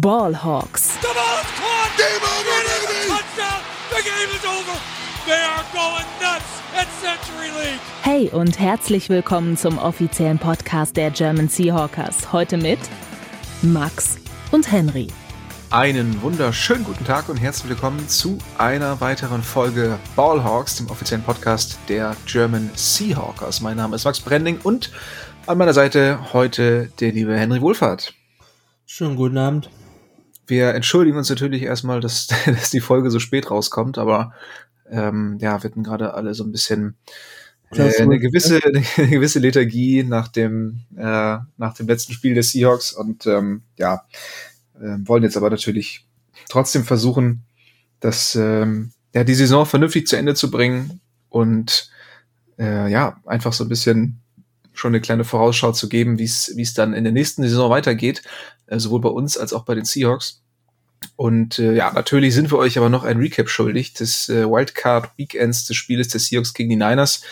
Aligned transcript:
Ballhawks. 0.00 0.98
The 1.02 1.08
ball's 1.08 1.44
caught. 1.60 1.92
Game 1.98 2.22
over, 2.22 2.56
baby. 2.64 3.08
Touchdown. 3.10 3.60
The 3.90 4.02
game 4.02 4.30
is 4.34 4.44
over. 4.46 4.80
They 5.26 5.42
are 5.42 5.64
going 5.70 6.06
nuts 6.18 6.62
at 6.74 6.88
Century 7.02 7.50
League. 7.50 7.80
Hey 8.02 8.30
und 8.30 8.58
herzlich 8.58 9.10
willkommen 9.10 9.58
zum 9.58 9.76
offiziellen 9.76 10.38
Podcast 10.38 10.96
der 10.96 11.10
German 11.10 11.50
Seahawkers. 11.50 12.32
Heute 12.32 12.56
mit 12.56 12.78
Max 13.60 14.16
und 14.50 14.72
Henry. 14.72 15.08
Einen 15.68 16.22
wunderschönen 16.22 16.84
guten 16.84 17.04
Tag 17.04 17.28
und 17.28 17.36
herzlich 17.36 17.68
willkommen 17.68 18.08
zu 18.08 18.38
einer 18.56 18.98
weiteren 19.02 19.42
Folge 19.42 19.98
Ballhawks, 20.16 20.76
dem 20.76 20.88
offiziellen 20.88 21.22
Podcast 21.22 21.78
der 21.90 22.16
German 22.24 22.70
Seahawkers. 22.74 23.60
Mein 23.60 23.76
Name 23.76 23.96
ist 23.96 24.06
Max 24.06 24.20
Brending 24.20 24.58
und 24.62 24.90
an 25.46 25.58
meiner 25.58 25.74
Seite 25.74 26.32
heute 26.32 26.90
der 26.98 27.12
liebe 27.12 27.36
Henry 27.36 27.60
Wohlfahrt. 27.60 28.14
Schönen 28.86 29.16
guten 29.16 29.36
Abend. 29.36 29.70
Wir 30.52 30.74
entschuldigen 30.74 31.16
uns 31.16 31.30
natürlich 31.30 31.62
erstmal, 31.62 32.00
dass, 32.00 32.26
dass 32.44 32.68
die 32.68 32.80
Folge 32.80 33.10
so 33.10 33.18
spät 33.18 33.50
rauskommt, 33.50 33.96
aber 33.96 34.34
ähm, 34.90 35.38
ja, 35.40 35.62
wir 35.62 35.70
hatten 35.70 35.82
gerade 35.82 36.12
alle 36.12 36.34
so 36.34 36.44
ein 36.44 36.52
bisschen 36.52 36.94
äh, 37.70 38.02
eine 38.02 38.18
gewisse 38.18 38.60
eine 38.98 39.08
gewisse 39.08 39.38
Lethargie 39.38 40.02
nach 40.02 40.28
dem 40.28 40.80
äh, 40.94 41.38
nach 41.56 41.72
dem 41.72 41.88
letzten 41.88 42.12
Spiel 42.12 42.34
der 42.34 42.42
Seahawks 42.42 42.92
und 42.92 43.26
ähm, 43.26 43.62
ja 43.78 44.04
äh, 44.78 44.98
wollen 45.06 45.22
jetzt 45.22 45.38
aber 45.38 45.48
natürlich 45.48 46.04
trotzdem 46.50 46.84
versuchen, 46.84 47.44
dass 48.00 48.34
ähm, 48.34 48.92
ja 49.14 49.24
die 49.24 49.34
Saison 49.34 49.64
vernünftig 49.64 50.06
zu 50.06 50.16
Ende 50.16 50.34
zu 50.34 50.50
bringen 50.50 51.00
und 51.30 51.90
äh, 52.58 52.90
ja 52.90 53.16
einfach 53.24 53.54
so 53.54 53.64
ein 53.64 53.70
bisschen 53.70 54.20
schon 54.74 54.90
eine 54.90 55.00
kleine 55.00 55.24
Vorausschau 55.24 55.72
zu 55.72 55.88
geben, 55.88 56.18
wie 56.18 56.24
es 56.24 56.52
wie 56.56 56.62
es 56.62 56.74
dann 56.74 56.92
in 56.92 57.04
der 57.04 57.12
nächsten 57.14 57.42
Saison 57.42 57.70
weitergeht, 57.70 58.22
äh, 58.66 58.78
sowohl 58.78 59.00
bei 59.00 59.08
uns 59.08 59.38
als 59.38 59.54
auch 59.54 59.64
bei 59.64 59.74
den 59.74 59.86
Seahawks. 59.86 60.41
Und 61.16 61.58
äh, 61.58 61.74
ja, 61.74 61.92
natürlich 61.92 62.34
sind 62.34 62.50
wir 62.50 62.58
euch 62.58 62.78
aber 62.78 62.88
noch 62.88 63.04
ein 63.04 63.18
Recap 63.18 63.48
schuldig 63.48 63.94
des 63.94 64.28
äh, 64.28 64.44
Wildcard 64.48 65.10
Weekends 65.16 65.66
des 65.66 65.76
Spieles 65.76 66.08
der 66.08 66.20
Seahawks 66.20 66.54
gegen 66.54 66.70
die 66.70 66.76
Niners. 66.76 67.22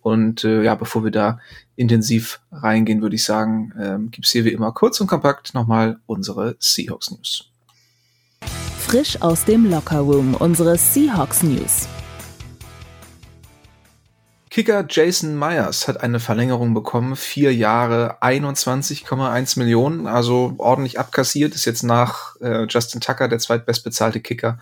Und 0.00 0.44
äh, 0.44 0.62
ja, 0.62 0.74
bevor 0.74 1.04
wir 1.04 1.10
da 1.10 1.38
intensiv 1.76 2.40
reingehen, 2.50 3.02
würde 3.02 3.16
ich 3.16 3.24
sagen, 3.24 3.72
ähm, 3.80 4.10
gibt 4.10 4.26
hier 4.26 4.44
wie 4.44 4.52
immer 4.52 4.72
kurz 4.72 5.00
und 5.00 5.06
kompakt 5.06 5.54
nochmal 5.54 5.98
unsere 6.06 6.56
Seahawks 6.58 7.10
News. 7.10 7.48
Frisch 8.78 9.20
aus 9.22 9.44
dem 9.44 9.70
Lockerroom 9.70 10.34
unsere 10.34 10.76
Seahawks 10.76 11.42
News. 11.42 11.88
Kicker 14.52 14.84
Jason 14.86 15.38
Myers 15.38 15.88
hat 15.88 16.02
eine 16.02 16.20
Verlängerung 16.20 16.74
bekommen, 16.74 17.16
vier 17.16 17.54
Jahre, 17.54 18.18
21,1 18.20 19.58
Millionen, 19.58 20.06
also 20.06 20.52
ordentlich 20.58 21.00
abkassiert, 21.00 21.54
ist 21.54 21.64
jetzt 21.64 21.84
nach 21.84 22.38
äh, 22.42 22.66
Justin 22.68 23.00
Tucker 23.00 23.28
der 23.28 23.38
zweitbestbezahlte 23.38 24.20
Kicker 24.20 24.58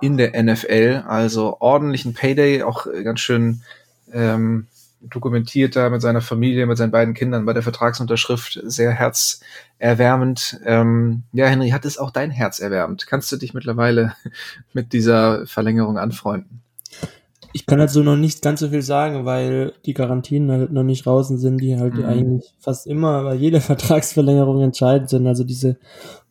in 0.00 0.18
der 0.18 0.40
NFL, 0.40 1.02
also 1.08 1.56
ordentlichen 1.58 2.14
Payday, 2.14 2.62
auch 2.62 2.86
ganz 3.02 3.18
schön 3.18 3.62
ähm, 4.12 4.68
dokumentiert 5.00 5.74
da 5.74 5.90
mit 5.90 6.00
seiner 6.00 6.20
Familie, 6.20 6.66
mit 6.66 6.78
seinen 6.78 6.92
beiden 6.92 7.14
Kindern 7.14 7.44
bei 7.44 7.54
der 7.54 7.64
Vertragsunterschrift, 7.64 8.60
sehr 8.62 8.92
herzerwärmend. 8.92 10.60
Ähm, 10.64 11.24
ja, 11.32 11.46
Henry, 11.46 11.70
hat 11.70 11.84
es 11.84 11.98
auch 11.98 12.12
dein 12.12 12.30
Herz 12.30 12.60
erwärmt? 12.60 13.08
Kannst 13.08 13.32
du 13.32 13.36
dich 13.36 13.52
mittlerweile 13.52 14.14
mit 14.72 14.92
dieser 14.92 15.44
Verlängerung 15.48 15.98
anfreunden? 15.98 16.60
Ich 17.56 17.66
kann 17.66 17.78
dazu 17.78 18.02
noch 18.02 18.16
nicht 18.16 18.42
ganz 18.42 18.58
so 18.58 18.68
viel 18.70 18.82
sagen, 18.82 19.24
weil 19.24 19.74
die 19.86 19.94
Garantien 19.94 20.50
halt 20.50 20.72
noch 20.72 20.82
nicht 20.82 21.06
draußen 21.06 21.38
sind, 21.38 21.58
die 21.58 21.78
halt 21.78 21.94
mhm. 21.94 22.04
eigentlich 22.04 22.52
fast 22.58 22.88
immer 22.88 23.22
bei 23.22 23.34
jeder 23.34 23.60
Vertragsverlängerung 23.62 24.60
entscheidend 24.60 25.08
sind. 25.08 25.26
Also 25.28 25.44
diese 25.44 25.78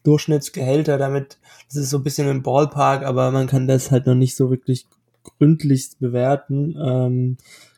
Durchschnittsgehälter, 0.04 0.98
damit, 0.98 1.38
das 1.70 1.78
ist 1.78 1.92
so 1.92 1.98
ein 2.00 2.04
bisschen 2.04 2.28
im 2.28 2.44
Ballpark, 2.44 3.06
aber 3.06 3.32
man 3.32 3.48
kann 3.48 3.70
das 3.70 3.90
halt 3.90 4.06
noch 4.06 4.16
nicht 4.16 4.36
so 4.36 4.50
wirklich 4.50 4.86
gründlich 5.24 5.92
bewerten. 5.98 6.76
Ähm, 6.78 7.38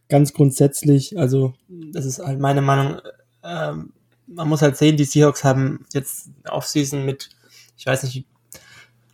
ganz 0.09 0.33
grundsätzlich, 0.33 1.19
also 1.19 1.53
das 1.93 2.05
ist 2.05 2.17
halt 2.17 2.39
meine 2.39 2.61
Meinung, 2.61 2.99
ähm, 3.43 3.93
man 4.25 4.49
muss 4.49 4.63
halt 4.63 4.75
sehen, 4.75 4.97
die 4.97 5.05
Seahawks 5.05 5.43
haben 5.43 5.85
jetzt 5.93 6.31
Offseason 6.49 7.05
mit, 7.05 7.29
ich 7.77 7.85
weiß 7.85 8.01
nicht, 8.03 8.25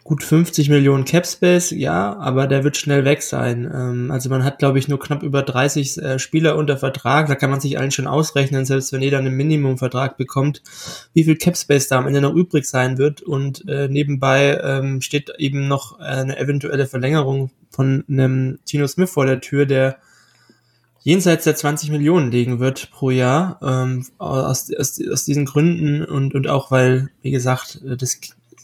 gut 0.04 0.24
50 0.24 0.70
Millionen 0.70 1.06
Cap 1.06 1.28
Space, 1.28 1.72
ja, 1.72 2.18
aber 2.18 2.48
der 2.48 2.64
wird 2.64 2.76
schnell 2.76 3.06
weg 3.06 3.22
sein. 3.22 3.70
Ähm, 3.74 4.12
also 4.12 4.30
man 4.30 4.44
hat, 4.44 4.58
glaube 4.58 4.80
ich, 4.80 4.88
nur 4.88 5.00
knapp 5.00 5.22
über 5.22 5.44
30 5.44 5.98
äh, 5.98 6.20
Spieler 6.20 6.58
unter 6.58 6.78
Vertrag. 6.78 7.28
Da 7.28 7.36
kann 7.36 7.52
man 7.52 7.62
sich 7.62 7.78
allen 7.78 7.92
schon 7.92 8.08
ausrechnen, 8.08 8.66
selbst 8.66 8.92
wenn 8.94 9.02
jeder 9.02 9.20
einen 9.20 9.36
Minimumvertrag 9.36 10.18
bekommt, 10.18 10.64
wie 11.14 11.24
viel 11.24 11.36
Cap 11.36 11.56
Space 11.56 11.88
da 11.88 11.98
am 11.98 12.08
Ende 12.08 12.22
noch 12.22 12.34
übrig 12.34 12.66
sein 12.66 12.98
wird. 12.98 13.22
Und 13.22 13.68
äh, 13.68 13.88
nebenbei 13.88 14.60
ähm, 14.64 15.02
steht 15.02 15.32
eben 15.38 15.68
noch 15.68 16.00
eine 16.00 16.38
eventuelle 16.38 16.88
Verlängerung 16.88 17.52
von 17.70 18.04
einem 18.10 18.60
Tino 18.66 18.88
Smith 18.88 19.12
vor 19.12 19.26
der 19.26 19.40
Tür, 19.40 19.66
der 19.66 19.98
jenseits 21.04 21.44
der 21.44 21.56
20 21.56 21.92
Millionen 21.92 22.32
legen 22.32 22.60
wird 22.60 22.92
pro 22.92 23.12
Jahr, 23.12 23.60
ähm, 23.62 24.06
aus, 24.18 24.72
aus, 24.74 25.00
aus 25.12 25.26
diesen 25.26 25.46
Gründen 25.46 26.04
und, 26.04 26.36
und 26.36 26.48
auch 26.48 26.72
weil, 26.72 27.10
wie 27.22 27.32
gesagt, 27.32 27.82
das 27.84 28.20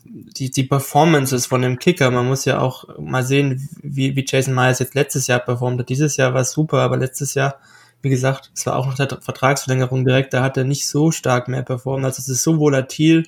die, 0.09 0.51
die 0.51 0.63
Performances 0.63 1.45
von 1.45 1.62
dem 1.62 1.79
Kicker, 1.79 2.12
man 2.12 2.28
muss 2.28 2.45
ja 2.45 2.59
auch 2.59 2.85
mal 3.00 3.23
sehen, 3.23 3.69
wie, 3.81 4.16
wie 4.16 4.25
Jason 4.28 4.53
Myers 4.53 4.79
jetzt 4.79 4.95
letztes 4.95 5.28
Jahr 5.28 5.40
performt 5.40 5.79
hat. 5.79 5.90
Dieses 5.90 6.18
Jahr 6.18 6.34
war 6.34 6.41
es 6.41 6.51
super, 6.51 6.79
aber 6.79 6.97
letztes 6.97 7.34
Jahr, 7.34 7.56
wie 8.01 8.09
gesagt, 8.09 8.51
es 8.56 8.66
war 8.66 8.75
auch 8.75 8.85
noch 8.85 8.96
der 8.96 9.09
Vertragsverlängerung 9.22 10.06
direkt, 10.06 10.34
da 10.34 10.44
hat 10.44 10.57
er 10.57 10.63
nicht 10.63 10.88
so 10.88 11.12
stark 11.12 11.47
mehr 11.47 11.63
performt. 11.63 12.06
Also 12.06 12.19
es 12.19 12.29
ist 12.29 12.44
so 12.44 12.59
volatil, 12.59 13.23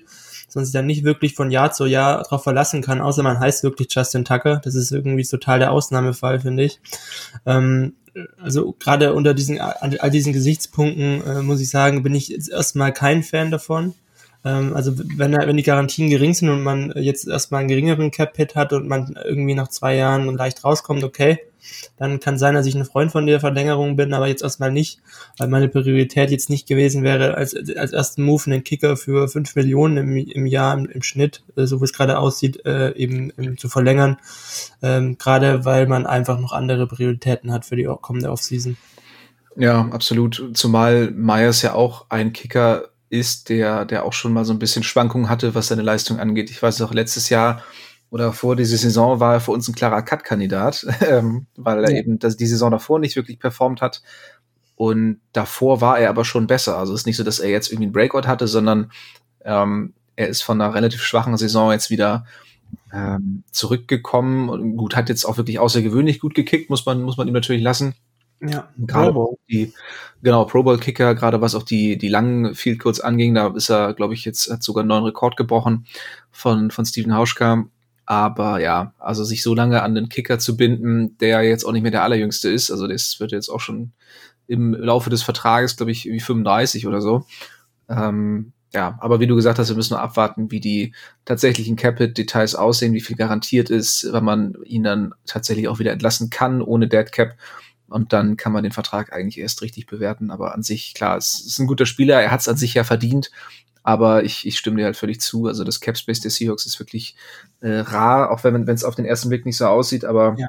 dass 0.46 0.56
man 0.56 0.66
sich 0.66 0.74
dann 0.74 0.86
nicht 0.86 1.04
wirklich 1.04 1.36
von 1.36 1.52
Jahr 1.52 1.72
zu 1.72 1.86
Jahr 1.86 2.24
darauf 2.24 2.44
verlassen 2.44 2.82
kann, 2.82 3.02
außer 3.02 3.22
man 3.24 3.40
heißt 3.40 3.64
wirklich 3.64 3.94
Justin 3.94 4.26
Tucker. 4.26 4.62
Das 4.64 4.76
ist 4.76 4.92
irgendwie 4.92 5.24
total 5.24 5.60
der 5.60 5.72
Ausnahmefall, 5.72 6.40
finde 6.40 6.64
ich. 6.64 6.80
Ähm, 7.46 7.94
also 8.42 8.76
gerade 8.80 9.14
unter 9.14 9.34
diesen 9.34 9.60
all 9.60 10.10
diesen 10.10 10.34
Gesichtspunkten 10.34 11.24
äh, 11.26 11.42
muss 11.42 11.62
ich 11.62 11.70
sagen, 11.70 12.04
bin 12.04 12.16
ich 12.16 12.30
jetzt 12.30 12.50
erstmal 12.50 12.94
kein 12.94 13.24
Fan 13.24 13.52
davon. 13.52 13.94
Ähm, 14.46 14.76
also 14.76 14.94
wenn, 14.98 15.34
wenn 15.34 15.58
die 15.58 15.64
Garantien 15.64 16.10
gering 16.10 16.34
sind 16.34 16.50
und 16.50 16.64
man 16.64 16.94
jetzt 16.96 17.28
erstmal 17.28 17.60
einen 17.60 17.70
geringeren 17.70 18.12
Cap-Hit 18.12 18.56
hat 18.56 18.74
und 18.74 18.88
man 18.88 19.18
irgendwie 19.26 19.56
nach 19.56 19.68
zwei 19.68 19.96
Jahren 19.96 20.34
leicht 20.36 20.64
rauskommt, 20.64 21.04
okay, 21.04 21.40
dann 21.98 22.20
kann 22.20 22.38
sein, 22.38 22.56
dass 22.56 22.66
ich 22.66 22.76
ein 22.76 22.86
Freund 22.86 23.12
von 23.12 23.26
der 23.26 23.40
Verlängerung 23.40 23.96
bin, 23.96 24.14
aber 24.14 24.28
jetzt 24.28 24.44
erstmal 24.44 24.72
nicht, 24.72 25.00
weil 25.38 25.50
meine 25.50 25.68
Priorität 25.68 26.32
jetzt 26.32 26.50
nicht 26.50 26.68
gewesen 26.68 27.04
wäre, 27.04 27.36
als, 27.36 27.56
als 27.76 27.92
ersten 27.92 28.24
Move 28.24 28.44
einen 28.46 28.64
Kicker 28.64 28.96
für 28.96 29.28
fünf 29.28 29.56
Millionen 29.56 29.98
im, 29.98 30.16
im 30.16 30.46
Jahr 30.46 30.78
im, 30.78 30.86
im 30.86 31.04
Schnitt, 31.04 31.44
äh, 31.58 31.66
so 31.66 31.82
wie 31.82 31.86
es 31.86 31.94
gerade 31.94 32.18
aussieht, 32.18 32.66
äh, 32.66 32.96
eben, 32.96 33.32
eben 33.38 33.58
zu 33.58 33.68
verlängern. 33.68 34.18
Ähm, 34.82 35.18
gerade 35.18 35.66
weil 35.66 35.88
man 35.88 36.06
einfach 36.06 36.40
noch 36.40 36.54
andere 36.54 36.88
Prioritäten 36.88 37.52
hat 37.52 37.66
für 37.66 37.76
die 37.76 37.90
kommende 38.02 38.32
Offseason. 38.32 38.78
Ja, 39.56 39.90
absolut. 39.92 40.52
Zumal 40.54 41.12
Myers 41.12 41.62
ja 41.62 41.74
auch 41.74 42.06
ein 42.10 42.32
Kicker 42.32 42.89
ist, 43.10 43.50
der, 43.50 43.86
der 43.86 44.06
auch 44.06 44.14
schon 44.14 44.34
mal 44.34 44.46
so 44.46 44.54
ein 44.54 44.60
bisschen 44.60 44.84
Schwankungen 44.84 45.30
hatte, 45.30 45.56
was 45.56 45.68
seine 45.68 45.82
Leistung 45.82 46.20
angeht. 46.20 46.50
Ich 46.50 46.62
weiß 46.62 46.80
noch, 46.80 46.94
letztes 46.94 47.30
Jahr 47.30 47.64
oder 48.12 48.34
vor 48.34 48.56
dieser 48.56 48.78
Saison 48.78 49.20
war 49.20 49.34
er 49.34 49.40
für 49.40 49.52
uns 49.52 49.68
ein 49.68 49.76
klarer 49.76 50.02
Cut-Kandidat, 50.02 50.86
ähm, 51.08 51.48
weil 51.56 51.84
er 51.84 51.92
ja. 51.92 51.98
eben 51.98 52.20
das, 52.20 52.38
die 52.38 52.48
Saison 52.48 52.72
davor 52.72 53.00
nicht 53.00 53.16
wirklich 53.16 53.40
performt 53.40 53.82
hat. 53.82 54.02
Und 54.76 55.20
davor 55.34 55.82
war 55.82 56.00
er 56.00 56.10
aber 56.10 56.24
schon 56.24 56.48
besser. 56.48 56.78
Also 56.78 56.94
es 56.94 57.02
ist 57.02 57.06
nicht 57.06 57.18
so, 57.18 57.24
dass 57.24 57.40
er 57.40 57.50
jetzt 57.50 57.70
irgendwie 57.70 57.88
einen 57.88 57.94
Breakout 57.94 58.28
hatte, 58.28 58.48
sondern 58.48 58.92
ähm, 59.44 59.94
er 60.16 60.28
ist 60.28 60.42
von 60.42 60.62
einer 60.62 60.74
relativ 60.74 61.02
schwachen 61.02 61.38
Saison 61.38 61.72
jetzt 61.72 61.90
wieder 61.90 62.26
ähm, 62.94 63.44
zurückgekommen 63.52 64.50
und 64.50 64.78
gut, 64.78 64.96
hat 64.96 65.10
jetzt 65.10 65.26
auch 65.26 65.38
wirklich 65.38 65.60
außergewöhnlich 65.60 66.20
gut 66.20 66.34
gekickt, 66.34 66.70
muss 66.70 66.86
man, 66.86 67.02
muss 67.02 67.18
man 67.18 67.28
ihm 67.28 67.34
natürlich 67.34 67.62
lassen. 67.62 67.96
Ja, 68.42 68.70
gerade 68.78 69.12
Pro 69.12 69.26
Bowl. 69.26 69.38
die, 69.50 69.74
genau, 70.24 70.46
Pro 70.46 70.64
Bowl 70.64 70.78
Kicker, 70.78 71.14
gerade 71.14 71.42
was 71.42 71.56
auch 71.56 71.64
die, 71.64 71.98
die 71.98 72.08
langen 72.08 72.56
Field 72.56 72.80
Goals 72.80 73.02
anging, 73.02 73.36
da 73.36 73.48
ist 73.48 73.70
er, 73.70 73.94
glaube 73.94 74.14
ich, 74.14 74.24
jetzt, 74.24 74.50
hat 74.50 74.64
sogar 74.64 74.82
einen 74.82 74.90
neuen 74.90 75.04
Rekord 75.04 75.36
gebrochen 75.36 75.86
von, 76.32 76.72
von 76.72 76.86
Steven 76.86 77.16
Hauschka. 77.16 77.66
Aber 78.06 78.60
ja, 78.60 78.94
also 78.98 79.24
sich 79.24 79.44
so 79.44 79.54
lange 79.54 79.84
an 79.84 79.94
den 79.94 80.10
Kicker 80.10 80.40
zu 80.40 80.58
binden, 80.58 81.18
der 81.20 81.44
jetzt 81.44 81.64
auch 81.64 81.74
nicht 81.74 81.84
mehr 81.84 81.92
der 81.92 82.04
allerjüngste 82.04 82.50
ist, 82.50 82.72
also 82.72 82.88
das 82.88 83.20
wird 83.20 83.32
jetzt 83.32 83.50
auch 83.50 83.60
schon 83.60 83.92
im 84.48 84.74
Laufe 84.74 85.12
des 85.12 85.22
Vertrages, 85.22 85.78
glaube 85.78 85.92
ich, 85.92 86.06
wie 86.06 86.20
35 86.20 86.88
oder 86.88 87.02
so. 87.02 87.26
Ähm, 87.88 88.54
ja, 88.74 88.98
aber 89.00 89.20
wie 89.20 89.28
du 89.28 89.36
gesagt 89.36 89.60
hast, 89.60 89.70
wir 89.70 89.76
müssen 89.76 89.94
nur 89.94 90.02
abwarten, 90.02 90.52
wie 90.52 90.60
die 90.60 90.94
tatsächlichen 91.26 91.76
Capit-Details 91.76 92.56
aussehen, 92.56 92.94
wie 92.94 93.02
viel 93.02 93.16
garantiert 93.16 93.70
ist, 93.70 94.08
wenn 94.12 94.24
man 94.24 94.56
ihn 94.64 94.84
dann 94.84 95.14
tatsächlich 95.26 95.68
auch 95.68 95.80
wieder 95.80 95.92
entlassen 95.92 96.30
kann 96.30 96.62
ohne 96.62 96.88
Dead 96.88 97.12
Cap 97.12 97.36
und 97.90 98.14
dann 98.14 98.38
kann 98.38 98.52
man 98.52 98.64
den 98.64 98.72
Vertrag 98.72 99.14
eigentlich 99.14 99.40
erst 99.40 99.62
richtig 99.62 99.88
bewerten. 99.88 100.32
Aber 100.32 100.54
an 100.54 100.64
sich, 100.64 100.94
klar, 100.94 101.18
es 101.18 101.40
ist 101.40 101.60
ein 101.60 101.68
guter 101.68 101.86
Spieler, 101.86 102.22
er 102.22 102.32
hat 102.32 102.42
es 102.42 102.48
an 102.48 102.58
sich 102.58 102.74
ja 102.74 102.84
verdient, 102.84 103.32
aber 103.84 104.24
ich, 104.24 104.46
ich 104.46 104.58
stimme 104.58 104.78
dir 104.78 104.86
halt 104.86 104.98
völlig 104.98 105.22
zu. 105.22 105.48
Also 105.48 105.64
das 105.64 105.80
Capspace 105.80 106.22
der 106.22 106.32
Seahawks 106.32 106.66
ist 106.66 106.80
wirklich 106.80 107.16
äh, 107.62 107.80
rar, 107.80 108.32
auch 108.32 108.44
wenn 108.44 108.68
es 108.68 108.84
auf 108.84 108.96
den 108.96 109.06
ersten 109.06 109.30
Blick 109.30 109.46
nicht 109.46 109.58
so 109.58 109.66
aussieht, 109.66 110.06
aber 110.06 110.36
ja. 110.38 110.48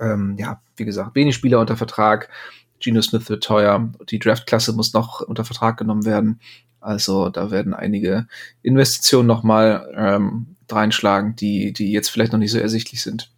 Ähm, 0.00 0.36
ja, 0.38 0.60
wie 0.76 0.84
gesagt, 0.84 1.14
wenig 1.14 1.34
Spieler 1.34 1.60
unter 1.60 1.76
Vertrag. 1.76 2.28
Geno 2.80 3.00
Smith 3.02 3.28
wird 3.28 3.44
teuer. 3.44 3.92
Die 4.10 4.18
Draftklasse 4.18 4.72
muss 4.72 4.92
noch 4.92 5.20
unter 5.20 5.44
Vertrag 5.44 5.76
genommen 5.76 6.04
werden. 6.04 6.40
Also 6.80 7.28
da 7.28 7.50
werden 7.50 7.74
einige 7.74 8.26
Investitionen 8.62 9.28
nochmal 9.28 9.92
ähm, 9.96 10.56
reinschlagen, 10.68 11.36
die, 11.36 11.72
die 11.72 11.92
jetzt 11.92 12.08
vielleicht 12.08 12.32
noch 12.32 12.38
nicht 12.38 12.50
so 12.50 12.58
ersichtlich 12.58 13.02
sind. 13.02 13.30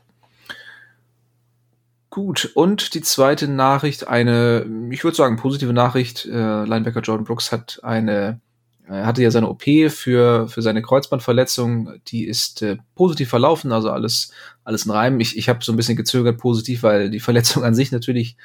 Gut, 2.14 2.52
und 2.55 2.94
die 2.94 3.00
zweite 3.00 3.49
Nachricht, 3.49 4.06
eine, 4.06 4.64
ich 4.93 5.02
würde 5.02 5.16
sagen, 5.16 5.34
positive 5.34 5.72
Nachricht. 5.72 6.25
Äh, 6.26 6.64
Linebacker 6.64 7.00
Jordan 7.00 7.25
Brooks 7.25 7.50
hat 7.50 7.81
eine, 7.82 8.40
er 8.87 9.05
hatte 9.05 9.20
ja 9.20 9.32
seine 9.32 9.49
OP 9.49 9.64
für, 9.88 10.46
für 10.46 10.62
seine 10.62 10.81
Kreuzbandverletzung, 10.81 11.94
die 12.06 12.25
ist 12.28 12.62
äh, 12.62 12.76
positiv 12.94 13.31
verlaufen, 13.31 13.72
also 13.72 13.90
alles, 13.90 14.31
alles 14.62 14.84
in 14.84 14.93
Reim. 14.93 15.19
Ich, 15.19 15.37
ich 15.37 15.49
habe 15.49 15.64
so 15.64 15.72
ein 15.72 15.76
bisschen 15.76 15.96
gezögert 15.96 16.38
positiv, 16.38 16.84
weil 16.84 17.11
die 17.11 17.19
Verletzung 17.19 17.64
an 17.64 17.75
sich 17.75 17.90
natürlich 17.90 18.37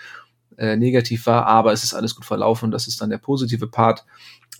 äh, 0.57 0.75
negativ 0.75 1.27
war, 1.27 1.45
aber 1.45 1.71
es 1.71 1.83
ist 1.83 1.93
alles 1.93 2.15
gut 2.15 2.25
verlaufen. 2.25 2.71
Das 2.71 2.87
ist 2.87 2.99
dann 3.01 3.11
der 3.11 3.19
positive 3.19 3.67
Part. 3.67 4.03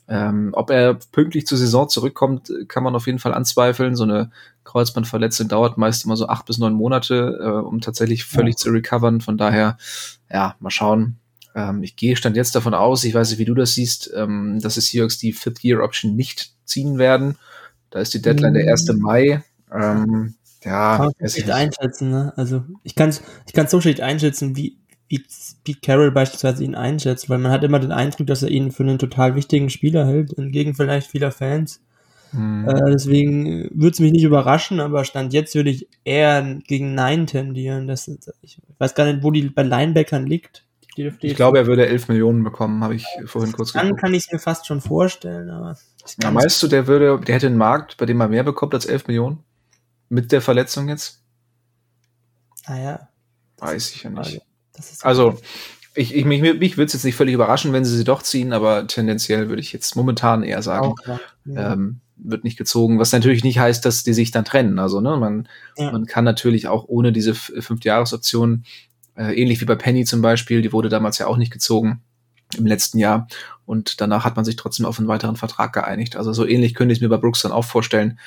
Ähm, 0.07 0.51
ob 0.53 0.69
er 0.69 0.99
pünktlich 1.11 1.47
zur 1.47 1.57
Saison 1.57 1.89
zurückkommt, 1.89 2.53
kann 2.67 2.83
man 2.83 2.95
auf 2.95 3.07
jeden 3.07 3.17
Fall 3.17 3.33
anzweifeln. 3.33 3.95
So 3.95 4.03
eine 4.03 4.29
Kreuzbandverletzung 4.69 5.47
dauert 5.47 5.77
meist 5.77 6.05
immer 6.05 6.15
so 6.15 6.27
acht 6.27 6.45
bis 6.45 6.59
neun 6.59 6.73
Monate, 6.73 7.39
äh, 7.41 7.65
um 7.65 7.81
tatsächlich 7.81 8.23
völlig 8.23 8.53
ja. 8.53 8.57
zu 8.57 8.69
recovern. 8.69 9.19
Von 9.19 9.37
daher, 9.37 9.77
ja, 10.31 10.55
mal 10.59 10.69
schauen. 10.69 11.17
Ähm, 11.55 11.81
ich 11.81 11.95
gehe 11.95 12.15
stand 12.15 12.35
jetzt 12.35 12.55
davon 12.55 12.75
aus, 12.75 13.03
ich 13.03 13.15
weiß 13.15 13.31
nicht, 13.31 13.39
wie 13.39 13.45
du 13.45 13.55
das 13.55 13.73
siehst, 13.73 14.11
ähm, 14.15 14.59
dass 14.61 14.75
die 14.75 14.81
Seahawks 14.81 15.17
die 15.17 15.33
Fifth-Year-Option 15.33 16.15
nicht 16.15 16.53
ziehen 16.65 16.99
werden. 16.99 17.35
Da 17.89 17.99
ist 17.99 18.13
die 18.13 18.21
Deadline 18.21 18.53
mhm. 18.53 18.57
der 18.57 18.71
1. 18.71 18.93
Mai. 18.97 19.43
Ähm, 19.73 20.35
ja, 20.63 20.97
kann 20.97 21.11
ich 21.19 21.35
nicht 21.35 21.51
einschätzen, 21.51 22.11
ne? 22.11 22.33
Also 22.35 22.63
ich 22.83 22.93
kann 22.93 23.09
es 23.09 23.23
ich 23.47 23.53
kann's 23.53 23.71
so 23.71 23.81
schlecht 23.81 24.01
einschätzen, 24.01 24.55
wie, 24.55 24.77
wie 25.07 25.23
Pete 25.63 25.79
Carroll 25.81 26.11
beispielsweise 26.11 26.63
ihn 26.63 26.75
einschätzt, 26.75 27.27
weil 27.27 27.39
man 27.39 27.51
hat 27.51 27.63
immer 27.63 27.79
den 27.79 27.91
Eindruck, 27.91 28.27
dass 28.27 28.43
er 28.43 28.49
ihn 28.49 28.71
für 28.71 28.83
einen 28.83 28.99
total 28.99 29.35
wichtigen 29.35 29.71
Spieler 29.71 30.05
hält, 30.05 30.37
entgegen 30.37 30.75
vielleicht 30.75 31.09
vieler 31.09 31.31
Fans. 31.31 31.81
Mhm. 32.31 32.67
Äh, 32.67 32.91
deswegen 32.91 33.69
würde 33.73 33.91
es 33.91 33.99
mich 33.99 34.11
nicht 34.11 34.23
überraschen, 34.23 34.79
aber 34.79 35.05
Stand 35.05 35.33
jetzt 35.33 35.55
würde 35.55 35.69
ich 35.69 35.87
eher 36.03 36.59
gegen 36.67 36.93
Nein 36.93 37.27
tendieren. 37.27 37.87
Das, 37.87 38.07
ich 38.41 38.61
weiß 38.77 38.95
gar 38.95 39.05
nicht, 39.05 39.23
wo 39.23 39.31
die 39.31 39.49
bei 39.49 39.63
Linebackern 39.63 40.25
liegt. 40.25 40.65
ich 40.95 41.35
glaube, 41.35 41.59
er 41.59 41.67
würde 41.67 41.87
11 41.87 42.07
Millionen 42.09 42.43
bekommen, 42.43 42.83
habe 42.83 42.95
ich 42.95 43.05
vorhin 43.25 43.51
kurz 43.51 43.73
Dann 43.73 43.87
geguckt. 43.87 44.01
kann 44.01 44.13
ich 44.13 44.25
es 44.25 44.31
mir 44.31 44.39
fast 44.39 44.67
schon 44.67 44.81
vorstellen. 44.81 45.49
Aber 45.49 45.77
ja, 46.21 46.31
meinst 46.31 46.61
du, 46.61 46.67
der 46.67 46.87
würde, 46.87 47.19
der 47.19 47.35
hätte 47.35 47.47
einen 47.47 47.57
Markt, 47.57 47.97
bei 47.97 48.05
dem 48.05 48.19
er 48.21 48.27
mehr 48.27 48.43
bekommt 48.43 48.73
als 48.73 48.85
11 48.85 49.07
Millionen? 49.07 49.43
Mit 50.09 50.31
der 50.31 50.41
Verletzung 50.41 50.89
jetzt? 50.89 51.23
Naja. 52.67 53.09
Weiß 53.57 53.91
ich 53.93 54.03
ja 54.03 54.09
nicht 54.09 54.41
also, 55.01 55.39
ich, 55.99 56.15
ich, 56.15 56.23
mich, 56.23 56.41
mich 56.41 56.77
würde 56.77 56.85
es 56.85 56.93
jetzt 56.93 57.03
nicht 57.03 57.15
völlig 57.15 57.33
überraschen, 57.33 57.73
wenn 57.73 57.83
sie 57.83 57.95
sie 57.95 58.05
doch 58.05 58.23
ziehen, 58.23 58.53
aber 58.53 58.87
tendenziell 58.87 59.49
würde 59.49 59.61
ich 59.61 59.73
jetzt 59.73 59.97
momentan 59.97 60.43
eher 60.43 60.61
sagen, 60.61 60.95
ja. 61.05 61.73
ähm, 61.73 61.99
wird 62.15 62.45
nicht 62.45 62.57
gezogen, 62.57 62.99
was 62.99 63.11
natürlich 63.11 63.43
nicht 63.43 63.59
heißt, 63.59 63.83
dass 63.83 64.03
die 64.03 64.13
sich 64.13 64.31
dann 64.31 64.45
trennen. 64.45 64.79
Also, 64.79 65.01
ne, 65.01 65.17
man, 65.17 65.49
ja. 65.77 65.91
man 65.91 66.05
kann 66.05 66.23
natürlich 66.23 66.69
auch 66.69 66.85
ohne 66.87 67.11
diese 67.11 67.35
Fünf-Jahres-Option, 67.35 68.63
äh, 69.15 69.33
ähnlich 69.33 69.59
wie 69.59 69.65
bei 69.65 69.75
Penny 69.75 70.05
zum 70.05 70.21
Beispiel, 70.21 70.61
die 70.61 70.71
wurde 70.71 70.87
damals 70.87 71.17
ja 71.17 71.27
auch 71.27 71.37
nicht 71.37 71.51
gezogen 71.51 72.01
im 72.57 72.65
letzten 72.65 72.97
Jahr 72.97 73.27
und 73.65 73.99
danach 73.99 74.23
hat 74.23 74.37
man 74.37 74.45
sich 74.45 74.55
trotzdem 74.55 74.85
auf 74.85 74.99
einen 74.99 75.09
weiteren 75.09 75.35
Vertrag 75.35 75.73
geeinigt. 75.73 76.15
Also 76.15 76.31
so 76.31 76.47
ähnlich 76.47 76.75
könnte 76.75 76.93
ich 76.93 76.99
es 76.99 77.01
mir 77.01 77.09
bei 77.09 77.17
Brooks 77.17 77.41
dann 77.41 77.51
auch 77.51 77.65
vorstellen. 77.65 78.19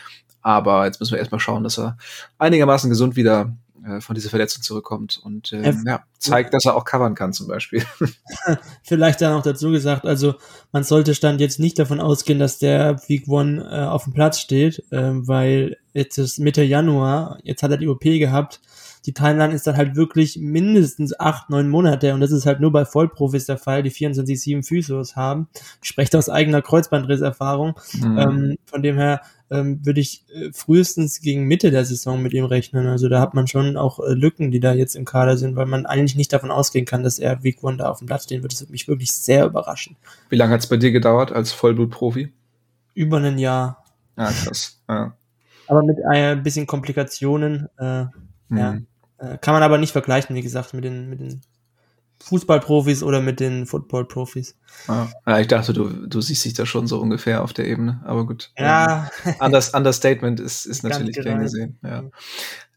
Aber 0.43 0.85
jetzt 0.85 1.01
müssen 1.01 1.13
wir 1.13 1.19
erstmal 1.19 1.41
schauen, 1.41 1.65
dass 1.65 1.79
er 1.79 1.97
einigermaßen 2.39 2.91
gesund 2.91 3.17
wieder 3.17 3.57
äh, 3.85 4.01
von 4.01 4.15
dieser 4.15 4.31
Verletzung 4.31 4.63
zurückkommt 4.63 5.21
und 5.23 5.53
äh, 5.53 5.75
ja, 5.85 6.05
zeigt, 6.19 6.55
dass 6.55 6.65
er 6.67 6.77
auch 6.77 6.85
covern 6.85 7.15
kann 7.15 7.33
zum 7.33 7.49
Beispiel. 7.49 7.85
Vielleicht 8.83 9.21
dann 9.21 9.35
auch 9.35 9.43
dazu 9.43 9.71
gesagt, 9.71 10.07
also 10.07 10.35
man 10.73 10.85
sollte 10.85 11.15
Stand 11.15 11.41
jetzt 11.41 11.59
nicht 11.59 11.79
davon 11.79 12.01
ausgehen, 12.01 12.39
dass 12.39 12.59
der 12.59 13.01
Week 13.09 13.27
One 13.29 13.63
äh, 13.71 13.85
auf 13.85 14.05
dem 14.05 14.13
Platz 14.13 14.41
steht, 14.41 14.85
äh, 14.91 15.11
weil 15.27 15.77
jetzt 15.93 16.19
ist 16.19 16.39
Mitte 16.39 16.63
Januar, 16.63 17.39
jetzt 17.43 17.63
hat 17.63 17.71
er 17.71 17.77
die 17.77 17.89
OP 17.89 18.03
gehabt, 18.03 18.61
die 19.05 19.13
Timeline 19.13 19.53
ist 19.53 19.67
dann 19.67 19.77
halt 19.77 19.97
wirklich 19.97 20.39
mindestens 20.39 21.19
acht, 21.19 21.51
neun 21.51 21.69
Monate 21.69 22.15
und 22.15 22.21
das 22.21 22.31
ist 22.31 22.47
halt 22.47 22.61
nur 22.61 22.71
bei 22.71 22.85
Vollprofis 22.85 23.47
der 23.47 23.59
Fall, 23.59 23.83
die 23.83 23.91
24-7 23.91 24.65
Physios 24.65 25.17
haben. 25.17 25.49
Ich 25.83 25.89
spreche 25.89 26.17
aus 26.17 26.29
eigener 26.29 26.63
Kreuzbandrisserfahrung. 26.63 27.75
Mhm. 27.95 28.19
Ähm, 28.19 28.57
von 28.65 28.83
dem 28.83 28.97
her 28.97 29.23
ähm, 29.53 29.85
würde 29.85 30.01
ich 30.01 30.25
äh, 30.35 30.51
frühestens 30.53 31.21
gegen 31.21 31.45
Mitte 31.45 31.71
der 31.71 31.85
Saison 31.85 32.23
mit 32.23 32.33
ihm 32.33 32.45
rechnen. 32.45 32.87
Also 32.87 33.09
da 33.09 33.21
hat 33.21 33.35
man 33.35 33.47
schon 33.47 33.77
auch 33.77 34.01
äh, 34.01 34.15
Lücken, 34.15 34.51
die 34.51 34.61
da 34.61 34.73
jetzt 34.73 34.97
im 34.97 35.05
Kader 35.05 35.37
sind, 35.37 35.57
weil 35.57 35.67
man 35.67 35.85
eigentlich 35.85 36.17
nicht 36.17 36.33
davon 36.33 36.51
ausgehen 36.51 36.87
kann, 36.87 37.03
dass 37.03 37.19
er 37.19 37.45
Week 37.45 37.63
One 37.63 37.77
da 37.77 37.91
auf 37.91 37.99
dem 37.99 38.07
Platz 38.07 38.25
stehen 38.25 38.43
wird. 38.43 38.53
Das 38.53 38.61
würde 38.61 38.73
mich 38.73 38.89
wirklich 38.89 39.13
sehr 39.13 39.45
überraschen. 39.45 39.97
Wie 40.31 40.37
lange 40.37 40.55
hat 40.55 40.61
es 40.61 40.67
bei 40.69 40.79
dir 40.79 40.91
gedauert 40.91 41.33
als 41.33 41.53
Vollblutprofi? 41.53 42.33
Über 42.95 43.19
ein 43.19 43.39
Jahr. 43.39 43.85
Ah, 44.17 44.33
krass. 44.33 44.81
Ja. 44.89 45.15
Aber 45.69 45.83
mit 45.83 45.99
ein 46.05 46.43
bisschen 46.43 46.67
Komplikationen. 46.67 47.69
Äh, 47.79 48.05
mhm. 48.49 48.57
Ja. 48.57 48.79
Äh, 49.19 49.39
kann 49.39 49.55
man 49.55 49.63
aber 49.63 49.79
nicht 49.79 49.93
vergleichen, 49.93 50.35
wie 50.35 50.43
gesagt, 50.43 50.75
mit 50.75 50.85
den, 50.85 51.09
mit 51.11 51.21
den 51.21 51.43
Fußballprofis 52.23 53.03
oder 53.03 53.21
mit 53.21 53.41
den 53.41 53.67
Footballprofis. 53.67 54.57
Ah, 54.87 55.41
ich 55.41 55.49
dachte, 55.49 55.73
du, 55.73 55.89
du 55.89 56.21
siehst 56.21 56.45
dich 56.45 56.55
da 56.55 56.67
schon 56.67 56.87
so 56.87 57.01
ungefähr 57.01 57.43
auf 57.43 57.53
der 57.53 57.67
Ebene, 57.67 58.01
aber 58.05 58.27
gut. 58.27 58.51
Ja. 58.57 59.11
Ähm, 59.25 59.35
Unders 59.41 59.71
Understatement 59.71 60.41
ist, 60.41 60.67
ist 60.67 60.83
natürlich 60.83 61.17
gern 61.17 61.41
gesehen. 61.41 61.79
Ja. 61.83 62.05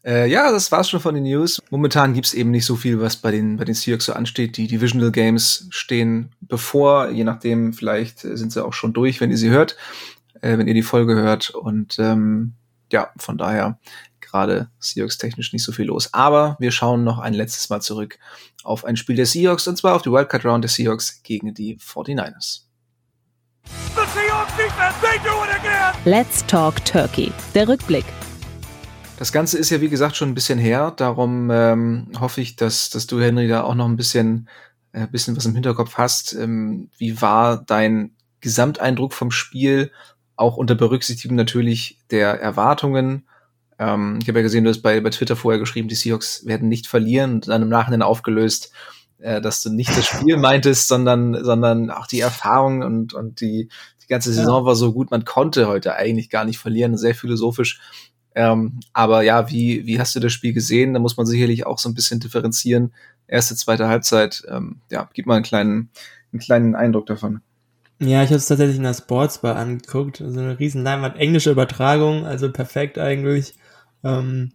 Äh, 0.04 0.28
ja, 0.30 0.52
das 0.52 0.70
war's 0.70 0.88
schon 0.88 1.00
von 1.00 1.14
den 1.14 1.24
News. 1.24 1.60
Momentan 1.70 2.14
gibt's 2.14 2.34
eben 2.34 2.52
nicht 2.52 2.64
so 2.64 2.76
viel, 2.76 3.00
was 3.00 3.16
bei 3.16 3.32
den, 3.32 3.56
bei 3.56 3.64
den 3.64 3.74
Seahawks 3.74 4.04
so 4.04 4.12
ansteht. 4.12 4.56
Die 4.56 4.68
Divisional 4.68 5.10
Games 5.10 5.66
stehen 5.70 6.30
bevor, 6.40 7.10
je 7.10 7.24
nachdem, 7.24 7.72
vielleicht 7.72 8.20
sind 8.20 8.52
sie 8.52 8.64
auch 8.64 8.72
schon 8.72 8.92
durch, 8.92 9.20
wenn 9.20 9.32
ihr 9.32 9.36
sie 9.36 9.50
hört, 9.50 9.76
äh, 10.42 10.58
wenn 10.58 10.68
ihr 10.68 10.74
die 10.74 10.82
Folge 10.82 11.16
hört. 11.16 11.50
Und 11.50 11.98
ähm, 11.98 12.52
ja, 12.92 13.10
von 13.16 13.36
daher 13.36 13.78
gerade 14.36 14.68
Seahawks 14.78 15.18
technisch 15.18 15.52
nicht 15.52 15.64
so 15.64 15.72
viel 15.72 15.86
los. 15.86 16.12
Aber 16.12 16.56
wir 16.58 16.70
schauen 16.70 17.04
noch 17.04 17.18
ein 17.18 17.34
letztes 17.34 17.70
Mal 17.70 17.80
zurück 17.80 18.18
auf 18.64 18.84
ein 18.84 18.96
Spiel 18.96 19.16
der 19.16 19.26
Seahawks 19.26 19.66
und 19.66 19.76
zwar 19.76 19.96
auf 19.96 20.02
die 20.02 20.10
Wildcard 20.10 20.44
Round 20.44 20.64
der 20.64 20.68
Seahawks 20.68 21.22
gegen 21.22 21.54
die 21.54 21.76
49ers. 21.78 22.62
Let's 26.04 26.46
Talk 26.46 26.84
Turkey. 26.84 27.32
Der 27.54 27.66
Rückblick. 27.68 28.04
Das 29.18 29.32
Ganze 29.32 29.56
ist 29.58 29.70
ja 29.70 29.80
wie 29.80 29.88
gesagt 29.88 30.16
schon 30.16 30.28
ein 30.28 30.34
bisschen 30.34 30.58
her, 30.58 30.92
darum 30.94 31.50
ähm, 31.50 32.08
hoffe 32.20 32.42
ich, 32.42 32.56
dass, 32.56 32.90
dass 32.90 33.06
du, 33.06 33.18
Henry, 33.20 33.48
da 33.48 33.62
auch 33.62 33.74
noch 33.74 33.86
ein 33.86 33.96
bisschen, 33.96 34.48
äh, 34.92 35.06
bisschen 35.06 35.36
was 35.36 35.46
im 35.46 35.54
Hinterkopf 35.54 35.94
hast. 35.96 36.34
Ähm, 36.34 36.90
wie 36.98 37.22
war 37.22 37.56
dein 37.56 38.14
Gesamteindruck 38.40 39.14
vom 39.14 39.30
Spiel, 39.30 39.90
auch 40.36 40.58
unter 40.58 40.74
Berücksichtigung 40.74 41.34
natürlich 41.34 41.98
der 42.10 42.40
Erwartungen 42.40 43.26
ähm, 43.78 44.18
ich 44.22 44.28
habe 44.28 44.38
ja 44.38 44.42
gesehen, 44.42 44.64
du 44.64 44.70
hast 44.70 44.82
bei, 44.82 45.00
bei 45.00 45.10
Twitter 45.10 45.36
vorher 45.36 45.58
geschrieben, 45.58 45.88
die 45.88 45.94
Seahawks 45.94 46.46
werden 46.46 46.68
nicht 46.68 46.86
verlieren 46.86 47.34
und 47.34 47.48
dann 47.48 47.62
im 47.62 47.68
Nachhinein 47.68 48.02
aufgelöst, 48.02 48.72
äh, 49.18 49.40
dass 49.40 49.62
du 49.62 49.70
nicht 49.70 49.90
das 49.90 50.06
Spiel 50.06 50.36
meintest, 50.38 50.88
sondern, 50.88 51.44
sondern 51.44 51.90
auch 51.90 52.06
die 52.06 52.20
Erfahrung 52.20 52.82
und, 52.82 53.12
und 53.14 53.40
die, 53.40 53.68
die 54.02 54.06
ganze 54.08 54.32
Saison 54.32 54.62
ja. 54.62 54.66
war 54.66 54.76
so 54.76 54.92
gut, 54.92 55.10
man 55.10 55.24
konnte 55.24 55.68
heute 55.68 55.94
eigentlich 55.94 56.30
gar 56.30 56.44
nicht 56.44 56.58
verlieren, 56.58 56.96
sehr 56.96 57.14
philosophisch. 57.14 57.80
Ähm, 58.34 58.80
aber 58.92 59.22
ja, 59.22 59.50
wie, 59.50 59.86
wie 59.86 59.98
hast 59.98 60.14
du 60.14 60.20
das 60.20 60.32
Spiel 60.32 60.52
gesehen? 60.52 60.92
Da 60.92 61.00
muss 61.00 61.16
man 61.16 61.26
sicherlich 61.26 61.66
auch 61.66 61.78
so 61.78 61.88
ein 61.88 61.94
bisschen 61.94 62.20
differenzieren. 62.20 62.92
Erste, 63.26 63.56
zweite 63.56 63.88
Halbzeit, 63.88 64.42
ähm, 64.48 64.80
ja, 64.90 65.08
gib 65.14 65.26
mal 65.26 65.36
einen 65.36 65.44
kleinen, 65.44 65.90
einen 66.32 66.40
kleinen 66.40 66.74
Eindruck 66.74 67.06
davon. 67.06 67.40
Ja, 67.98 68.22
ich 68.22 68.28
habe 68.28 68.36
es 68.36 68.46
tatsächlich 68.46 68.76
in 68.76 68.82
der 68.82 68.92
Sportsbar 68.92 69.56
angeguckt. 69.56 70.18
So 70.18 70.24
also 70.24 70.40
eine 70.40 70.58
riesen 70.58 70.82
Leinwand, 70.82 71.16
englische 71.16 71.50
Übertragung, 71.50 72.26
also 72.26 72.52
perfekt 72.52 72.98
eigentlich. 72.98 73.54
Ähm, 74.06 74.52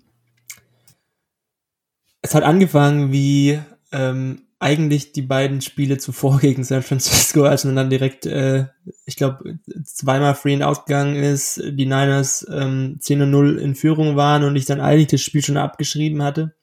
es 2.22 2.36
hat 2.36 2.44
angefangen 2.44 3.12
wie 3.12 3.60
ähm, 3.92 4.44
eigentlich 4.60 5.12
die 5.12 5.24
beiden 5.24 5.62
Spiele 5.62 5.98
zuvor 5.98 6.40
gegen 6.42 6.64
San 6.64 6.84
Francisco, 6.84 7.44
als 7.44 7.66
man 7.66 7.76
dann 7.76 7.90
direkt, 7.90 8.26
äh, 8.26 8.68
ich 9.06 9.16
glaube, 9.16 9.60
zweimal 9.84 10.36
free 10.36 10.54
and 10.54 10.64
ausgegangen 10.64 11.16
ist, 11.16 11.62
die 11.64 11.86
Niners 11.86 12.46
ähm, 12.50 12.98
10 13.00 13.24
und 13.24 13.32
0 13.32 13.60
in 13.60 13.76
Führung 13.76 14.16
waren 14.16 14.44
und 14.44 14.56
ich 14.56 14.66
dann 14.66 14.80
eigentlich 14.80 15.08
das 15.08 15.22
Spiel 15.22 15.44
schon 15.44 15.58
abgeschrieben 15.58 16.22
hatte. 16.22 16.56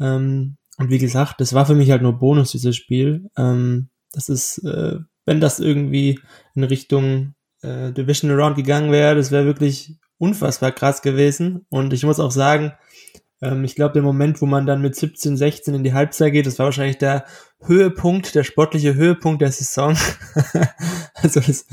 Ähm, 0.00 0.56
und 0.76 0.90
wie 0.90 0.98
gesagt, 0.98 1.40
das 1.40 1.52
war 1.52 1.66
für 1.66 1.76
mich 1.76 1.90
halt 1.92 2.02
nur 2.02 2.18
Bonus, 2.18 2.50
dieses 2.50 2.76
Spiel. 2.76 3.30
Ähm, 3.36 3.90
das 4.12 4.28
ist, 4.28 4.58
äh, 4.58 4.98
wenn 5.24 5.40
das 5.40 5.60
irgendwie 5.60 6.18
in 6.56 6.64
Richtung 6.64 7.34
äh, 7.62 7.92
Division 7.92 8.32
Around 8.32 8.56
gegangen 8.56 8.90
wäre, 8.90 9.14
das 9.14 9.30
wäre 9.30 9.46
wirklich 9.46 9.94
unfassbar 10.24 10.72
krass 10.72 11.02
gewesen. 11.02 11.66
Und 11.68 11.92
ich 11.92 12.04
muss 12.04 12.20
auch 12.20 12.30
sagen, 12.30 12.72
ähm, 13.42 13.64
ich 13.64 13.74
glaube, 13.74 13.92
der 13.92 14.02
Moment, 14.02 14.40
wo 14.40 14.46
man 14.46 14.66
dann 14.66 14.82
mit 14.82 14.96
17, 14.96 15.36
16 15.36 15.74
in 15.74 15.84
die 15.84 15.92
Halbzeit 15.92 16.32
geht, 16.32 16.46
das 16.46 16.58
war 16.58 16.66
wahrscheinlich 16.66 16.98
der 16.98 17.24
Höhepunkt, 17.60 18.34
der 18.34 18.44
sportliche 18.44 18.94
Höhepunkt 18.94 19.42
der 19.42 19.52
Saison. 19.52 19.96
also 21.14 21.40
das, 21.40 21.66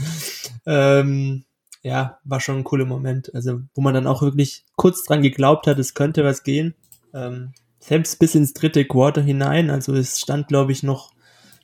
ähm, 0.66 1.46
ja, 1.82 2.20
war 2.24 2.40
schon 2.40 2.58
ein 2.58 2.64
cooler 2.64 2.86
Moment. 2.86 3.34
Also, 3.34 3.62
wo 3.74 3.82
man 3.82 3.94
dann 3.94 4.08
auch 4.08 4.22
wirklich 4.22 4.66
kurz 4.76 5.04
dran 5.04 5.22
geglaubt 5.22 5.66
hat, 5.68 5.80
es 5.80 5.94
könnte 5.94 6.24
was 6.24 6.44
gehen. 6.44 6.76
Ähm, 7.14 7.54
selbst 7.80 8.20
bis 8.20 8.36
ins 8.36 8.54
dritte 8.54 8.86
Quarter 8.86 9.22
hinein. 9.22 9.70
Also 9.70 9.96
es 9.96 10.20
stand, 10.20 10.48
glaube 10.48 10.72
ich, 10.72 10.84
noch 10.84 11.12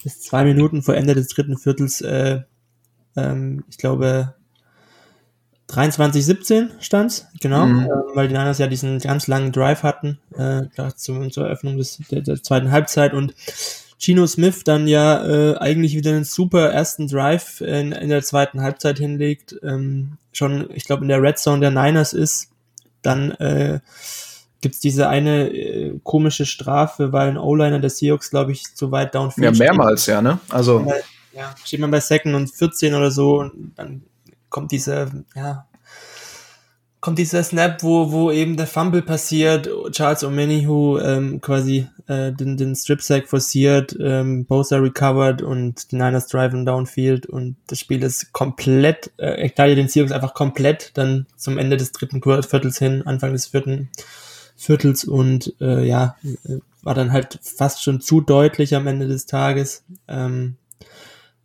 bis 0.04 0.22
zwei 0.22 0.44
Minuten 0.44 0.82
vor 0.82 0.96
Ende 0.96 1.14
des 1.14 1.28
dritten 1.28 1.58
Viertels, 1.58 2.02
äh, 2.02 2.42
ähm, 3.16 3.64
ich 3.70 3.78
glaube, 3.78 4.36
23-17 5.70 6.70
stand's, 6.80 7.28
genau, 7.42 7.66
mhm. 7.66 7.86
äh, 7.86 7.90
weil 8.16 8.28
die 8.30 8.34
Niners 8.34 8.58
ja 8.58 8.68
diesen 8.68 9.00
ganz 9.00 9.28
langen 9.28 9.52
Drive 9.52 9.84
hatten, 9.84 10.20
äh, 10.38 10.64
zur, 10.96 11.30
zur 11.30 11.46
Eröffnung 11.46 11.78
des, 11.78 11.98
der, 12.10 12.22
der 12.22 12.42
zweiten 12.42 12.72
Halbzeit 12.72 13.14
und 13.14 13.34
Gino 14.00 14.26
Smith 14.28 14.64
dann 14.64 14.88
ja 14.88 15.26
äh, 15.26 15.58
eigentlich 15.58 15.96
wieder 15.96 16.12
einen 16.12 16.24
super 16.24 16.70
ersten 16.70 17.08
Drive 17.08 17.62
in, 17.62 17.92
in 17.92 18.10
der 18.10 18.22
zweiten 18.22 18.62
Halbzeit 18.62 18.98
hinlegt, 18.98 19.56
ähm, 19.64 20.18
schon, 20.32 20.70
ich 20.74 20.86
glaube, 20.86 21.02
in 21.02 21.10
der 21.10 21.22
Red 21.22 21.38
Zone 21.38 21.60
der 21.60 21.72
Niners 21.72 22.14
ist, 22.14 22.50
dann 23.02 23.32
äh, 23.32 23.80
gibt's 24.62 24.80
diese 24.80 25.10
eine 25.10 25.50
äh, 25.50 26.00
komische 26.04 26.46
Strafe, 26.46 27.12
weil 27.12 27.30
ein 27.30 27.38
O-Liner 27.38 27.80
der 27.80 27.90
Seahawks, 27.90 28.30
glaube 28.30 28.52
ich, 28.52 28.76
zu 28.76 28.92
weit 28.92 29.16
downfield 29.16 29.58
Ja, 29.58 29.66
mehrmals, 29.66 30.04
steht. 30.04 30.14
ja, 30.14 30.22
ne? 30.22 30.40
Also. 30.50 30.86
Ja, 31.34 31.54
steht 31.64 31.80
man 31.80 31.92
bei 31.92 32.00
Second 32.00 32.34
und 32.34 32.50
14 32.50 32.96
oder 32.96 33.12
so 33.12 33.42
und 33.42 33.74
dann 33.76 34.02
kommt 34.58 34.72
diese, 34.72 35.12
ja, 35.36 35.68
kommt 37.00 37.20
dieser 37.20 37.44
Snap, 37.44 37.84
wo, 37.84 38.12
wo 38.12 38.32
eben 38.32 38.58
der 38.58 38.66
Fumble 38.66 39.04
passiert, 39.04 39.70
Charles 39.92 40.24
O'Manihu 40.24 41.00
ähm, 41.00 41.42
quasi 41.42 41.88
äh, 42.08 42.32
den, 42.32 42.58
den 42.58 42.76
Strip-Sack 42.76 43.28
forciert, 43.28 43.96
ähm, 44.00 44.46
Bosa 44.46 44.78
recovered 44.78 45.44
und 45.44 45.92
die 45.92 45.98
Niners 45.98 46.26
driven 46.26 46.66
downfield 46.66 47.28
und 47.28 47.56
das 47.68 47.80
Spiel 47.80 48.02
ist 48.02 48.34
komplett, 48.34 49.12
äh, 49.18 49.46
Italien 49.46 49.78
den 49.78 49.90
Seahawks 49.90 50.12
einfach 50.12 50.34
komplett 50.34 50.90
dann 50.96 51.28
zum 51.36 51.60
Ende 51.60 51.78
des 51.78 51.92
dritten 51.92 52.20
Viertels 52.20 52.80
hin, 52.80 53.04
Anfang 53.06 53.34
des 53.34 53.46
vierten 53.46 53.90
Viertels 54.56 55.04
und 55.04 55.54
äh, 55.62 55.86
ja, 55.88 56.16
äh, 56.24 56.58
war 56.82 56.96
dann 56.96 57.12
halt 57.12 57.38
fast 57.44 57.84
schon 57.84 58.02
zu 58.02 58.22
deutlich 58.22 58.76
am 58.76 58.88
Ende 58.88 59.08
des 59.08 59.28
Tages. 59.28 59.84
Ähm, 60.08 60.56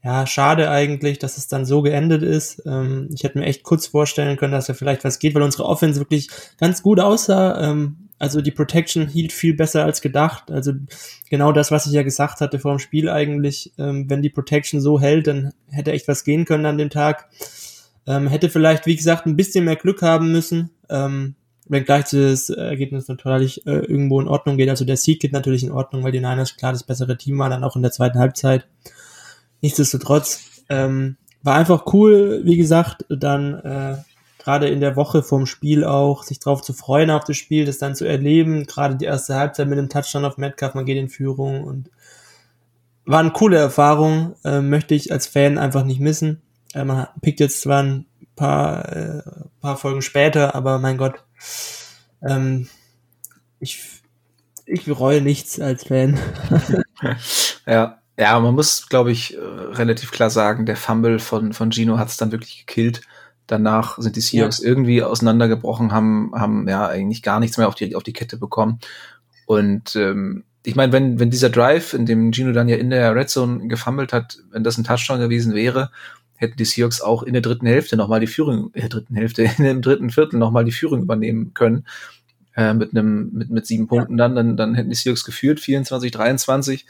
ja, 0.04 0.26
schade 0.26 0.68
eigentlich, 0.68 1.18
dass 1.20 1.38
es 1.38 1.46
dann 1.46 1.64
so 1.64 1.80
geendet 1.80 2.22
ist. 2.22 2.62
Ähm, 2.66 3.08
ich 3.14 3.22
hätte 3.22 3.38
mir 3.38 3.46
echt 3.46 3.62
kurz 3.62 3.86
vorstellen 3.86 4.36
können, 4.36 4.52
dass 4.52 4.66
da 4.66 4.74
vielleicht 4.74 5.04
was 5.04 5.20
geht, 5.20 5.34
weil 5.34 5.42
unsere 5.42 5.64
Offense 5.64 6.00
wirklich 6.00 6.28
ganz 6.58 6.82
gut 6.82 6.98
aussah. 6.98 7.70
Ähm, 7.70 8.08
also 8.18 8.40
die 8.40 8.50
Protection 8.50 9.08
hielt 9.08 9.32
viel 9.32 9.54
besser 9.54 9.84
als 9.84 10.00
gedacht. 10.00 10.50
Also 10.50 10.72
genau 11.30 11.52
das, 11.52 11.70
was 11.70 11.86
ich 11.86 11.92
ja 11.92 12.02
gesagt 12.02 12.40
hatte 12.40 12.58
vor 12.58 12.72
dem 12.72 12.78
Spiel 12.80 13.08
eigentlich. 13.08 13.72
Ähm, 13.78 14.10
wenn 14.10 14.22
die 14.22 14.30
Protection 14.30 14.80
so 14.80 15.00
hält, 15.00 15.28
dann 15.28 15.52
hätte 15.70 15.92
echt 15.92 16.08
was 16.08 16.24
gehen 16.24 16.44
können 16.44 16.66
an 16.66 16.78
dem 16.78 16.90
Tag. 16.90 17.28
Ähm, 18.06 18.26
hätte 18.26 18.50
vielleicht, 18.50 18.86
wie 18.86 18.96
gesagt, 18.96 19.26
ein 19.26 19.36
bisschen 19.36 19.64
mehr 19.64 19.76
Glück 19.76 20.02
haben 20.02 20.32
müssen. 20.32 20.70
Ähm, 20.88 21.36
wenn 21.66 21.84
gleich 21.84 22.06
das 22.10 22.50
Ergebnis 22.50 23.06
natürlich 23.06 23.66
äh, 23.66 23.78
irgendwo 23.78 24.20
in 24.20 24.26
Ordnung 24.28 24.56
geht. 24.56 24.68
Also 24.68 24.84
der 24.84 24.96
Sieg 24.96 25.20
geht 25.20 25.32
natürlich 25.32 25.62
in 25.62 25.70
Ordnung, 25.70 26.02
weil 26.02 26.12
die 26.12 26.18
Niners 26.18 26.56
klar 26.56 26.72
das 26.72 26.82
bessere 26.82 27.16
Team 27.16 27.38
waren, 27.38 27.52
dann 27.52 27.64
auch 27.64 27.76
in 27.76 27.82
der 27.82 27.92
zweiten 27.92 28.18
Halbzeit. 28.18 28.66
Nichtsdestotrotz 29.62 30.64
ähm, 30.68 31.16
war 31.42 31.54
einfach 31.54 31.92
cool, 31.92 32.42
wie 32.44 32.56
gesagt, 32.56 33.06
dann 33.08 33.54
äh, 33.54 33.96
gerade 34.38 34.68
in 34.68 34.80
der 34.80 34.96
Woche 34.96 35.22
vorm 35.22 35.46
Spiel 35.46 35.84
auch, 35.84 36.24
sich 36.24 36.40
drauf 36.40 36.62
zu 36.62 36.72
freuen 36.72 37.10
auf 37.10 37.24
das 37.24 37.36
Spiel, 37.36 37.64
das 37.64 37.78
dann 37.78 37.94
zu 37.94 38.04
erleben, 38.04 38.66
gerade 38.66 38.96
die 38.96 39.04
erste 39.04 39.36
Halbzeit 39.36 39.68
mit 39.68 39.78
dem 39.78 39.88
Touchdown 39.88 40.24
auf 40.24 40.36
Metcalf, 40.36 40.74
man 40.74 40.84
geht 40.84 40.98
in 40.98 41.08
Führung 41.08 41.64
und 41.64 41.90
war 43.04 43.20
eine 43.20 43.30
coole 43.30 43.56
Erfahrung, 43.56 44.34
äh, 44.44 44.60
möchte 44.60 44.94
ich 44.94 45.12
als 45.12 45.26
Fan 45.26 45.58
einfach 45.58 45.84
nicht 45.84 46.00
missen. 46.00 46.42
Äh, 46.74 46.84
man 46.84 47.06
pickt 47.20 47.40
jetzt 47.40 47.60
zwar 47.60 47.82
ein 47.82 48.06
paar, 48.36 48.88
äh, 48.92 49.22
paar 49.60 49.76
Folgen 49.76 50.02
später, 50.02 50.54
aber 50.54 50.78
mein 50.78 50.98
Gott, 50.98 51.24
ähm, 52.22 52.68
ich, 53.58 53.80
ich 54.66 54.84
bereue 54.84 55.20
nichts 55.20 55.60
als 55.60 55.84
Fan. 55.84 56.18
ja, 57.66 58.01
ja, 58.18 58.38
man 58.38 58.54
muss, 58.54 58.88
glaube 58.88 59.10
ich, 59.10 59.36
äh, 59.36 59.40
relativ 59.40 60.10
klar 60.10 60.30
sagen, 60.30 60.66
der 60.66 60.76
Fumble 60.76 61.18
von, 61.18 61.52
von 61.52 61.72
Gino 61.72 61.98
hat 61.98 62.08
es 62.08 62.16
dann 62.16 62.32
wirklich 62.32 62.66
gekillt. 62.66 63.02
Danach 63.46 63.98
sind 63.98 64.16
die 64.16 64.20
Seahawks 64.20 64.60
ja. 64.60 64.68
irgendwie 64.68 65.02
auseinandergebrochen, 65.02 65.92
haben, 65.92 66.32
haben 66.34 66.68
ja 66.68 66.86
eigentlich 66.86 67.22
gar 67.22 67.40
nichts 67.40 67.58
mehr 67.58 67.68
auf 67.68 67.74
die, 67.74 67.96
auf 67.96 68.02
die 68.02 68.12
Kette 68.12 68.36
bekommen. 68.36 68.78
Und 69.46 69.96
ähm, 69.96 70.44
ich 70.64 70.76
meine, 70.76 70.92
wenn, 70.92 71.18
wenn 71.18 71.30
dieser 71.30 71.50
Drive, 71.50 71.92
in 71.94 72.06
dem 72.06 72.32
Gino 72.32 72.52
dann 72.52 72.68
ja 72.68 72.76
in 72.76 72.90
der 72.90 73.14
Red 73.14 73.30
Zone 73.30 73.66
gefummelt 73.66 74.12
hat, 74.12 74.38
wenn 74.50 74.62
das 74.62 74.78
ein 74.78 74.84
Touchdown 74.84 75.20
gewesen 75.20 75.54
wäre, 75.54 75.90
hätten 76.36 76.56
die 76.56 76.64
Seahawks 76.64 77.00
auch 77.00 77.22
in 77.22 77.32
der 77.32 77.42
dritten 77.42 77.66
Hälfte 77.66 77.96
nochmal 77.96 78.20
die 78.20 78.26
Führung, 78.26 78.70
in 78.74 78.80
der 78.80 78.88
dritten 78.88 79.14
Hälfte, 79.14 79.42
in 79.58 79.64
dem 79.64 79.82
dritten 79.82 80.10
Viertel 80.10 80.38
nochmal 80.38 80.64
die 80.64 80.72
Führung 80.72 81.02
übernehmen 81.02 81.54
können. 81.54 81.86
Äh, 82.54 82.74
mit 82.74 82.90
einem, 82.90 83.30
mit, 83.32 83.48
mit 83.48 83.66
sieben 83.66 83.86
Punkten 83.86 84.18
dann, 84.18 84.34
dann, 84.34 84.58
dann 84.58 84.74
hätten 84.74 84.90
die 84.90 84.96
Seahawks 84.96 85.24
geführt, 85.24 85.58
24, 85.58 86.10
23. 86.10 86.86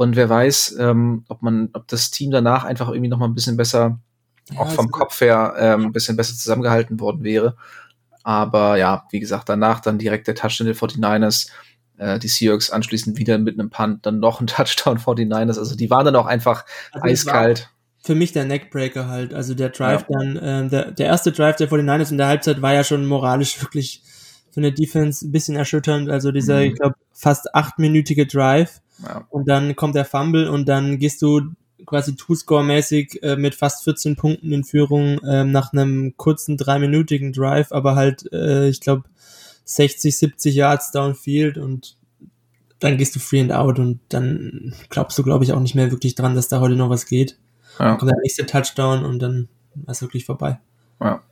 Und 0.00 0.16
wer 0.16 0.30
weiß, 0.30 0.76
ähm, 0.78 1.26
ob 1.28 1.42
man, 1.42 1.68
ob 1.74 1.86
das 1.88 2.10
Team 2.10 2.30
danach 2.30 2.64
einfach 2.64 2.88
irgendwie 2.88 3.10
noch 3.10 3.18
mal 3.18 3.26
ein 3.26 3.34
bisschen 3.34 3.58
besser, 3.58 3.98
ja, 4.50 4.58
auch 4.58 4.70
vom 4.70 4.90
Kopf 4.90 5.20
her, 5.20 5.54
ähm, 5.58 5.84
ein 5.84 5.92
bisschen 5.92 6.16
besser 6.16 6.34
zusammengehalten 6.34 7.00
worden 7.00 7.22
wäre. 7.22 7.54
Aber 8.22 8.78
ja, 8.78 9.04
wie 9.10 9.20
gesagt, 9.20 9.50
danach 9.50 9.80
dann 9.80 9.98
direkt 9.98 10.26
der 10.26 10.34
Touchdown 10.34 10.68
der 10.68 10.74
49ers, 10.74 11.50
äh, 11.98 12.18
die 12.18 12.28
Seahawks 12.28 12.70
anschließend 12.70 13.18
wieder 13.18 13.36
mit 13.36 13.60
einem 13.60 13.68
Punt, 13.68 14.06
dann 14.06 14.20
noch 14.20 14.40
ein 14.40 14.46
Touchdown 14.46 14.96
49ers. 14.96 15.58
Also 15.58 15.76
die 15.76 15.90
waren 15.90 16.06
dann 16.06 16.16
auch 16.16 16.24
einfach 16.24 16.64
also 16.92 17.06
eiskalt. 17.06 17.68
Für 18.02 18.14
mich 18.14 18.32
der 18.32 18.46
Neckbreaker 18.46 19.06
halt. 19.06 19.34
Also 19.34 19.52
der 19.52 19.68
Drive 19.68 20.06
ja. 20.08 20.18
dann, 20.18 20.36
äh, 20.38 20.68
der, 20.70 20.92
der 20.92 21.06
erste 21.08 21.30
Drive 21.30 21.56
der 21.56 21.68
49ers 21.68 22.10
in 22.10 22.16
der 22.16 22.28
Halbzeit 22.28 22.62
war 22.62 22.72
ja 22.72 22.84
schon 22.84 23.04
moralisch 23.04 23.60
wirklich 23.62 24.02
für 24.50 24.60
eine 24.60 24.72
Defense 24.72 25.26
ein 25.26 25.30
bisschen 25.30 25.56
erschütternd. 25.56 26.08
Also 26.08 26.32
dieser, 26.32 26.60
mhm. 26.60 26.68
ich 26.68 26.74
glaube, 26.76 26.94
fast 27.12 27.54
achtminütige 27.54 28.26
Drive 28.26 28.80
ja. 29.04 29.26
Und 29.30 29.48
dann 29.48 29.76
kommt 29.76 29.94
der 29.94 30.04
Fumble 30.04 30.50
und 30.50 30.68
dann 30.68 30.98
gehst 30.98 31.22
du 31.22 31.52
quasi 31.86 32.14
Two-Score-mäßig 32.14 33.22
äh, 33.22 33.36
mit 33.36 33.54
fast 33.54 33.84
14 33.84 34.16
Punkten 34.16 34.52
in 34.52 34.64
Führung 34.64 35.18
äh, 35.20 35.44
nach 35.44 35.72
einem 35.72 36.16
kurzen 36.16 36.56
dreiminütigen 36.56 37.32
Drive, 37.32 37.72
aber 37.72 37.96
halt, 37.96 38.30
äh, 38.32 38.68
ich 38.68 38.80
glaube, 38.80 39.04
60, 39.64 40.16
70 40.16 40.54
Yards 40.54 40.90
downfield 40.92 41.56
und 41.56 41.96
dann 42.80 42.96
gehst 42.96 43.14
du 43.14 43.20
free 43.20 43.40
and 43.40 43.52
out 43.52 43.78
und 43.78 44.00
dann 44.08 44.74
glaubst 44.88 45.18
du, 45.18 45.22
glaube 45.22 45.44
ich, 45.44 45.52
auch 45.52 45.60
nicht 45.60 45.74
mehr 45.74 45.90
wirklich 45.90 46.14
dran, 46.14 46.34
dass 46.34 46.48
da 46.48 46.60
heute 46.60 46.76
noch 46.76 46.90
was 46.90 47.06
geht. 47.06 47.38
Ja. 47.78 47.88
Dann 47.88 47.98
kommt 47.98 48.10
der 48.10 48.20
nächste 48.22 48.46
Touchdown 48.46 49.04
und 49.04 49.20
dann 49.20 49.48
ist 49.86 50.02
wirklich 50.02 50.24
vorbei. 50.24 50.58
Ja. 51.00 51.22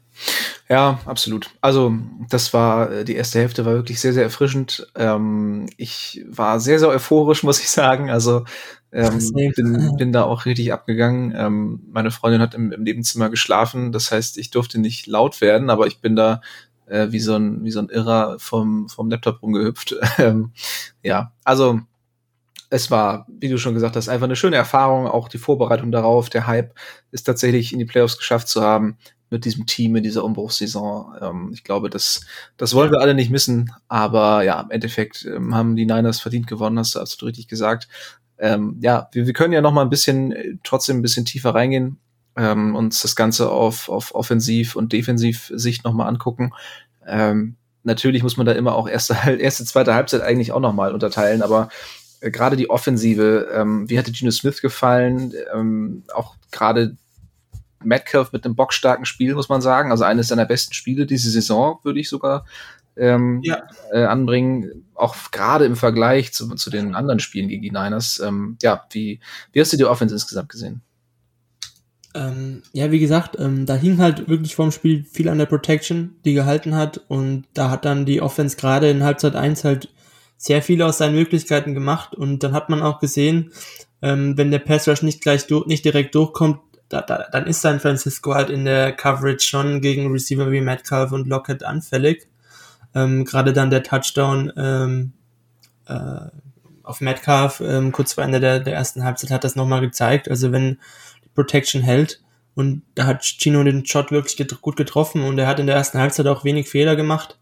Ja, 0.68 1.00
absolut. 1.06 1.50
Also 1.60 1.94
das 2.28 2.52
war, 2.52 2.90
äh, 2.90 3.04
die 3.04 3.16
erste 3.16 3.38
Hälfte 3.38 3.64
war 3.64 3.74
wirklich 3.74 4.00
sehr, 4.00 4.12
sehr 4.12 4.24
erfrischend. 4.24 4.86
Ähm, 4.94 5.66
ich 5.76 6.24
war 6.28 6.60
sehr, 6.60 6.78
sehr 6.78 6.88
euphorisch, 6.88 7.42
muss 7.44 7.60
ich 7.60 7.70
sagen. 7.70 8.10
Also 8.10 8.44
ähm, 8.92 9.18
bin, 9.34 9.96
bin 9.96 10.12
da 10.12 10.24
auch 10.24 10.46
richtig 10.46 10.72
abgegangen. 10.72 11.34
Ähm, 11.36 11.80
meine 11.90 12.10
Freundin 12.10 12.40
hat 12.40 12.54
im, 12.54 12.72
im 12.72 12.82
Nebenzimmer 12.82 13.30
geschlafen, 13.30 13.92
das 13.92 14.10
heißt, 14.10 14.38
ich 14.38 14.50
durfte 14.50 14.80
nicht 14.80 15.06
laut 15.06 15.40
werden, 15.42 15.68
aber 15.68 15.86
ich 15.86 16.00
bin 16.00 16.16
da 16.16 16.40
äh, 16.86 17.08
wie 17.10 17.20
so 17.20 17.34
ein 17.34 17.64
wie 17.64 17.70
so 17.70 17.80
ein 17.80 17.90
Irrer 17.90 18.38
vom 18.38 18.88
vom 18.88 19.10
Laptop 19.10 19.42
rumgehüpft. 19.42 19.94
ähm, 20.18 20.52
ja, 21.02 21.32
also 21.44 21.80
es 22.70 22.90
war, 22.90 23.26
wie 23.28 23.48
du 23.48 23.58
schon 23.58 23.74
gesagt 23.74 23.96
hast, 23.96 24.08
einfach 24.08 24.26
eine 24.26 24.36
schöne 24.36 24.56
Erfahrung, 24.56 25.06
auch 25.06 25.28
die 25.28 25.38
Vorbereitung 25.38 25.90
darauf, 25.90 26.28
der 26.28 26.46
Hype 26.46 26.74
ist 27.10 27.24
tatsächlich 27.24 27.72
in 27.72 27.78
die 27.78 27.86
Playoffs 27.86 28.18
geschafft 28.18 28.48
zu 28.48 28.62
haben 28.62 28.98
mit 29.30 29.44
diesem 29.44 29.66
Team 29.66 29.96
in 29.96 30.02
dieser 30.02 30.24
Umbruchssaison. 30.24 31.14
Ähm, 31.20 31.50
ich 31.52 31.64
glaube, 31.64 31.90
das, 31.90 32.22
das 32.56 32.74
wollen 32.74 32.90
wir 32.90 33.00
alle 33.00 33.14
nicht 33.14 33.30
missen. 33.30 33.72
Aber 33.88 34.42
ja, 34.42 34.60
im 34.60 34.70
Endeffekt 34.70 35.24
ähm, 35.24 35.54
haben 35.54 35.76
die 35.76 35.86
Niners 35.86 36.20
verdient 36.20 36.46
gewonnen, 36.46 36.78
hast 36.78 36.94
du 36.94 37.00
absolut 37.00 37.30
richtig 37.30 37.48
gesagt. 37.48 37.88
Ähm, 38.38 38.78
ja, 38.80 39.08
wir, 39.12 39.26
wir 39.26 39.32
können 39.32 39.52
ja 39.52 39.60
noch 39.60 39.72
mal 39.72 39.82
ein 39.82 39.90
bisschen, 39.90 40.32
äh, 40.32 40.54
trotzdem 40.62 40.98
ein 40.98 41.02
bisschen 41.02 41.24
tiefer 41.24 41.54
reingehen, 41.54 41.98
ähm, 42.36 42.76
uns 42.76 43.02
das 43.02 43.16
Ganze 43.16 43.50
auf, 43.50 43.88
auf 43.88 44.14
Offensiv- 44.14 44.76
und 44.76 44.92
Defensiv-Sicht 44.92 45.84
noch 45.84 45.92
mal 45.92 46.06
angucken. 46.06 46.52
Ähm, 47.06 47.56
natürlich 47.82 48.22
muss 48.22 48.36
man 48.36 48.46
da 48.46 48.52
immer 48.52 48.74
auch 48.74 48.88
erste, 48.88 49.16
erste 49.38 49.64
zweite 49.64 49.94
Halbzeit 49.94 50.22
eigentlich 50.22 50.52
auch 50.52 50.60
noch 50.60 50.72
mal 50.72 50.92
unterteilen, 50.92 51.42
aber 51.42 51.68
äh, 52.20 52.30
gerade 52.30 52.56
die 52.56 52.70
Offensive, 52.70 53.48
ähm, 53.52 53.88
wie 53.90 53.98
hatte 53.98 54.12
Gino 54.12 54.30
Smith 54.30 54.62
gefallen? 54.62 55.32
Ähm, 55.52 56.04
auch 56.14 56.36
gerade 56.50 56.96
Metcalf 57.82 58.32
mit 58.32 58.44
einem 58.44 58.56
bockstarken 58.56 59.04
Spiel, 59.04 59.34
muss 59.34 59.48
man 59.48 59.60
sagen. 59.60 59.90
Also 59.90 60.04
eines 60.04 60.28
seiner 60.28 60.46
besten 60.46 60.74
Spiele 60.74 61.06
diese 61.06 61.30
Saison, 61.30 61.78
würde 61.82 62.00
ich 62.00 62.08
sogar 62.08 62.44
ähm, 62.96 63.40
ja. 63.42 63.62
äh, 63.92 64.04
anbringen. 64.04 64.86
Auch 64.94 65.30
gerade 65.30 65.64
im 65.64 65.76
Vergleich 65.76 66.32
zu, 66.32 66.54
zu 66.56 66.70
den 66.70 66.94
anderen 66.94 67.20
Spielen 67.20 67.48
gegen 67.48 67.62
die 67.62 67.70
Niners. 67.70 68.20
Ähm, 68.20 68.56
ja, 68.62 68.84
wie, 68.90 69.20
wie 69.52 69.60
hast 69.60 69.72
du 69.72 69.76
die 69.76 69.84
Offense 69.84 70.14
insgesamt 70.14 70.48
gesehen? 70.48 70.82
Ähm, 72.14 72.62
ja, 72.72 72.90
wie 72.90 72.98
gesagt, 72.98 73.36
ähm, 73.38 73.66
da 73.66 73.74
hing 73.74 73.98
halt 73.98 74.28
wirklich 74.28 74.56
vorm 74.56 74.72
Spiel 74.72 75.04
viel 75.04 75.28
an 75.28 75.38
der 75.38 75.46
Protection, 75.46 76.16
die 76.24 76.34
gehalten 76.34 76.74
hat. 76.74 77.00
Und 77.08 77.44
da 77.54 77.70
hat 77.70 77.84
dann 77.84 78.06
die 78.06 78.20
Offense 78.20 78.56
gerade 78.56 78.90
in 78.90 79.04
Halbzeit 79.04 79.36
1 79.36 79.64
halt 79.64 79.88
sehr 80.36 80.62
viel 80.62 80.82
aus 80.82 80.98
seinen 80.98 81.14
Möglichkeiten 81.14 81.74
gemacht. 81.74 82.14
Und 82.14 82.42
dann 82.42 82.52
hat 82.52 82.70
man 82.70 82.82
auch 82.82 82.98
gesehen, 82.98 83.52
ähm, 84.02 84.36
wenn 84.36 84.50
der 84.50 84.60
Pass 84.60 84.88
Rush 84.88 85.02
nicht 85.02 85.20
gleich 85.20 85.46
durch, 85.46 85.66
nicht 85.66 85.84
direkt 85.84 86.14
durchkommt, 86.14 86.60
da, 86.88 87.02
da, 87.02 87.26
dann 87.30 87.46
ist 87.46 87.60
San 87.60 87.80
Francisco 87.80 88.34
halt 88.34 88.50
in 88.50 88.64
der 88.64 88.92
Coverage 88.92 89.46
schon 89.46 89.80
gegen 89.80 90.10
Receiver 90.10 90.50
wie 90.50 90.60
Metcalf 90.60 91.12
und 91.12 91.28
Lockett 91.28 91.62
anfällig. 91.62 92.28
Ähm, 92.94 93.24
Gerade 93.24 93.52
dann 93.52 93.70
der 93.70 93.82
Touchdown 93.82 94.52
ähm, 94.56 95.12
äh, 95.86 96.20
auf 96.82 97.00
Metcalf 97.00 97.60
ähm, 97.60 97.92
kurz 97.92 98.14
vor 98.14 98.24
Ende 98.24 98.40
der, 98.40 98.60
der 98.60 98.74
ersten 98.74 99.04
Halbzeit 99.04 99.30
hat 99.30 99.44
das 99.44 99.56
nochmal 99.56 99.82
gezeigt. 99.82 100.30
Also 100.30 100.52
wenn 100.52 100.78
die 101.24 101.28
Protection 101.34 101.82
hält 101.82 102.22
Und 102.58 102.82
da 102.96 103.06
hat 103.06 103.22
Chino 103.22 103.62
den 103.62 103.86
Shot 103.86 104.10
wirklich 104.10 104.36
get 104.36 104.60
gut 104.62 104.76
getroffen 104.76 105.22
und 105.22 105.38
er 105.38 105.46
hat 105.46 105.60
in 105.60 105.68
der 105.68 105.76
ersten 105.76 105.98
Halbzeit 105.98 106.26
auch 106.26 106.42
wenig 106.42 106.68
Fehler 106.68 106.96
gemacht. 106.96 107.38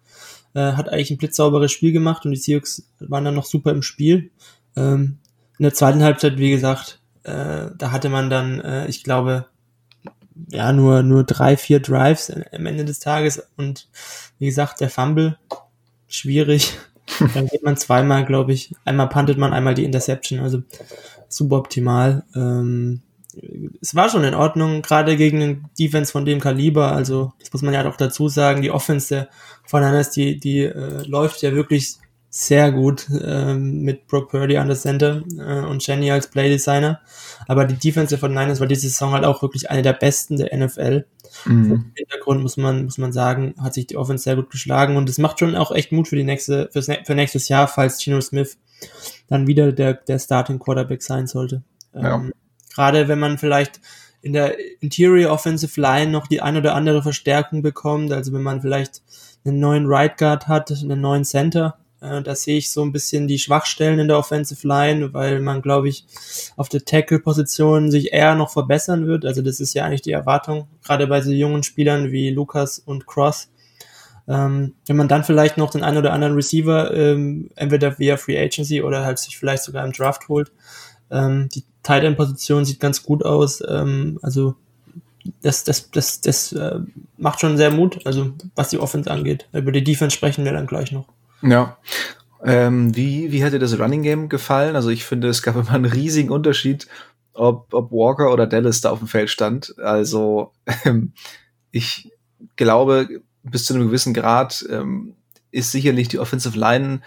Äh, 0.52 0.72
hat 0.72 0.90
eigentlich 0.90 1.10
ein 1.10 1.16
blitzsauberes 1.16 1.72
Spiel 1.72 1.92
gemacht 1.92 2.26
und 2.26 2.32
die 2.32 2.36
Seahawks 2.36 2.86
waren 2.98 3.24
dann 3.24 3.34
noch 3.34 3.46
super 3.46 3.70
im 3.70 3.80
Spiel. 3.80 4.30
Ähm, 4.76 5.18
in 5.58 5.62
der 5.62 5.72
zweiten 5.72 6.02
Halbzeit, 6.02 6.36
wie 6.36 6.50
gesagt, 6.50 7.00
äh, 7.26 7.71
da 7.76 7.90
hatte 7.90 8.09
man 8.09 8.30
dann, 8.30 8.61
äh, 8.61 8.87
ich 8.87 9.02
glaube, 9.02 9.47
ja, 10.49 10.73
nur, 10.73 11.02
nur 11.02 11.25
drei, 11.25 11.56
vier 11.56 11.80
Drives 11.80 12.30
am 12.30 12.66
Ende 12.66 12.85
des 12.85 13.00
Tages 13.00 13.42
und 13.56 13.88
wie 14.38 14.47
gesagt, 14.47 14.80
der 14.80 14.90
Fumble, 14.90 15.38
schwierig. 16.09 16.75
Dann 17.35 17.47
geht 17.47 17.62
man 17.62 17.76
zweimal, 17.76 18.25
glaube 18.25 18.52
ich, 18.52 18.75
einmal 18.85 19.09
puntet 19.09 19.38
man, 19.38 19.52
einmal 19.52 19.75
die 19.75 19.85
Interception, 19.85 20.40
also 20.40 20.62
suboptimal. 21.28 22.25
Ähm, 22.35 23.02
es 23.80 23.95
war 23.95 24.09
schon 24.09 24.25
in 24.25 24.35
Ordnung, 24.35 24.83
gerade 24.83 25.16
gegen 25.16 25.38
den 25.38 25.64
Defense 25.78 26.11
von 26.11 26.25
dem 26.25 26.40
Kaliber, 26.40 26.92
also 26.92 27.33
das 27.38 27.52
muss 27.52 27.62
man 27.62 27.75
ja 27.75 27.88
auch 27.88 27.97
dazu 27.97 28.28
sagen, 28.28 28.61
die 28.61 28.73
Offense 28.73 29.09
der 29.09 29.28
von 29.64 29.83
Niners, 29.83 30.11
die, 30.11 30.38
die 30.38 30.62
äh, 30.62 31.02
läuft 31.06 31.42
ja 31.42 31.52
wirklich 31.52 31.97
sehr 32.37 32.71
gut 32.71 33.07
ähm, 33.25 33.81
mit 33.81 34.07
Brock 34.09 34.28
Purdy 34.28 34.59
an 34.59 34.66
der 34.66 34.76
Center 34.76 35.23
äh, 35.38 35.64
und 35.64 35.87
Jenny 35.87 36.11
als 36.11 36.28
Playdesigner. 36.28 37.00
Aber 37.49 37.64
die 37.64 37.76
Defensive 37.76 38.19
von 38.19 38.35
Niners 38.35 38.61
war 38.61 38.66
diese 38.66 38.90
Saison 38.90 39.12
halt 39.12 39.25
auch 39.25 39.40
wirklich 39.40 39.71
eine 39.71 39.81
der 39.81 39.95
besten 39.95 40.37
der 40.37 40.55
NFL. 40.55 41.07
Mhm. 41.47 41.73
Im 41.73 41.93
Hintergrund 41.95 42.43
muss 42.43 42.59
man, 42.59 42.85
muss 42.85 42.99
man 42.99 43.11
sagen, 43.11 43.55
hat 43.59 43.73
sich 43.73 43.87
die 43.87 43.97
Offense 43.97 44.25
sehr 44.25 44.37
gut 44.37 44.50
geschlagen 44.50 44.99
und 44.99 45.09
es 45.09 45.16
macht 45.16 45.38
schon 45.38 45.57
auch 45.57 45.73
echt 45.73 45.93
Mut 45.93 46.09
für 46.09 46.16
die 46.16 46.25
nächste, 46.25 46.69
fürs, 46.71 46.88
für 47.05 47.14
nächstes 47.14 47.49
Jahr, 47.49 47.69
falls 47.69 48.02
Gino 48.02 48.21
Smith 48.21 48.59
dann 49.28 49.47
wieder 49.47 49.73
der, 49.73 49.95
der 49.95 50.19
Starting 50.19 50.59
Quarterback 50.59 51.02
sein 51.02 51.26
sollte. 51.26 51.62
Ja. 51.95 52.16
Ähm, 52.16 52.33
Gerade 52.75 53.09
wenn 53.09 53.19
man 53.19 53.38
vielleicht 53.38 53.81
in 54.21 54.35
der 54.35 54.57
Interior 54.83 55.33
Offensive 55.33 55.81
Line 55.81 56.11
noch 56.11 56.26
die 56.26 56.43
ein 56.43 56.59
oder 56.59 56.75
andere 56.75 57.02
Verstärkung 57.02 57.62
bekommt, 57.62 58.12
also 58.12 58.35
wenn 58.35 58.43
man 58.43 58.61
vielleicht 58.61 59.00
einen 59.47 59.59
neuen 59.59 59.87
Right 59.87 60.19
Guard 60.19 60.49
hat, 60.49 60.71
einen 60.71 61.00
neuen 61.00 61.25
Center, 61.25 61.78
äh, 62.06 62.22
da 62.22 62.34
sehe 62.34 62.58
ich 62.58 62.70
so 62.70 62.82
ein 62.82 62.92
bisschen 62.92 63.26
die 63.26 63.38
Schwachstellen 63.38 63.98
in 63.98 64.08
der 64.08 64.18
Offensive 64.18 64.66
Line, 64.66 65.12
weil 65.12 65.40
man, 65.40 65.62
glaube 65.62 65.88
ich, 65.88 66.06
auf 66.56 66.68
der 66.68 66.84
Tackle-Position 66.84 67.90
sich 67.90 68.12
eher 68.12 68.34
noch 68.34 68.50
verbessern 68.50 69.06
wird. 69.06 69.25
Also 69.25 69.42
das 69.42 69.60
ist 69.60 69.75
ja 69.75 69.84
eigentlich 69.84 70.02
die 70.02 70.12
Erwartung, 70.12 70.68
gerade 70.84 71.06
bei 71.06 71.20
so 71.20 71.30
jungen 71.30 71.62
Spielern 71.62 72.12
wie 72.12 72.30
Lukas 72.30 72.78
und 72.78 73.06
Cross. 73.06 73.50
Ähm, 74.28 74.75
wenn 74.86 74.96
man 74.96 75.08
dann 75.08 75.25
vielleicht 75.25 75.56
noch 75.56 75.70
den 75.70 75.84
einen 75.84 75.98
oder 75.98 76.12
anderen 76.12 76.34
Receiver 76.34 76.92
ähm, 76.92 77.50
entweder 77.54 77.98
via 77.98 78.16
Free 78.16 78.38
Agency 78.38 78.82
oder 78.82 79.04
halt 79.04 79.18
sich 79.18 79.38
vielleicht 79.38 79.62
sogar 79.62 79.84
im 79.84 79.92
Draft 79.92 80.28
holt. 80.28 80.50
Ähm, 81.10 81.48
die 81.54 81.62
Tight 81.82 82.02
End 82.02 82.16
Position 82.16 82.64
sieht 82.64 82.80
ganz 82.80 83.04
gut 83.04 83.25
aus. 83.25 83.62
Ähm, 83.68 84.18
also 84.22 84.56
das, 85.42 85.64
das, 85.64 85.90
das, 85.90 86.20
das 86.20 86.52
äh, 86.52 86.80
macht 87.16 87.40
schon 87.40 87.56
sehr 87.56 87.70
Mut, 87.70 88.04
also 88.04 88.32
was 88.54 88.70
die 88.70 88.78
Offense 88.78 89.10
angeht. 89.10 89.48
Über 89.52 89.72
die 89.72 89.84
Defense 89.84 90.16
sprechen 90.16 90.44
wir 90.44 90.52
dann 90.52 90.66
gleich 90.66 90.92
noch. 90.92 91.06
Ja. 91.43 91.78
Ähm, 92.45 92.95
wie, 92.95 93.33
wie 93.33 93.38
dir 93.38 93.59
das 93.59 93.78
Running 93.78 94.02
Game 94.02 94.28
gefallen? 94.28 94.76
Also 94.76 94.90
ich 94.90 95.05
finde, 95.05 95.28
es 95.28 95.43
gab 95.43 95.57
immer 95.57 95.73
einen 95.73 95.85
riesigen 95.85 96.31
Unterschied, 96.31 96.87
ob, 97.33 97.73
ob 97.73 97.90
Walker 97.90 98.33
oder 98.33 98.47
Dallas 98.47 98.81
da 98.81 98.90
auf 98.90 98.99
dem 98.99 99.09
Feld 99.09 99.31
stand. 99.31 99.75
Also 99.78 100.52
ähm, 100.85 101.12
ich 101.71 102.11
glaube, 102.57 103.09
bis 103.43 103.64
zu 103.64 103.75
einem 103.75 103.87
gewissen 103.87 104.14
Grad 104.14 104.64
ähm, 104.71 105.14
ist 105.50 105.73
sicherlich 105.73 106.09
die 106.09 106.19
Offensive 106.19 106.59
Line 106.59 107.00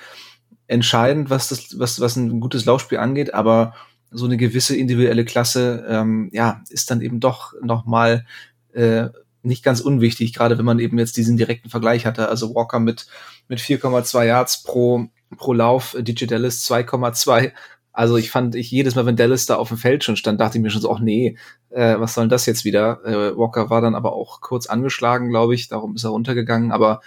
entscheidend, 0.67 1.29
was 1.29 1.49
das, 1.49 1.79
was, 1.79 1.99
was 1.99 2.15
ein 2.15 2.39
gutes 2.39 2.65
Laufspiel 2.65 2.99
angeht, 2.99 3.33
aber 3.33 3.73
so 4.11 4.25
eine 4.25 4.37
gewisse 4.37 4.75
individuelle 4.75 5.25
Klasse, 5.25 5.85
ähm, 5.87 6.29
ja, 6.31 6.63
ist 6.69 6.89
dann 6.89 7.01
eben 7.01 7.19
doch 7.19 7.53
nochmal 7.61 8.25
äh, 8.73 9.09
nicht 9.41 9.63
ganz 9.63 9.81
unwichtig, 9.81 10.33
gerade 10.33 10.57
wenn 10.57 10.65
man 10.65 10.79
eben 10.79 10.97
jetzt 10.99 11.17
diesen 11.17 11.37
direkten 11.37 11.69
Vergleich 11.69 12.05
hatte. 12.05 12.29
Also 12.29 12.53
Walker 12.55 12.79
mit, 12.79 13.07
mit 13.49 13.59
4,2 13.59 14.23
Yards 14.23 14.63
pro, 14.63 15.07
pro 15.37 15.53
Lauf, 15.53 15.95
äh, 15.95 16.03
DJ 16.03 16.25
Dallas 16.25 16.63
2,2. 16.69 17.51
Also 17.91 18.15
ich 18.15 18.31
fand, 18.31 18.55
ich 18.55 18.71
jedes 18.71 18.95
Mal, 18.95 19.05
wenn 19.05 19.17
Dallas 19.17 19.45
da 19.45 19.57
auf 19.57 19.67
dem 19.67 19.77
Feld 19.77 20.05
schon 20.05 20.15
stand, 20.15 20.39
dachte 20.39 20.57
ich 20.57 20.61
mir 20.61 20.69
schon 20.69 20.81
so, 20.81 20.93
ach 20.93 20.99
nee, 20.99 21.37
äh, 21.69 21.99
was 21.99 22.13
soll 22.13 22.25
denn 22.25 22.29
das 22.29 22.45
jetzt 22.45 22.63
wieder? 22.63 23.03
Äh, 23.03 23.37
Walker 23.37 23.69
war 23.69 23.81
dann 23.81 23.95
aber 23.95 24.13
auch 24.13 24.39
kurz 24.39 24.67
angeschlagen, 24.67 25.29
glaube 25.29 25.55
ich, 25.55 25.67
darum 25.67 25.95
ist 25.95 26.05
er 26.05 26.11
runtergegangen, 26.11 26.71
aber 26.71 27.01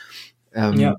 ähm, 0.52 0.78
ja. 0.78 0.96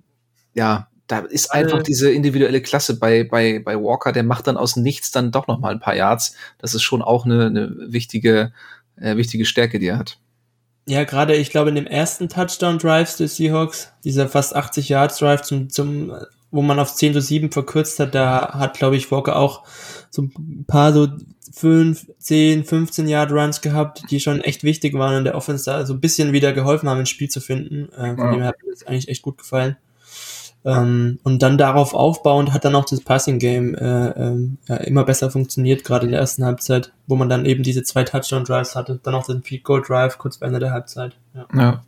ja, 0.56 0.88
da 1.08 1.20
ist 1.20 1.52
einfach 1.52 1.82
äh, 1.82 1.84
diese 1.84 2.12
individuelle 2.12 2.62
Klasse 2.62 2.98
bei, 2.98 3.24
bei, 3.24 3.60
bei 3.60 3.76
Walker, 3.76 4.13
der 4.13 4.24
macht 4.24 4.48
dann 4.48 4.58
aus 4.58 4.78
nichts 4.78 5.12
dann 5.12 5.32
doch 5.32 5.48
noch 5.48 5.60
mal 5.60 5.74
ein 5.74 5.80
paar 5.80 5.96
Yards. 5.96 6.36
Das 6.58 6.74
ist 6.74 6.82
schon 6.82 7.02
auch 7.02 7.26
eine, 7.26 7.48
eine 7.48 7.76
wichtige, 7.89 8.54
äh, 8.96 9.18
wichtige 9.18 9.46
Stärke, 9.46 9.80
die 9.80 9.88
er 9.88 10.00
hat. 10.00 10.20
Ja, 10.86 11.04
gerade 11.06 11.36
ich 11.36 11.50
glaube 11.50 11.69
in 11.69 11.76
dem 11.76 11.88
ersten 11.88 12.28
Touchdown-Drives 12.30 13.17
des 13.17 13.38
Seahawks, 13.38 13.91
dieser 14.04 14.28
fast 14.28 14.56
80 14.56 14.89
Yards 14.89 15.17
Drive 15.17 15.41
zum, 15.43 15.69
zum, 15.69 16.12
wo 16.52 16.62
man 16.62 16.80
auf 16.80 16.93
10 16.93 17.13
zu 17.13 17.22
7 17.22 17.52
verkürzt 17.52 18.00
hat, 18.00 18.13
da 18.13 18.54
hat, 18.54 18.78
glaube 18.78 18.98
ich, 18.98 19.10
Walker 19.10 19.38
auch 19.38 19.63
so 20.10 20.24
ein 20.24 20.65
paar 20.67 20.91
so 20.91 21.08
5, 21.54 22.08
10, 22.17 22.65
15 22.65 23.08
Yard 23.08 23.32
Runs 23.32 23.62
gehabt, 23.62 24.04
die 24.10 24.19
schon 24.19 24.41
echt 24.41 24.63
wichtig 24.63 24.93
waren 24.96 25.19
in 25.19 25.24
der 25.24 25.36
Offense, 25.36 25.65
da 25.65 25.86
so 25.86 25.93
ein 25.93 26.02
bisschen 26.02 26.34
wieder 26.34 26.52
geholfen 26.52 26.89
haben, 26.89 27.00
ins 27.00 27.10
Spiel 27.10 27.30
zu 27.30 27.39
finden. 27.39 27.89
Äh, 27.93 28.15
von 28.15 28.26
ja. 28.26 28.32
dem 28.32 28.43
hat 28.43 28.56
mir 28.63 28.72
das 28.72 28.86
eigentlich 28.86 29.08
echt 29.08 29.22
gut 29.22 29.38
gefallen. 29.38 29.78
Ähm, 30.65 31.19
und 31.23 31.43
dann 31.43 31.58
darauf 31.58 31.93
aufbauend 31.93 32.54
hat 32.54 32.63
dann 32.63 32.76
auch 32.76 32.86
das 32.86 33.02
Passing 33.02 33.38
Game 33.38 33.76
äh, 33.76 34.10
äh, 34.10 34.49
ja, 34.67 34.76
immer 34.78 35.04
besser 35.04 35.30
funktioniert, 35.30 35.84
gerade 35.84 36.06
in 36.06 36.12
der 36.12 36.21
ersten 36.21 36.45
Halbzeit, 36.45 36.93
wo 37.06 37.15
man 37.15 37.28
dann 37.28 37.45
eben 37.45 37.63
diese 37.63 37.84
zwei 37.84 38.04
Touchdown 38.04 38.45
Drives 38.45 38.76
hatte, 38.76 38.99
dann 39.04 39.15
auch 39.15 39.26
den 39.26 39.43
Field 39.43 39.63
Goal 39.63 39.82
Drive 39.86 40.17
kurz 40.17 40.38
vor 40.38 40.47
Ende 40.47 40.60
der 40.60 40.71
Halbzeit. 40.71 41.17
Ja. 41.34 41.47
ja. 41.54 41.84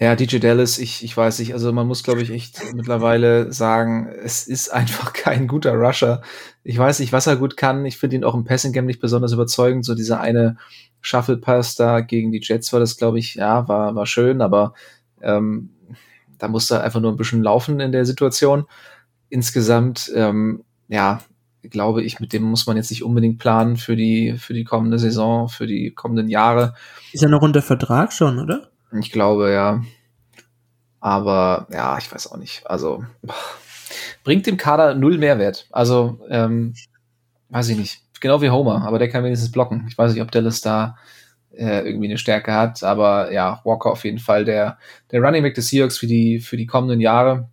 Ja, 0.00 0.16
DJ 0.16 0.38
Dallas, 0.38 0.78
ich, 0.78 1.04
ich 1.04 1.16
weiß 1.16 1.38
nicht, 1.38 1.52
also 1.52 1.72
man 1.72 1.86
muss, 1.86 2.02
glaube 2.02 2.22
ich, 2.22 2.30
echt 2.30 2.74
mittlerweile 2.74 3.52
sagen, 3.52 4.08
es 4.24 4.46
ist 4.48 4.70
einfach 4.72 5.12
kein 5.12 5.46
guter 5.46 5.74
Rusher. 5.74 6.22
Ich 6.64 6.76
weiß 6.76 6.98
nicht, 6.98 7.12
was 7.12 7.28
er 7.28 7.36
gut 7.36 7.56
kann. 7.56 7.86
Ich 7.86 7.96
finde 7.96 8.16
ihn 8.16 8.24
auch 8.24 8.34
im 8.34 8.44
Passing 8.44 8.72
Game 8.72 8.86
nicht 8.86 9.00
besonders 9.00 9.32
überzeugend. 9.32 9.84
So 9.84 9.94
dieser 9.94 10.20
eine 10.20 10.56
Shuffle 11.00 11.36
Pass 11.36 11.76
da 11.76 12.00
gegen 12.00 12.32
die 12.32 12.40
Jets 12.42 12.72
war 12.72 12.80
das, 12.80 12.96
glaube 12.96 13.18
ich, 13.20 13.36
ja, 13.36 13.68
war, 13.68 13.94
war 13.94 14.06
schön, 14.06 14.40
aber 14.40 14.74
ähm, 15.22 15.70
da 16.38 16.48
musste 16.48 16.82
einfach 16.82 17.00
nur 17.00 17.12
ein 17.12 17.16
bisschen 17.16 17.42
laufen 17.42 17.80
in 17.80 17.92
der 17.92 18.04
Situation. 18.04 18.64
Insgesamt, 19.28 20.10
ähm, 20.14 20.64
ja, 20.88 21.20
glaube 21.62 22.02
ich, 22.02 22.20
mit 22.20 22.32
dem 22.32 22.42
muss 22.42 22.66
man 22.66 22.76
jetzt 22.76 22.90
nicht 22.90 23.02
unbedingt 23.02 23.38
planen 23.38 23.76
für 23.76 23.96
die, 23.96 24.36
für 24.38 24.54
die 24.54 24.64
kommende 24.64 24.98
Saison, 24.98 25.48
für 25.48 25.66
die 25.66 25.92
kommenden 25.92 26.28
Jahre. 26.28 26.74
Ist 27.12 27.22
er 27.22 27.28
noch 27.28 27.42
unter 27.42 27.62
Vertrag 27.62 28.12
schon, 28.12 28.38
oder? 28.38 28.70
Ich 28.92 29.10
glaube, 29.10 29.52
ja. 29.52 29.82
Aber 31.00 31.66
ja, 31.70 31.98
ich 31.98 32.10
weiß 32.12 32.30
auch 32.32 32.36
nicht. 32.36 32.66
Also 32.66 33.04
bringt 34.24 34.46
dem 34.46 34.56
Kader 34.56 34.94
null 34.94 35.18
Mehrwert. 35.18 35.66
Also, 35.70 36.20
ähm, 36.28 36.74
weiß 37.50 37.68
ich 37.68 37.78
nicht. 37.78 38.00
Genau 38.20 38.40
wie 38.40 38.50
Homer, 38.50 38.86
aber 38.86 38.98
der 38.98 39.10
kann 39.10 39.24
wenigstens 39.24 39.52
blocken. 39.52 39.84
Ich 39.88 39.98
weiß 39.98 40.12
nicht, 40.12 40.22
ob 40.22 40.30
Dallas 40.30 40.62
da 40.62 40.96
äh, 41.56 41.86
irgendwie 41.86 42.06
eine 42.06 42.18
Stärke 42.18 42.52
hat. 42.52 42.82
Aber 42.82 43.32
ja, 43.32 43.60
Walker 43.64 43.90
auf 43.90 44.04
jeden 44.04 44.18
Fall 44.18 44.44
der, 44.44 44.78
der 45.10 45.20
Running 45.20 45.42
Back 45.42 45.54
des 45.54 45.68
Seahawks 45.68 45.98
für 45.98 46.06
die, 46.06 46.40
für 46.40 46.56
die 46.56 46.66
kommenden 46.66 47.00
Jahre. 47.00 47.48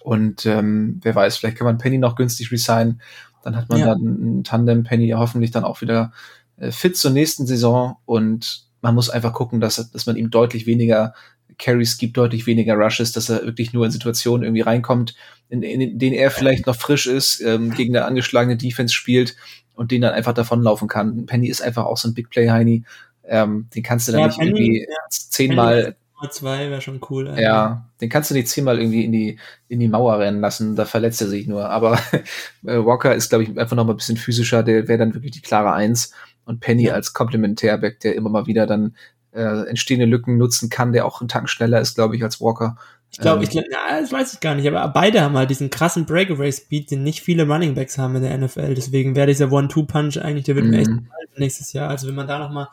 Und 0.00 0.46
ähm, 0.46 1.00
wer 1.02 1.14
weiß, 1.14 1.36
vielleicht 1.36 1.58
kann 1.58 1.66
man 1.66 1.78
Penny 1.78 1.98
noch 1.98 2.16
günstig 2.16 2.52
resignen. 2.52 3.00
Dann 3.42 3.56
hat 3.56 3.68
man 3.68 3.78
ja. 3.78 3.86
dann 3.86 4.00
ein 4.02 4.44
Tandem 4.44 4.84
Penny 4.84 5.10
hoffentlich 5.10 5.50
dann 5.50 5.64
auch 5.64 5.80
wieder 5.80 6.12
äh, 6.56 6.70
fit 6.70 6.96
zur 6.96 7.10
nächsten 7.10 7.46
Saison. 7.46 7.96
Und 8.04 8.66
man 8.80 8.94
muss 8.94 9.10
einfach 9.10 9.32
gucken, 9.32 9.60
dass, 9.60 9.90
dass 9.90 10.06
man 10.06 10.16
ihm 10.16 10.30
deutlich 10.30 10.66
weniger 10.66 11.14
Carries 11.58 11.96
gibt, 11.96 12.16
deutlich 12.16 12.46
weniger 12.46 12.74
Rushes, 12.74 13.12
dass 13.12 13.28
er 13.28 13.44
wirklich 13.44 13.72
nur 13.72 13.86
in 13.86 13.90
Situationen 13.90 14.44
irgendwie 14.44 14.60
reinkommt, 14.62 15.14
in, 15.48 15.62
in, 15.62 15.80
in 15.80 15.98
denen 15.98 16.14
er 16.14 16.30
vielleicht 16.30 16.66
noch 16.66 16.76
frisch 16.76 17.06
ist, 17.06 17.40
ähm, 17.40 17.70
gegen 17.72 17.96
eine 17.96 18.04
angeschlagene 18.04 18.56
Defense 18.56 18.94
spielt 18.94 19.36
und 19.74 19.90
den 19.90 20.02
dann 20.02 20.12
einfach 20.14 20.34
davonlaufen 20.34 20.88
kann. 20.88 21.26
Penny 21.26 21.48
ist 21.48 21.62
einfach 21.62 21.84
auch 21.84 21.96
so 21.96 22.08
ein 22.08 22.14
Big 22.14 22.30
Play 22.30 22.50
Heini 22.50 22.84
ähm, 23.28 23.68
den 23.74 23.82
kannst 23.82 24.08
du 24.08 24.12
dann 24.12 24.22
ja, 24.22 24.26
nicht 24.28 24.38
Penny, 24.38 24.50
irgendwie 24.50 24.80
ja, 24.82 24.96
zehnmal. 25.10 25.96
zwei 26.30 26.70
wäre 26.70 26.80
schon 26.80 27.00
cool. 27.10 27.28
Eigentlich. 27.28 27.42
Ja, 27.42 27.88
den 28.00 28.08
kannst 28.08 28.30
du 28.30 28.34
nicht 28.34 28.48
zehnmal 28.48 28.78
irgendwie 28.78 29.04
in 29.04 29.12
die, 29.12 29.38
in 29.68 29.80
die 29.80 29.88
Mauer 29.88 30.18
rennen 30.18 30.40
lassen, 30.40 30.76
da 30.76 30.84
verletzt 30.84 31.20
er 31.20 31.28
sich 31.28 31.46
nur. 31.46 31.68
Aber 31.68 31.94
äh, 32.66 32.84
Walker 32.84 33.14
ist, 33.14 33.28
glaube 33.28 33.44
ich, 33.44 33.58
einfach 33.58 33.76
noch 33.76 33.84
mal 33.84 33.92
ein 33.92 33.98
bisschen 33.98 34.16
physischer, 34.16 34.62
der 34.62 34.88
wäre 34.88 34.98
dann 34.98 35.14
wirklich 35.14 35.32
die 35.32 35.42
klare 35.42 35.72
Eins. 35.72 36.12
Und 36.44 36.60
Penny 36.60 36.84
ja. 36.84 36.94
als 36.94 37.12
Komplementärback, 37.12 38.00
der 38.00 38.14
immer 38.14 38.30
mal 38.30 38.46
wieder 38.46 38.66
dann 38.66 38.94
äh, 39.32 39.68
entstehende 39.68 40.06
Lücken 40.06 40.38
nutzen 40.38 40.70
kann, 40.70 40.92
der 40.92 41.04
auch 41.04 41.20
einen 41.20 41.28
Tank 41.28 41.50
schneller 41.50 41.80
ist, 41.80 41.96
glaube 41.96 42.16
ich, 42.16 42.22
als 42.22 42.40
Walker. 42.40 42.76
Ich 43.10 43.18
glaube, 43.18 43.44
ähm, 43.44 43.50
ich, 43.50 43.64
na, 43.70 44.00
das 44.00 44.12
weiß 44.12 44.34
ich 44.34 44.40
gar 44.40 44.54
nicht, 44.54 44.66
aber 44.66 44.86
beide 44.88 45.20
haben 45.20 45.36
halt 45.36 45.50
diesen 45.50 45.70
krassen 45.70 46.06
Breakaway-Speed, 46.06 46.90
den 46.90 47.02
nicht 47.02 47.20
viele 47.20 47.46
Running 47.46 47.74
Backs 47.74 47.98
haben 47.98 48.16
in 48.16 48.22
der 48.22 48.36
NFL. 48.36 48.74
Deswegen 48.74 49.14
wäre 49.14 49.26
dieser 49.26 49.50
One-Two-Punch 49.52 50.18
eigentlich, 50.18 50.44
der 50.44 50.56
wird 50.56 50.66
mir 50.66 50.78
echt 50.78 50.90
mhm. 50.90 51.08
nächstes 51.36 51.72
Jahr. 51.72 51.88
Also 51.88 52.08
wenn 52.08 52.14
man 52.14 52.26
da 52.26 52.38
nochmal 52.38 52.68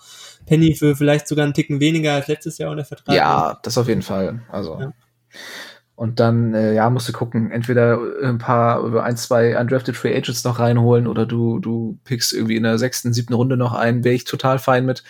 Penny 0.46 0.76
für 0.76 0.96
vielleicht 0.96 1.28
sogar 1.28 1.46
einen 1.46 1.54
Ticken 1.54 1.80
weniger 1.80 2.14
als 2.14 2.28
letztes 2.28 2.58
Jahr 2.58 2.72
unter 2.72 2.86
Vertrag 2.86 3.16
Ja, 3.16 3.60
das 3.64 3.78
auf 3.78 3.88
jeden 3.88 4.02
Fall. 4.02 4.42
Also. 4.50 4.80
Ja. 4.80 4.94
Und 5.96 6.20
dann, 6.20 6.54
äh, 6.54 6.74
ja, 6.74 6.90
musst 6.90 7.08
du 7.08 7.14
gucken, 7.14 7.52
entweder 7.52 8.00
ein 8.24 8.40
paar, 8.40 9.04
ein, 9.04 9.16
zwei 9.16 9.60
undrafted 9.60 9.96
Free 9.96 10.16
Agents 10.16 10.44
noch 10.44 10.60
reinholen 10.60 11.08
oder 11.08 11.26
du, 11.26 11.60
du 11.60 12.00
pickst 12.04 12.34
irgendwie 12.34 12.56
in 12.56 12.64
der 12.64 12.80
sechsten, 12.80 13.14
siebten 13.14 13.34
Runde 13.34 13.58
noch 13.58 13.74
einen, 13.74 14.04
wäre 14.04 14.16
ich 14.16 14.26
total 14.26 14.58
fein 14.58 14.86
mit. 14.86 15.04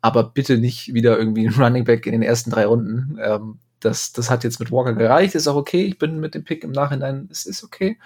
aber 0.00 0.24
bitte 0.24 0.58
nicht 0.58 0.94
wieder 0.94 1.18
irgendwie 1.18 1.46
ein 1.46 1.54
Running 1.54 1.84
Back 1.84 2.06
in 2.06 2.12
den 2.12 2.22
ersten 2.22 2.50
drei 2.50 2.66
Runden. 2.66 3.18
Ähm, 3.22 3.58
das, 3.80 4.12
das 4.12 4.30
hat 4.30 4.44
jetzt 4.44 4.60
mit 4.60 4.70
Walker 4.70 4.94
gereicht, 4.94 5.34
ist 5.34 5.48
auch 5.48 5.56
okay. 5.56 5.84
Ich 5.84 5.98
bin 5.98 6.20
mit 6.20 6.34
dem 6.34 6.44
Pick 6.44 6.64
im 6.64 6.72
Nachhinein, 6.72 7.28
es 7.30 7.46
ist 7.46 7.64
okay. 7.64 7.98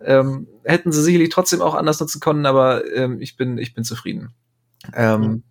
Ähm, 0.00 0.48
hätten 0.64 0.92
sie 0.92 1.02
sicherlich 1.02 1.30
trotzdem 1.30 1.62
auch 1.62 1.74
anders 1.74 2.00
nutzen 2.00 2.20
können, 2.20 2.46
aber 2.46 2.84
ähm, 2.94 3.20
ich 3.20 3.36
bin, 3.36 3.58
ich 3.58 3.74
bin 3.74 3.84
zufrieden. 3.84 4.34
Ähm, 4.92 5.20
mhm. 5.20 5.42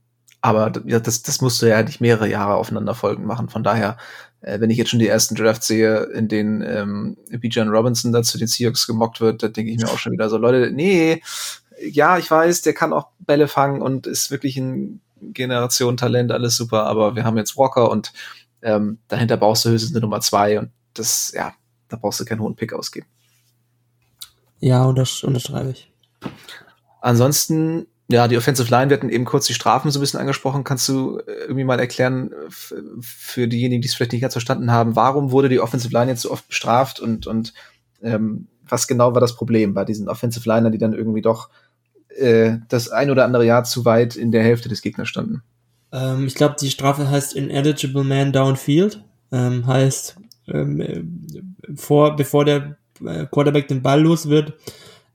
Aber 0.43 0.73
ja, 0.85 0.99
das, 0.99 1.23
das 1.23 1.39
musst 1.39 1.61
du 1.61 1.67
ja 1.67 1.81
nicht 1.81 2.01
mehrere 2.01 2.27
Jahre 2.27 2.55
aufeinander 2.55 2.93
folgen 2.93 3.25
machen. 3.25 3.47
Von 3.47 3.63
daher, 3.63 3.95
äh, 4.41 4.59
wenn 4.59 4.69
ich 4.69 4.77
jetzt 4.77 4.89
schon 4.89 4.99
die 4.99 5.07
ersten 5.07 5.35
Drafts 5.35 5.67
sehe, 5.67 6.03
in 6.13 6.27
denen 6.27 6.61
ähm, 6.61 7.17
Bijan 7.39 7.69
Robinson 7.69 8.11
da 8.11 8.23
zu 8.23 8.37
den 8.37 8.47
Seahawks 8.47 8.85
gemockt 8.85 9.21
wird, 9.21 9.41
da 9.41 9.47
denke 9.47 9.71
ich 9.71 9.77
mir 9.77 9.87
auch 9.87 9.97
schon 9.97 10.11
wieder 10.11 10.29
so, 10.29 10.37
Leute, 10.37 10.69
nee, 10.73 11.23
ja, 11.81 12.17
ich 12.17 12.29
weiß, 12.29 12.61
der 12.61 12.73
kann 12.73 12.91
auch 12.91 13.07
Bälle 13.19 13.47
fangen 13.47 13.81
und 13.81 14.05
ist 14.05 14.31
wirklich 14.31 14.57
ein 14.57 14.99
Generation-Talent, 15.21 16.33
alles 16.33 16.57
super, 16.57 16.87
aber 16.87 17.15
wir 17.15 17.23
haben 17.23 17.37
jetzt 17.37 17.55
Walker 17.55 17.89
und 17.89 18.11
ähm, 18.61 18.97
dahinter 19.07 19.37
brauchst 19.37 19.63
du 19.63 19.69
höchstens 19.69 19.93
eine 19.93 20.01
Nummer 20.01 20.19
zwei 20.19 20.59
und 20.59 20.71
das, 20.93 21.31
ja, 21.33 21.53
da 21.87 21.95
brauchst 21.95 22.19
du 22.19 22.25
keinen 22.25 22.41
hohen 22.41 22.57
Pick 22.57 22.73
ausgeben. 22.73 23.07
Ja, 24.59 24.91
das 24.91 25.23
unterschreibe 25.23 25.69
ich. 25.69 25.89
Ansonsten, 26.99 27.87
ja, 28.13 28.27
die 28.27 28.37
Offensive 28.37 28.69
Line, 28.69 28.89
wir 28.89 28.97
hatten 28.97 29.09
eben 29.09 29.25
kurz 29.25 29.47
die 29.47 29.53
Strafen 29.53 29.89
so 29.91 29.99
ein 29.99 30.01
bisschen 30.01 30.19
angesprochen. 30.19 30.63
Kannst 30.63 30.87
du 30.87 31.17
äh, 31.17 31.31
irgendwie 31.41 31.63
mal 31.63 31.79
erklären, 31.79 32.31
für 32.49 33.47
diejenigen, 33.47 33.81
die 33.81 33.87
es 33.87 33.95
vielleicht 33.95 34.11
nicht 34.11 34.21
ganz 34.21 34.33
verstanden 34.33 34.71
haben, 34.71 34.95
warum 34.95 35.31
wurde 35.31 35.49
die 35.49 35.59
Offensive 35.59 35.93
Line 35.93 36.11
jetzt 36.11 36.21
so 36.21 36.31
oft 36.31 36.47
bestraft 36.47 36.99
und, 36.99 37.27
und 37.27 37.53
ähm, 38.01 38.47
was 38.67 38.87
genau 38.87 39.13
war 39.13 39.21
das 39.21 39.35
Problem 39.35 39.73
bei 39.73 39.83
diesen 39.83 40.07
Offensive 40.07 40.47
Liner, 40.47 40.69
die 40.69 40.77
dann 40.77 40.93
irgendwie 40.93 41.21
doch 41.21 41.49
äh, 42.09 42.57
das 42.69 42.89
ein 42.89 43.09
oder 43.09 43.25
andere 43.25 43.45
Jahr 43.45 43.63
zu 43.63 43.83
weit 43.85 44.15
in 44.15 44.31
der 44.31 44.43
Hälfte 44.43 44.69
des 44.69 44.81
Gegners 44.81 45.09
standen? 45.09 45.41
Ähm, 45.91 46.27
ich 46.27 46.35
glaube, 46.35 46.55
die 46.59 46.69
Strafe 46.69 47.09
heißt 47.09 47.35
Ineligible 47.35 48.03
Man 48.03 48.31
Downfield. 48.31 49.03
Ähm, 49.31 49.65
heißt, 49.65 50.17
ähm, 50.47 50.79
äh, 50.79 51.03
vor, 51.75 52.15
bevor 52.15 52.45
der 52.45 52.77
äh, 53.03 53.25
Quarterback 53.25 53.67
den 53.67 53.81
Ball 53.81 54.01
los 54.01 54.29
wird, 54.29 54.53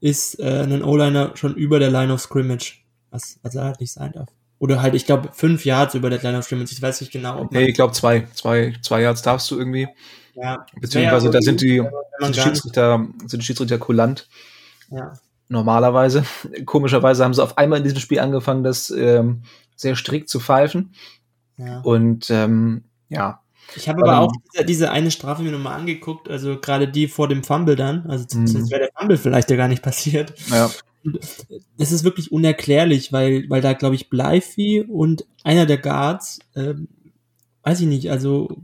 ist 0.01 0.39
äh, 0.39 0.63
ein 0.63 0.83
O-Liner 0.83 1.31
schon 1.35 1.55
über 1.55 1.79
der 1.79 1.91
Line 1.91 2.13
of 2.13 2.21
Scrimmage. 2.21 2.78
Was, 3.11 3.39
was 3.41 3.55
er 3.55 3.63
halt 3.63 3.79
nicht 3.79 3.91
sein 3.91 4.11
darf. 4.11 4.29
Oder 4.59 4.81
halt, 4.81 4.93
ich 4.93 5.05
glaube, 5.05 5.29
fünf 5.31 5.63
Yards 5.63 5.95
über 5.95 6.09
der 6.09 6.21
Line 6.21 6.37
of 6.37 6.45
Scrimmage. 6.45 6.73
Ich 6.73 6.81
weiß 6.81 6.99
nicht 7.01 7.13
genau, 7.13 7.41
ob 7.41 7.51
Nee, 7.51 7.65
ich 7.65 7.75
glaube 7.75 7.93
zwei. 7.93 8.27
Zwei, 8.33 8.75
zwei 8.81 9.01
Yards 9.01 9.21
darfst 9.21 9.49
du 9.49 9.57
irgendwie. 9.57 9.87
Ja. 10.35 10.65
Beziehungsweise 10.79 11.27
ja, 11.27 11.31
da 11.31 11.41
sind 11.41 11.61
die, 11.61 11.81
sind 12.19 12.35
die 12.35 12.39
Schiedsrichter, 12.39 13.07
sind 13.25 13.41
die 13.41 13.45
Schiedsrichter 13.45 13.77
kulant. 13.77 14.27
Ja. 14.91 15.13
Normalerweise. 15.47 16.23
Komischerweise 16.65 17.23
haben 17.23 17.33
sie 17.33 17.43
auf 17.43 17.57
einmal 17.57 17.79
in 17.79 17.83
diesem 17.85 17.99
Spiel 17.99 18.19
angefangen, 18.19 18.63
das 18.63 18.89
ähm, 18.89 19.43
sehr 19.75 19.95
strikt 19.95 20.29
zu 20.29 20.41
pfeifen. 20.41 20.93
Ja. 21.57 21.79
Und 21.81 22.29
ähm, 22.29 22.83
ja. 23.07 23.41
Ich 23.75 23.87
habe 23.87 24.01
aber 24.01 24.19
auch 24.19 24.31
diese, 24.53 24.65
diese, 24.65 24.91
eine 24.91 25.11
Strafe 25.11 25.43
mir 25.43 25.51
nochmal 25.51 25.79
angeguckt, 25.79 26.27
also 26.27 26.59
gerade 26.59 26.87
die 26.87 27.07
vor 27.07 27.27
dem 27.27 27.43
Fumble 27.43 27.75
dann, 27.75 28.07
also 28.09 28.25
mhm. 28.35 28.47
sonst 28.47 28.71
wäre 28.71 28.81
der 28.81 28.89
Fumble 28.97 29.17
vielleicht 29.17 29.51
ja 29.51 29.57
gar 29.57 29.67
nicht 29.67 29.83
passiert. 29.83 30.33
Ja. 30.49 30.69
Das 31.77 31.91
ist 31.91 32.03
wirklich 32.03 32.31
unerklärlich, 32.31 33.13
weil, 33.13 33.49
weil 33.49 33.61
da, 33.61 33.73
glaube 33.73 33.95
ich, 33.95 34.09
Bleifi 34.09 34.81
und 34.81 35.25
einer 35.43 35.65
der 35.65 35.77
Guards, 35.77 36.39
äh, 36.55 36.73
weiß 37.63 37.81
ich 37.81 37.87
nicht, 37.87 38.11
also 38.11 38.61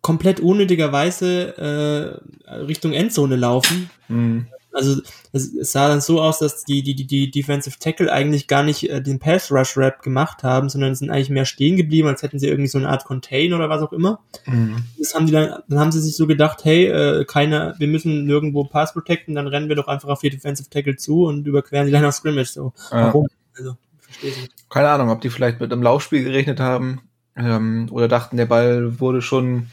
komplett 0.00 0.40
unnötigerweise 0.40 2.22
äh, 2.46 2.54
Richtung 2.54 2.92
Endzone 2.92 3.36
laufen. 3.36 3.90
Mhm 4.08 4.46
also 4.78 5.02
es, 5.32 5.52
es, 5.54 5.72
sah 5.72 5.88
dann 5.88 6.00
so 6.00 6.20
aus, 6.20 6.38
dass 6.38 6.64
die, 6.64 6.82
die, 6.82 6.94
die, 6.94 7.30
Defensive 7.30 7.78
Tackle 7.78 8.12
eigentlich 8.12 8.46
gar 8.46 8.62
nicht 8.62 8.88
äh, 8.88 9.02
den 9.02 9.18
Pass 9.18 9.50
Rush 9.50 9.76
Rap 9.76 10.02
gemacht 10.02 10.42
haben, 10.42 10.68
sondern 10.68 10.94
sind 10.94 11.10
eigentlich 11.10 11.30
mehr 11.30 11.44
stehen 11.44 11.76
geblieben, 11.76 12.08
als 12.08 12.22
hätten 12.22 12.38
sie 12.38 12.46
irgendwie 12.46 12.68
so 12.68 12.78
eine 12.78 12.88
Art 12.88 13.04
Contain 13.04 13.52
oder 13.52 13.68
was 13.68 13.82
auch 13.82 13.92
immer. 13.92 14.20
Mhm. 14.46 14.84
Das 14.98 15.14
haben 15.14 15.26
die 15.26 15.32
dann, 15.32 15.62
dann 15.68 15.80
haben 15.80 15.92
sie 15.92 16.00
sich 16.00 16.16
so 16.16 16.26
gedacht, 16.26 16.64
hey, 16.64 16.86
äh, 16.86 17.24
keiner, 17.24 17.74
wir 17.78 17.88
müssen 17.88 18.24
nirgendwo 18.24 18.64
Pass 18.64 18.92
protecten, 18.92 19.34
dann 19.34 19.48
rennen 19.48 19.68
wir 19.68 19.76
doch 19.76 19.88
einfach 19.88 20.08
auf 20.08 20.20
die 20.20 20.30
Defensive 20.30 20.70
Tackle 20.70 20.96
zu 20.96 21.24
und 21.24 21.46
überqueren 21.46 21.86
die 21.86 21.92
Line 21.92 22.06
of 22.06 22.14
Scrimmage. 22.14 22.52
So, 22.52 22.72
ja. 22.90 23.06
warum? 23.06 23.26
Also, 23.56 23.76
verstehe 23.98 24.30
ich 24.30 24.40
nicht. 24.40 24.70
Keine 24.70 24.88
Ahnung, 24.88 25.10
ob 25.10 25.20
die 25.20 25.30
vielleicht 25.30 25.60
mit 25.60 25.72
einem 25.72 25.82
Laufspiel 25.82 26.24
gerechnet 26.24 26.60
haben 26.60 27.00
ähm, 27.36 27.88
oder 27.90 28.08
dachten, 28.08 28.36
der 28.36 28.46
Ball 28.46 29.00
wurde 29.00 29.22
schon 29.22 29.68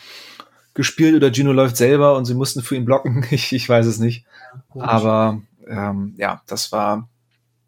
gespielt 0.76 1.16
oder 1.16 1.34
Gino 1.34 1.54
läuft 1.54 1.78
selber 1.78 2.16
und 2.16 2.26
sie 2.26 2.36
mussten 2.36 2.62
für 2.62 2.76
ihn 2.76 2.86
blocken. 2.86 3.26
Ich, 3.32 3.54
ich 3.54 3.68
weiß 3.68 3.88
es 3.88 3.98
nicht. 3.98 4.26
Aber 4.84 5.42
ähm, 5.68 6.16
ja, 6.18 6.42
das 6.48 6.72
war 6.72 7.08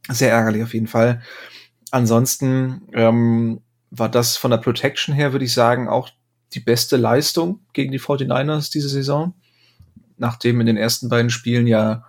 sehr 0.09 0.31
ärgerlich 0.31 0.63
auf 0.63 0.73
jeden 0.73 0.87
Fall. 0.87 1.21
Ansonsten 1.91 2.81
ähm, 2.93 3.61
war 3.91 4.09
das 4.09 4.37
von 4.37 4.51
der 4.51 4.57
Protection 4.57 5.15
her, 5.15 5.31
würde 5.31 5.45
ich 5.45 5.53
sagen, 5.53 5.87
auch 5.87 6.09
die 6.53 6.59
beste 6.59 6.97
Leistung 6.97 7.59
gegen 7.73 7.91
die 7.91 7.99
49ers 7.99 8.71
diese 8.71 8.89
Saison. 8.89 9.33
Nachdem 10.17 10.59
in 10.61 10.67
den 10.67 10.77
ersten 10.77 11.09
beiden 11.09 11.29
Spielen 11.29 11.67
ja 11.67 12.03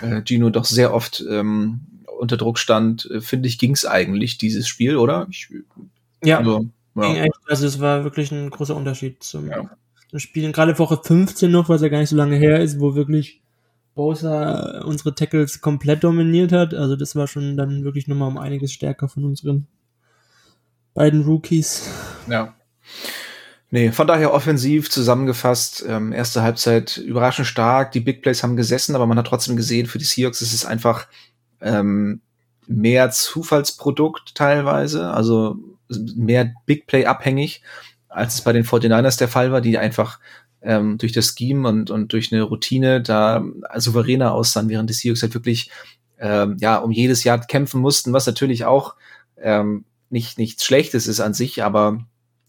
äh, 0.00 0.22
Gino 0.24 0.50
doch 0.50 0.64
sehr 0.64 0.92
oft 0.92 1.24
ähm, 1.28 1.80
unter 2.18 2.36
Druck 2.36 2.58
stand, 2.58 3.08
äh, 3.10 3.20
finde 3.20 3.48
ich, 3.48 3.58
ging 3.58 3.72
es 3.72 3.86
eigentlich 3.86 4.38
dieses 4.38 4.68
Spiel, 4.68 4.96
oder? 4.96 5.26
Ich, 5.30 5.48
ja. 6.22 6.38
Also, 6.38 6.66
ja. 6.96 7.26
also 7.46 7.66
es 7.66 7.80
war 7.80 8.04
wirklich 8.04 8.32
ein 8.32 8.50
großer 8.50 8.76
Unterschied 8.76 9.22
zum, 9.22 9.48
ja. 9.48 9.70
zum 10.10 10.18
Spielen. 10.18 10.52
Gerade 10.52 10.78
Woche 10.78 11.00
15 11.02 11.50
noch, 11.50 11.68
was 11.68 11.82
ja 11.82 11.88
gar 11.88 12.00
nicht 12.00 12.10
so 12.10 12.16
lange 12.16 12.36
her 12.36 12.60
ist, 12.60 12.80
wo 12.80 12.94
wirklich 12.94 13.42
Bosa 13.96 14.82
unsere 14.84 15.14
Tackles 15.14 15.60
komplett 15.60 16.04
dominiert 16.04 16.52
hat. 16.52 16.74
Also 16.74 16.94
das 16.94 17.16
war 17.16 17.26
schon 17.26 17.56
dann 17.56 17.82
wirklich 17.82 18.06
nochmal 18.06 18.28
um 18.28 18.38
einiges 18.38 18.72
stärker 18.72 19.08
von 19.08 19.24
unseren 19.24 19.66
beiden 20.94 21.22
Rookies. 21.22 21.88
Ja. 22.28 22.54
Nee, 23.70 23.90
von 23.90 24.06
daher 24.06 24.32
offensiv 24.32 24.90
zusammengefasst, 24.90 25.84
ähm, 25.88 26.12
erste 26.12 26.42
Halbzeit 26.42 26.98
überraschend 26.98 27.48
stark, 27.48 27.90
die 27.90 28.00
Big 28.00 28.22
Plays 28.22 28.42
haben 28.42 28.56
gesessen, 28.56 28.94
aber 28.94 29.06
man 29.06 29.18
hat 29.18 29.26
trotzdem 29.26 29.56
gesehen, 29.56 29.86
für 29.86 29.98
die 29.98 30.04
Seahawks 30.04 30.40
ist 30.40 30.54
es 30.54 30.64
einfach 30.64 31.08
ähm, 31.60 32.20
mehr 32.68 33.10
Zufallsprodukt 33.10 34.36
teilweise, 34.36 35.10
also 35.10 35.56
mehr 35.88 36.52
Big 36.64 36.86
Play 36.86 37.06
abhängig, 37.06 37.62
als 38.08 38.34
es 38.34 38.42
bei 38.42 38.52
den 38.52 38.64
49ers 38.64 39.18
der 39.18 39.28
Fall 39.28 39.50
war, 39.50 39.60
die 39.60 39.78
einfach 39.78 40.20
ähm, 40.62 40.98
durch 40.98 41.12
das 41.12 41.34
Scheme 41.36 41.68
und, 41.68 41.90
und 41.90 42.12
durch 42.12 42.32
eine 42.32 42.42
Routine 42.42 43.02
da 43.02 43.44
souveräner 43.76 44.32
aussahen, 44.32 44.68
während 44.68 44.90
die 44.90 44.94
Seahawks 44.94 45.22
halt 45.22 45.34
wirklich 45.34 45.70
ähm, 46.18 46.56
ja 46.60 46.78
um 46.78 46.90
jedes 46.90 47.24
Jahr 47.24 47.38
kämpfen 47.40 47.80
mussten, 47.80 48.12
was 48.12 48.26
natürlich 48.26 48.64
auch 48.64 48.94
ähm, 49.36 49.84
nicht 50.10 50.38
nichts 50.38 50.64
Schlechtes 50.64 51.06
ist 51.06 51.20
an 51.20 51.34
sich, 51.34 51.62
aber 51.62 52.00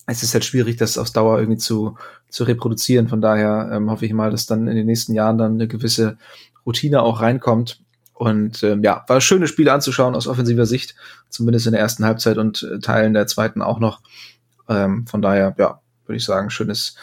es 0.07 0.23
ist 0.23 0.33
halt 0.33 0.45
schwierig, 0.45 0.77
das 0.77 0.97
auf 0.97 1.11
Dauer 1.11 1.37
irgendwie 1.37 1.59
zu, 1.59 1.97
zu 2.29 2.45
reproduzieren. 2.45 3.09
Von 3.09 3.21
daher 3.21 3.69
ähm, 3.73 3.91
hoffe 3.91 4.05
ich 4.05 4.13
mal, 4.13 4.31
dass 4.31 4.45
dann 4.45 4.67
in 4.67 4.75
den 4.75 4.85
nächsten 4.85 5.13
Jahren 5.13 5.37
dann 5.37 5.53
eine 5.53 5.67
gewisse 5.67 6.17
Routine 6.65 7.01
auch 7.01 7.21
reinkommt. 7.21 7.81
Und 8.13 8.63
ähm, 8.63 8.83
ja, 8.83 9.03
war 9.07 9.21
schöne 9.21 9.47
Spiele 9.47 9.71
anzuschauen 9.71 10.15
aus 10.15 10.27
offensiver 10.27 10.65
Sicht, 10.65 10.95
zumindest 11.29 11.67
in 11.67 11.73
der 11.73 11.81
ersten 11.81 12.05
Halbzeit 12.05 12.37
und 12.37 12.63
äh, 12.63 12.79
Teilen 12.79 13.13
der 13.13 13.27
zweiten 13.27 13.61
auch 13.61 13.79
noch. 13.79 14.01
Ähm, 14.69 15.05
von 15.07 15.21
daher, 15.21 15.53
ja, 15.57 15.81
würde 16.05 16.17
ich 16.17 16.25
sagen, 16.25 16.49
schönes, 16.49 16.95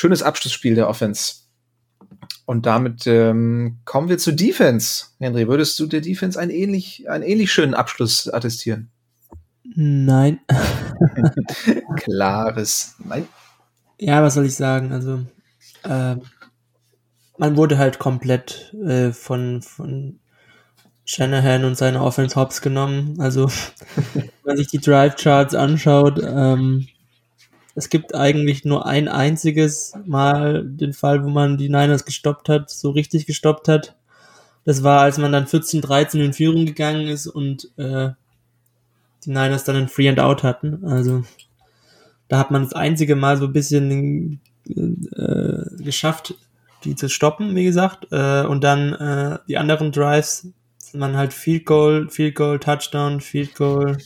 schönes 0.00 0.22
Abschlussspiel 0.22 0.74
der 0.74 0.88
Offense. 0.88 1.34
Und 2.46 2.66
damit 2.66 3.06
ähm, 3.06 3.80
kommen 3.84 4.08
wir 4.08 4.18
zu 4.18 4.32
Defense. 4.32 5.06
Henry, 5.18 5.46
würdest 5.46 5.78
du 5.78 5.86
der 5.86 6.00
Defense 6.00 6.40
einen 6.40 6.50
ähnlich, 6.50 7.08
einen 7.08 7.22
ähnlich 7.22 7.52
schönen 7.52 7.74
Abschluss 7.74 8.28
attestieren? 8.28 8.90
Nein. 9.76 10.40
Klares 11.96 12.96
Nein. 13.04 13.28
Ja, 14.00 14.22
was 14.22 14.34
soll 14.34 14.46
ich 14.46 14.54
sagen? 14.54 14.90
Also, 14.92 15.20
äh, 15.84 16.16
man 17.36 17.56
wurde 17.56 17.76
halt 17.76 17.98
komplett 17.98 18.74
äh, 18.84 19.12
von, 19.12 19.60
von 19.60 20.18
Shanahan 21.04 21.64
und 21.64 21.76
seine 21.76 22.02
Offense 22.02 22.36
Hops 22.36 22.62
genommen. 22.62 23.16
Also, 23.20 23.50
wenn 24.14 24.30
man 24.44 24.56
sich 24.56 24.68
die 24.68 24.80
Drive 24.80 25.16
Charts 25.16 25.54
anschaut, 25.54 26.20
ähm, 26.24 26.88
es 27.74 27.88
gibt 27.88 28.14
eigentlich 28.14 28.64
nur 28.64 28.86
ein 28.86 29.08
einziges 29.08 29.94
Mal 30.04 30.64
den 30.64 30.92
Fall, 30.92 31.24
wo 31.24 31.28
man 31.28 31.56
die 31.56 31.68
Niners 31.68 32.04
gestoppt 32.04 32.48
hat, 32.48 32.70
so 32.70 32.90
richtig 32.90 33.26
gestoppt 33.26 33.68
hat. 33.68 33.96
Das 34.64 34.82
war, 34.82 35.00
als 35.00 35.18
man 35.18 35.32
dann 35.32 35.46
14-13 35.46 36.24
in 36.24 36.32
Führung 36.32 36.66
gegangen 36.66 37.06
ist 37.06 37.26
und 37.26 37.70
äh, 37.76 38.10
die 39.24 39.30
Niners 39.30 39.64
dann 39.64 39.76
ein 39.76 39.88
Free 39.88 40.08
and 40.08 40.20
Out 40.20 40.42
hatten. 40.42 40.84
Also 40.84 41.24
da 42.28 42.38
hat 42.38 42.50
man 42.50 42.64
das 42.64 42.72
einzige 42.72 43.16
Mal 43.16 43.36
so 43.36 43.46
ein 43.46 43.52
bisschen 43.52 44.40
äh, 44.68 45.82
geschafft, 45.82 46.34
die 46.84 46.94
zu 46.96 47.08
stoppen, 47.08 47.54
wie 47.54 47.64
gesagt. 47.64 48.08
Äh, 48.10 48.44
und 48.44 48.62
dann 48.64 48.92
äh, 48.94 49.38
die 49.48 49.58
anderen 49.58 49.92
Drives 49.92 50.48
man 50.92 51.16
halt 51.16 51.32
Field 51.32 51.66
Goal, 51.66 52.08
Field 52.08 52.34
Goal, 52.34 52.58
Touchdown, 52.58 53.20
Field 53.20 53.54
Goal, 53.54 53.98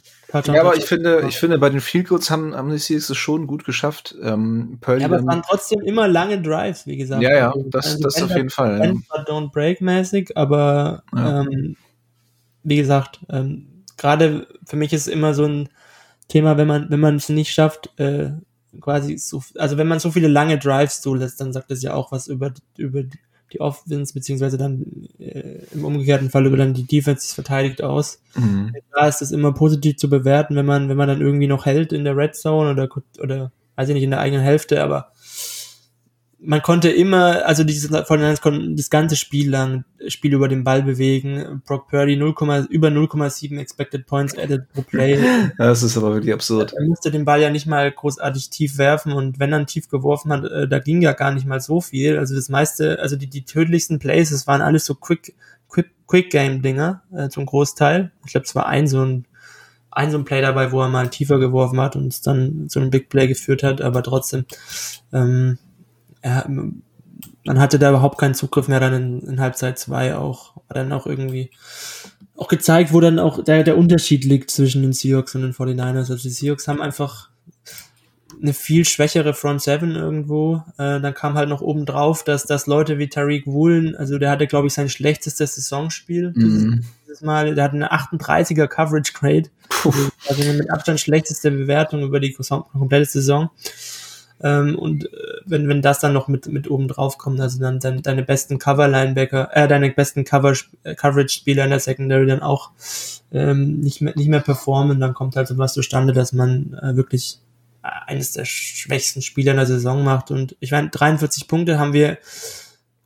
Ja, 0.46 0.60
aber 0.60 0.76
ich 0.76 0.84
finde, 0.84 1.24
ich 1.28 1.38
finde, 1.38 1.58
bei 1.58 1.70
den 1.70 1.80
Field 1.80 2.08
Goals 2.08 2.30
haben, 2.30 2.54
haben 2.54 2.70
die 2.70 2.78
Seahawks 2.78 3.10
es 3.10 3.16
schon 3.16 3.46
gut 3.46 3.64
geschafft. 3.64 4.16
Ähm, 4.20 4.78
Pearl 4.80 5.00
ja, 5.00 5.06
aber 5.06 5.18
es 5.18 5.26
waren 5.26 5.42
trotzdem 5.42 5.80
immer 5.80 6.08
lange 6.08 6.42
Drives, 6.42 6.86
wie 6.86 6.96
gesagt. 6.96 7.22
Ja, 7.22 7.34
ja, 7.34 7.50
also, 7.52 7.68
das, 7.70 7.86
also 7.86 8.02
das 8.02 8.22
auf 8.22 8.34
jeden 8.34 8.50
Fall. 8.50 8.78
Ja. 8.78 9.22
Don't 9.22 9.52
Break 9.52 9.80
mäßig, 9.80 10.36
aber 10.36 11.04
ja. 11.14 11.42
ähm, 11.42 11.76
wie 12.64 12.76
gesagt, 12.76 13.20
ähm, 13.30 13.84
gerade 13.96 14.48
für 14.66 14.76
mich 14.76 14.92
ist 14.92 15.06
immer 15.06 15.34
so 15.34 15.44
ein 15.44 15.68
Thema, 16.28 16.56
wenn 16.56 16.66
man, 16.66 16.90
wenn 16.90 17.00
man 17.00 17.16
es 17.16 17.28
nicht 17.28 17.52
schafft, 17.52 17.92
äh, 17.98 18.30
quasi 18.80 19.18
so, 19.18 19.42
also 19.56 19.76
wenn 19.76 19.86
man 19.86 20.00
so 20.00 20.10
viele 20.10 20.28
lange 20.28 20.58
Drives 20.58 21.00
zulässt, 21.00 21.40
dann 21.40 21.52
sagt 21.52 21.70
das 21.70 21.82
ja 21.82 21.94
auch 21.94 22.10
was 22.12 22.26
über, 22.26 22.52
über 22.76 23.02
die 23.54 23.60
Offense, 23.60 24.12
beziehungsweise 24.12 24.58
dann 24.58 25.08
äh, 25.18 25.60
im 25.72 25.84
umgekehrten 25.84 26.30
Fall 26.30 26.46
über 26.46 26.56
dann 26.56 26.74
die 26.74 26.86
Defense 26.86 27.34
verteidigt 27.34 27.82
aus. 27.82 28.20
Mhm. 28.34 28.72
Da 28.92 29.08
ist 29.08 29.22
es 29.22 29.30
immer 29.30 29.52
positiv 29.52 29.96
zu 29.96 30.10
bewerten, 30.10 30.56
wenn 30.56 30.66
man, 30.66 30.88
wenn 30.88 30.96
man 30.96 31.08
dann 31.08 31.20
irgendwie 31.20 31.46
noch 31.46 31.66
hält 31.66 31.92
in 31.92 32.04
der 32.04 32.16
Red 32.16 32.34
Zone 32.34 32.70
oder, 32.70 32.88
oder 33.20 33.52
weiß 33.76 33.88
ich 33.88 33.94
nicht, 33.94 34.04
in 34.04 34.10
der 34.10 34.20
eigenen 34.20 34.42
Hälfte, 34.42 34.82
aber 34.82 35.12
man 36.46 36.62
konnte 36.62 36.90
immer, 36.90 37.46
also 37.46 37.64
dieses 37.64 37.88
Fortinanders 37.90 38.40
konnten 38.40 38.76
das 38.76 38.90
ganze 38.90 39.16
Spiel 39.16 39.50
lang 39.50 39.84
Spiel 40.08 40.34
über 40.34 40.48
den 40.48 40.64
Ball 40.64 40.82
bewegen. 40.82 41.62
Brock 41.66 41.88
Purdy 41.88 42.16
0, 42.16 42.34
über 42.68 42.88
0,7 42.88 43.58
Expected 43.58 44.06
Points 44.06 44.36
added 44.36 44.70
pro 44.72 44.82
Play. 44.82 45.18
Das 45.58 45.82
ist 45.82 45.96
aber 45.96 46.12
wirklich 46.12 46.34
absurd. 46.34 46.74
Er 46.74 46.86
musste 46.86 47.10
den 47.10 47.24
Ball 47.24 47.40
ja 47.40 47.50
nicht 47.50 47.66
mal 47.66 47.90
großartig 47.90 48.50
tief 48.50 48.76
werfen 48.76 49.12
und 49.12 49.38
wenn 49.38 49.52
er 49.52 49.64
tief 49.66 49.88
geworfen 49.88 50.32
hat, 50.32 50.44
äh, 50.44 50.68
da 50.68 50.78
ging 50.78 51.00
ja 51.00 51.12
gar 51.12 51.32
nicht 51.32 51.46
mal 51.46 51.60
so 51.60 51.80
viel. 51.80 52.18
Also 52.18 52.34
das 52.34 52.48
meiste, 52.48 52.98
also 53.00 53.16
die, 53.16 53.28
die 53.28 53.44
tödlichsten 53.44 53.98
Plays, 53.98 54.30
das 54.30 54.46
waren 54.46 54.60
alles 54.60 54.84
so 54.84 54.94
Quick, 54.94 55.34
Quick, 55.68 55.90
Quick 56.06 56.30
Game 56.30 56.60
Dinger 56.60 57.02
äh, 57.16 57.28
zum 57.28 57.46
Großteil. 57.46 58.12
Ich 58.26 58.32
glaube, 58.32 58.46
es 58.46 58.54
war 58.54 58.66
ein 58.66 58.86
so 58.86 59.04
ein 59.04 59.26
ein 59.90 60.10
so 60.10 60.18
ein 60.18 60.24
Play 60.24 60.42
dabei, 60.42 60.72
wo 60.72 60.82
er 60.82 60.88
mal 60.88 61.08
tiefer 61.08 61.38
geworfen 61.38 61.80
hat 61.80 61.94
und 61.94 62.08
es 62.08 62.20
dann 62.20 62.68
so 62.68 62.80
ein 62.80 62.90
Big 62.90 63.08
Play 63.08 63.28
geführt 63.28 63.62
hat, 63.62 63.80
aber 63.80 64.02
trotzdem 64.02 64.44
ähm, 65.12 65.58
er, 66.24 66.48
man 66.48 67.60
hatte 67.60 67.78
da 67.78 67.90
überhaupt 67.90 68.18
keinen 68.18 68.34
Zugriff 68.34 68.66
mehr 68.66 68.80
dann 68.80 68.94
in, 68.94 69.20
in 69.20 69.40
Halbzeit 69.40 69.78
2 69.78 70.16
auch, 70.16 70.56
war 70.68 70.74
dann 70.74 70.92
auch 70.92 71.06
irgendwie 71.06 71.50
auch 72.36 72.48
gezeigt, 72.48 72.92
wo 72.92 73.00
dann 73.00 73.18
auch 73.18 73.44
der, 73.44 73.62
der 73.62 73.76
Unterschied 73.76 74.24
liegt 74.24 74.50
zwischen 74.50 74.82
den 74.82 74.92
Seahawks 74.92 75.34
und 75.34 75.42
den 75.42 75.52
49ers. 75.52 76.10
Also 76.10 76.16
die 76.16 76.30
Seahawks 76.30 76.66
haben 76.66 76.80
einfach 76.80 77.28
eine 78.42 78.54
viel 78.54 78.84
schwächere 78.84 79.34
Front 79.34 79.62
Seven 79.62 79.94
irgendwo. 79.94 80.62
Äh, 80.78 81.00
dann 81.00 81.14
kam 81.14 81.34
halt 81.34 81.48
noch 81.48 81.60
oben 81.60 81.86
drauf, 81.86 82.24
dass, 82.24 82.46
dass 82.46 82.66
Leute 82.66 82.98
wie 82.98 83.08
Tariq 83.08 83.46
Woolen, 83.46 83.94
also 83.94 84.18
der 84.18 84.30
hatte, 84.30 84.46
glaube 84.46 84.66
ich, 84.66 84.74
sein 84.74 84.88
schlechtestes 84.88 85.54
Saisonspiel 85.54 86.32
mhm. 86.34 86.40
dieses, 86.40 86.64
dieses, 87.06 87.20
Mal. 87.20 87.54
Der 87.54 87.64
hatte 87.64 87.76
eine 87.76 87.92
38er 87.92 88.66
Coverage 88.66 89.12
Grade. 89.12 89.50
Also 90.28 90.42
eine 90.42 90.54
mit 90.54 90.70
Abstand 90.70 90.98
schlechteste 90.98 91.50
Bewertung 91.50 92.02
über 92.02 92.18
die 92.18 92.32
komplette 92.32 93.04
Saison. 93.04 93.50
Ähm, 94.42 94.76
und 94.78 95.06
äh, 95.12 95.16
wenn, 95.46 95.68
wenn 95.68 95.82
das 95.82 96.00
dann 96.00 96.12
noch 96.12 96.28
mit, 96.28 96.46
mit 96.48 96.70
oben 96.70 96.88
drauf 96.88 97.18
kommt, 97.18 97.40
also 97.40 97.60
dann, 97.60 97.78
dann 97.78 98.02
deine 98.02 98.22
besten 98.22 98.58
Cover-Linebacker, 98.58 99.50
äh, 99.52 99.68
deine 99.68 99.90
besten 99.90 100.24
Cover, 100.24 100.54
Coverage-Spieler 100.96 101.64
in 101.64 101.70
der 101.70 101.80
Secondary 101.80 102.26
dann 102.26 102.42
auch 102.42 102.70
ähm, 103.32 103.80
nicht, 103.80 104.00
mehr, 104.00 104.14
nicht 104.16 104.28
mehr 104.28 104.40
performen, 104.40 105.00
dann 105.00 105.14
kommt 105.14 105.36
halt 105.36 105.48
sowas 105.48 105.74
zustande, 105.74 106.12
dass 106.12 106.32
man 106.32 106.74
äh, 106.74 106.96
wirklich 106.96 107.38
äh, 107.82 107.88
eines 108.06 108.32
der 108.32 108.44
schwächsten 108.44 109.22
Spieler 109.22 109.52
in 109.52 109.58
der 109.58 109.66
Saison 109.66 110.02
macht. 110.04 110.30
Und 110.30 110.56
ich 110.60 110.72
meine, 110.72 110.90
43 110.90 111.48
Punkte 111.48 111.78
haben 111.78 111.92
wir, 111.92 112.18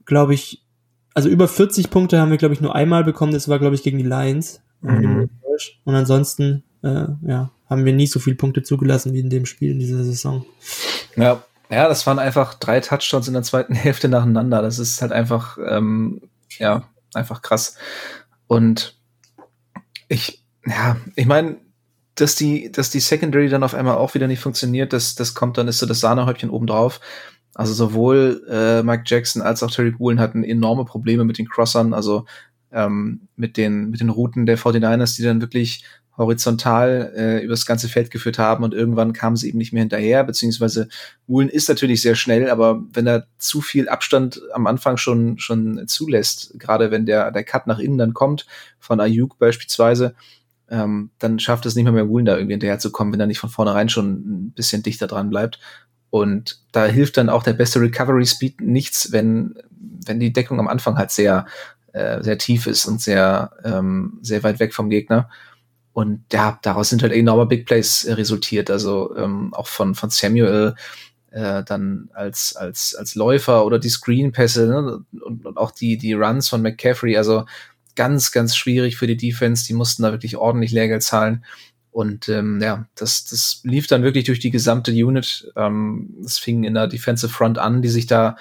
glaube 0.07 0.35
ich, 0.35 0.63
also 1.15 1.29
über 1.29 1.49
40 1.49 1.91
Punkte 1.91 2.21
haben 2.21 2.31
wir, 2.31 2.39
glaube 2.39 2.55
ich, 2.55 2.61
nur 2.61 2.75
einmal 2.75 3.05
bekommen. 3.05 3.33
Das 3.33 3.49
war, 3.49 3.59
glaube 3.59 3.75
ich, 3.75 3.83
gegen 3.83 3.99
die 3.99 4.05
Lions. 4.05 4.61
Mhm. 4.81 5.31
Und 5.85 5.95
ansonsten, 5.95 6.63
äh, 6.83 7.07
ja, 7.27 7.51
haben 7.69 7.85
wir 7.85 7.93
nie 7.93 8.07
so 8.07 8.19
viele 8.21 8.37
Punkte 8.37 8.63
zugelassen 8.63 9.13
wie 9.13 9.21
in 9.21 9.31
dem 9.31 9.47
Spiel 9.47 9.73
in 9.73 9.79
dieser 9.79 10.05
Saison. 10.05 10.45
Ja, 11.17 11.43
ja, 11.71 11.87
das 11.89 12.07
waren 12.07 12.19
einfach 12.19 12.55
drei 12.55 12.81
Touchdowns 12.81 13.29
in 13.29 13.35
der 13.35 13.43
zweiten 13.43 13.75
Hälfte 13.77 14.09
nacheinander. 14.09 14.63
Das 14.63 14.79
ist 14.79 15.03
halt 15.03 15.13
einfach, 15.13 15.59
ähm, 15.67 16.23
ja, 16.59 16.89
einfach 17.15 17.43
krass. 17.43 17.77
Und 18.47 18.97
ich, 20.09 20.43
ja, 20.67 20.97
ich 21.15 21.27
meine, 21.27 21.57
dass 22.15 22.35
die, 22.35 22.73
dass 22.73 22.91
die 22.91 23.01
Secondary 23.01 23.49
dann 23.49 23.63
auf 23.63 23.75
einmal 23.75 23.97
auch 23.97 24.15
wieder 24.15 24.27
nicht 24.27 24.41
funktioniert, 24.41 24.93
das, 24.93 25.15
das 25.15 25.35
kommt 25.35 25.59
dann, 25.59 25.69
ist 25.69 25.79
so 25.79 25.87
das 25.87 26.01
Sahnehäubchen 26.01 26.51
obendrauf. 26.51 27.01
Also 27.55 27.75
sowohl 27.75 28.45
äh, 28.49 28.83
Mike 28.83 29.05
Jackson 29.07 29.43
als 29.43 29.63
auch 29.63 29.71
Terry 29.71 29.99
Woolen 29.99 30.21
hatten 30.21 30.45
enorme 30.45 30.85
Probleme 30.85 31.25
mit 31.25 31.39
den 31.39 31.49
Crossern, 31.49 31.93
also 31.93 32.25
ähm, 32.71 33.29
mit 33.37 33.57
den 33.57 33.91
mit 33.91 34.01
den 34.01 34.11
Routen 34.11 34.47
der 34.47 34.59
49ers, 34.59 35.17
die 35.17 35.23
dann 35.23 35.41
wirklich 35.41 35.85
horizontal 36.19 37.13
äh, 37.17 37.45
übers 37.45 37.65
ganze 37.65 37.89
Feld 37.89 38.11
geführt 38.11 38.39
haben 38.39 38.65
und 38.65 38.75
irgendwann 38.75 39.13
kamen 39.13 39.37
sie 39.37 39.49
eben 39.49 39.59
nicht 39.59 39.73
mehr 39.73 39.83
hinterher, 39.83 40.25
beziehungsweise 40.25 40.89
Woolen 41.27 41.49
ist 41.49 41.69
natürlich 41.69 42.03
sehr 42.03 42.17
schnell, 42.17 42.51
aber 42.51 42.83
wenn 42.93 43.07
er 43.07 43.27
zu 43.39 43.61
viel 43.61 43.89
Abstand 43.89 44.43
am 44.53 44.67
Anfang 44.67 44.97
schon, 44.97 45.39
schon 45.39 45.87
zulässt, 45.87 46.59
gerade 46.59 46.91
wenn 46.91 47.07
der, 47.07 47.31
der 47.31 47.45
Cut 47.45 47.69
nach 47.69 47.79
innen 47.79 47.99
dann 47.99 48.15
kommt, 48.15 48.47
von 48.81 49.01
Ayuk 49.01 49.39
beispielsweise, 49.39 50.15
ähm, 50.71 51.11
dann 51.19 51.39
schafft 51.39 51.67
es 51.67 51.77
nicht 51.77 51.85
mehr 51.85 51.93
mehr 51.93 52.09
Woolen 52.09 52.27
da 52.27 52.37
irgendwie 52.37 52.55
hinterher 52.55 52.79
zu 52.79 52.91
kommen, 52.91 53.13
wenn 53.13 53.21
er 53.21 53.27
nicht 53.27 53.39
von 53.39 53.51
vornherein 53.51 53.89
schon 53.89 54.11
ein 54.11 54.53
bisschen 54.53 54.83
dichter 54.83 55.07
dran 55.07 55.31
bleibt. 55.31 55.61
Und 56.11 56.61
da 56.73 56.87
hilft 56.87 57.17
dann 57.17 57.29
auch 57.29 57.43
der 57.43 57.53
beste 57.53 57.81
Recovery 57.81 58.27
Speed 58.27 58.61
nichts, 58.61 59.13
wenn, 59.13 59.55
wenn 60.07 60.21
die 60.21 60.33
Deckung 60.33 60.59
am 60.59 60.69
Anfang 60.69 60.97
halt 60.97 61.11
sehr, 61.11 61.47
äh, 61.93 62.23
sehr 62.23 62.39
tief 62.39 62.67
ist 62.67 62.87
und 62.87 63.01
sehr, 63.01 63.53
ähm, 63.65 64.19
sehr 64.23 64.43
weit 64.43 64.59
weg 64.59 64.75
vom 64.75 64.91
Gegner. 64.91 65.29
Und 65.93 66.25
ja, 66.33 66.59
daraus 66.63 66.91
sind 66.91 67.03
halt 67.03 67.13
enorme 67.13 67.47
Big 67.47 67.67
Plays 67.67 68.05
äh, 68.05 68.13
resultiert. 68.13 68.71
Also 68.71 69.17
ähm, 69.17 69.53
auch 69.55 69.67
von, 69.67 69.95
von 69.95 70.11
Samuel 70.11 70.75
äh, 71.31 71.65
dann 71.65 72.09
als, 72.15 72.57
als, 72.57 72.95
als 72.95 73.15
Läufer 73.15 73.65
oder 73.65 73.79
die 73.79 73.89
Screenpässe 73.89 74.69
ne? 74.69 75.05
und, 75.21 75.45
und 75.45 75.57
auch 75.57 75.71
die, 75.71 75.99
die 75.99 76.13
Runs 76.13 76.49
von 76.49 76.63
McCaffrey. 76.63 77.17
Also 77.17 77.45
ganz, 77.97 78.31
ganz 78.31 78.57
schwierig 78.57 78.97
für 78.97 79.07
die 79.07 79.17
Defense. 79.17 79.67
Die 79.67 79.75
mussten 79.75 80.05
da 80.05 80.13
wirklich 80.13 80.37
ordentlich 80.37 80.73
Lehrgeld 80.73 81.03
zahlen. 81.03 81.45
Und 81.91 82.29
ähm, 82.29 82.61
ja, 82.63 82.87
das, 82.95 83.25
das 83.25 83.61
lief 83.65 83.89
dann 83.89 84.05
wirklich 84.05 84.25
durch 84.25 84.39
die 84.39 84.53
gesamte 84.53 84.93
Unit. 84.93 85.51
Ähm, 85.57 86.15
das 86.23 86.39
fing 86.39 86.63
in 86.63 86.75
der 86.75 86.87
Defensive 86.87 87.33
Front 87.33 87.59
an, 87.59 87.83
die 87.83 87.89
sich 87.89 88.07
da 88.07 88.37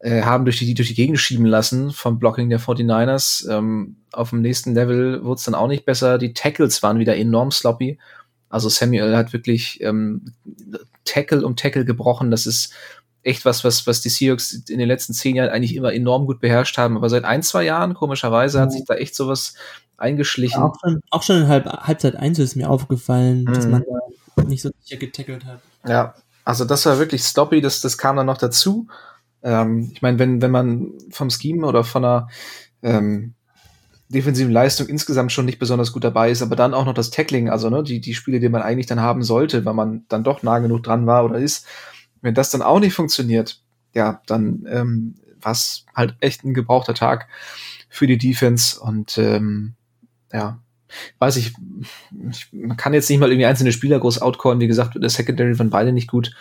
äh, 0.00 0.22
haben 0.22 0.44
durch 0.44 0.58
die, 0.58 0.74
durch 0.74 0.88
die 0.88 0.94
Gegend 0.94 1.18
schieben 1.18 1.46
lassen 1.46 1.90
vom 1.90 2.18
Blocking 2.18 2.48
der 2.48 2.60
49ers. 2.60 3.48
Ähm, 3.50 3.96
auf 4.12 4.30
dem 4.30 4.42
nächsten 4.42 4.74
Level 4.74 5.24
wurde 5.24 5.38
es 5.38 5.44
dann 5.44 5.54
auch 5.54 5.68
nicht 5.68 5.84
besser. 5.84 6.18
Die 6.18 6.34
Tackles 6.34 6.82
waren 6.82 6.98
wieder 6.98 7.16
enorm 7.16 7.50
sloppy. 7.50 7.98
Also 8.48 8.68
Samuel 8.68 9.16
hat 9.16 9.32
wirklich 9.32 9.80
ähm, 9.82 10.32
Tackle 11.04 11.44
um 11.44 11.56
Tackle 11.56 11.84
gebrochen. 11.84 12.30
Das 12.30 12.46
ist 12.46 12.72
echt 13.22 13.44
was, 13.44 13.64
was, 13.64 13.86
was 13.86 14.00
die 14.00 14.08
Seahawks 14.08 14.52
in 14.52 14.78
den 14.78 14.88
letzten 14.88 15.12
zehn 15.12 15.36
Jahren 15.36 15.50
eigentlich 15.50 15.74
immer 15.74 15.92
enorm 15.92 16.26
gut 16.26 16.40
beherrscht 16.40 16.78
haben. 16.78 16.96
Aber 16.96 17.08
seit 17.08 17.24
ein, 17.24 17.42
zwei 17.42 17.64
Jahren, 17.64 17.94
komischerweise, 17.94 18.60
hat 18.60 18.72
sich 18.72 18.84
da 18.86 18.94
echt 18.94 19.14
sowas 19.14 19.54
eingeschlichen. 19.96 20.60
Ja, 20.60 20.66
auch, 20.66 20.76
schon, 20.80 21.00
auch 21.10 21.22
schon 21.22 21.36
in 21.42 21.48
Halb, 21.48 21.66
Halbzeit 21.66 22.16
1 22.16 22.38
ist 22.38 22.56
mir 22.56 22.70
aufgefallen, 22.70 23.42
mhm. 23.42 23.52
dass 23.52 23.66
man 23.66 23.84
da 24.36 24.44
nicht 24.44 24.62
so 24.62 24.70
sicher 24.80 24.98
getackelt 24.98 25.44
hat. 25.44 25.60
Ja, 25.86 26.14
also 26.44 26.64
das 26.64 26.86
war 26.86 26.98
wirklich 26.98 27.24
sloppy, 27.24 27.60
das, 27.60 27.80
das 27.80 27.98
kam 27.98 28.16
dann 28.16 28.26
noch 28.26 28.38
dazu. 28.38 28.86
Ähm, 29.42 29.90
ich 29.92 30.02
meine, 30.02 30.18
wenn, 30.18 30.42
wenn 30.42 30.50
man 30.50 30.92
vom 31.10 31.30
Scheme 31.30 31.66
oder 31.66 31.84
von 31.84 32.04
einer 32.04 32.28
ähm, 32.82 33.34
defensiven 34.08 34.52
Leistung 34.52 34.86
insgesamt 34.88 35.32
schon 35.32 35.44
nicht 35.44 35.58
besonders 35.58 35.92
gut 35.92 36.04
dabei 36.04 36.30
ist, 36.30 36.42
aber 36.42 36.56
dann 36.56 36.74
auch 36.74 36.86
noch 36.86 36.94
das 36.94 37.10
Tackling, 37.10 37.50
also 37.50 37.68
ne, 37.70 37.82
die, 37.82 38.00
die 38.00 38.14
Spiele, 38.14 38.40
die 38.40 38.48
man 38.48 38.62
eigentlich 38.62 38.86
dann 38.86 39.00
haben 39.00 39.22
sollte, 39.22 39.64
weil 39.64 39.74
man 39.74 40.04
dann 40.08 40.24
doch 40.24 40.42
nah 40.42 40.58
genug 40.58 40.82
dran 40.82 41.06
war 41.06 41.24
oder 41.24 41.38
ist, 41.38 41.66
wenn 42.22 42.34
das 42.34 42.50
dann 42.50 42.62
auch 42.62 42.80
nicht 42.80 42.94
funktioniert, 42.94 43.62
ja, 43.94 44.22
dann 44.26 44.66
ähm, 44.68 45.14
war 45.40 45.56
halt 45.94 46.16
echt 46.20 46.44
ein 46.44 46.54
gebrauchter 46.54 46.94
Tag 46.94 47.28
für 47.88 48.06
die 48.06 48.18
Defense 48.18 48.80
und 48.80 49.18
ähm, 49.18 49.74
ja, 50.32 50.58
weiß 51.18 51.36
ich, 51.36 51.54
ich, 52.30 52.48
man 52.52 52.76
kann 52.76 52.94
jetzt 52.94 53.08
nicht 53.10 53.18
mal 53.18 53.30
irgendwie 53.30 53.46
einzelne 53.46 53.72
Spieler 53.72 53.98
groß 53.98 54.20
outcallen. 54.22 54.60
Wie 54.60 54.68
gesagt, 54.68 54.96
der 55.00 55.10
Secondary 55.10 55.58
waren 55.58 55.70
beide 55.70 55.92
nicht 55.92 56.08
gut. 56.08 56.32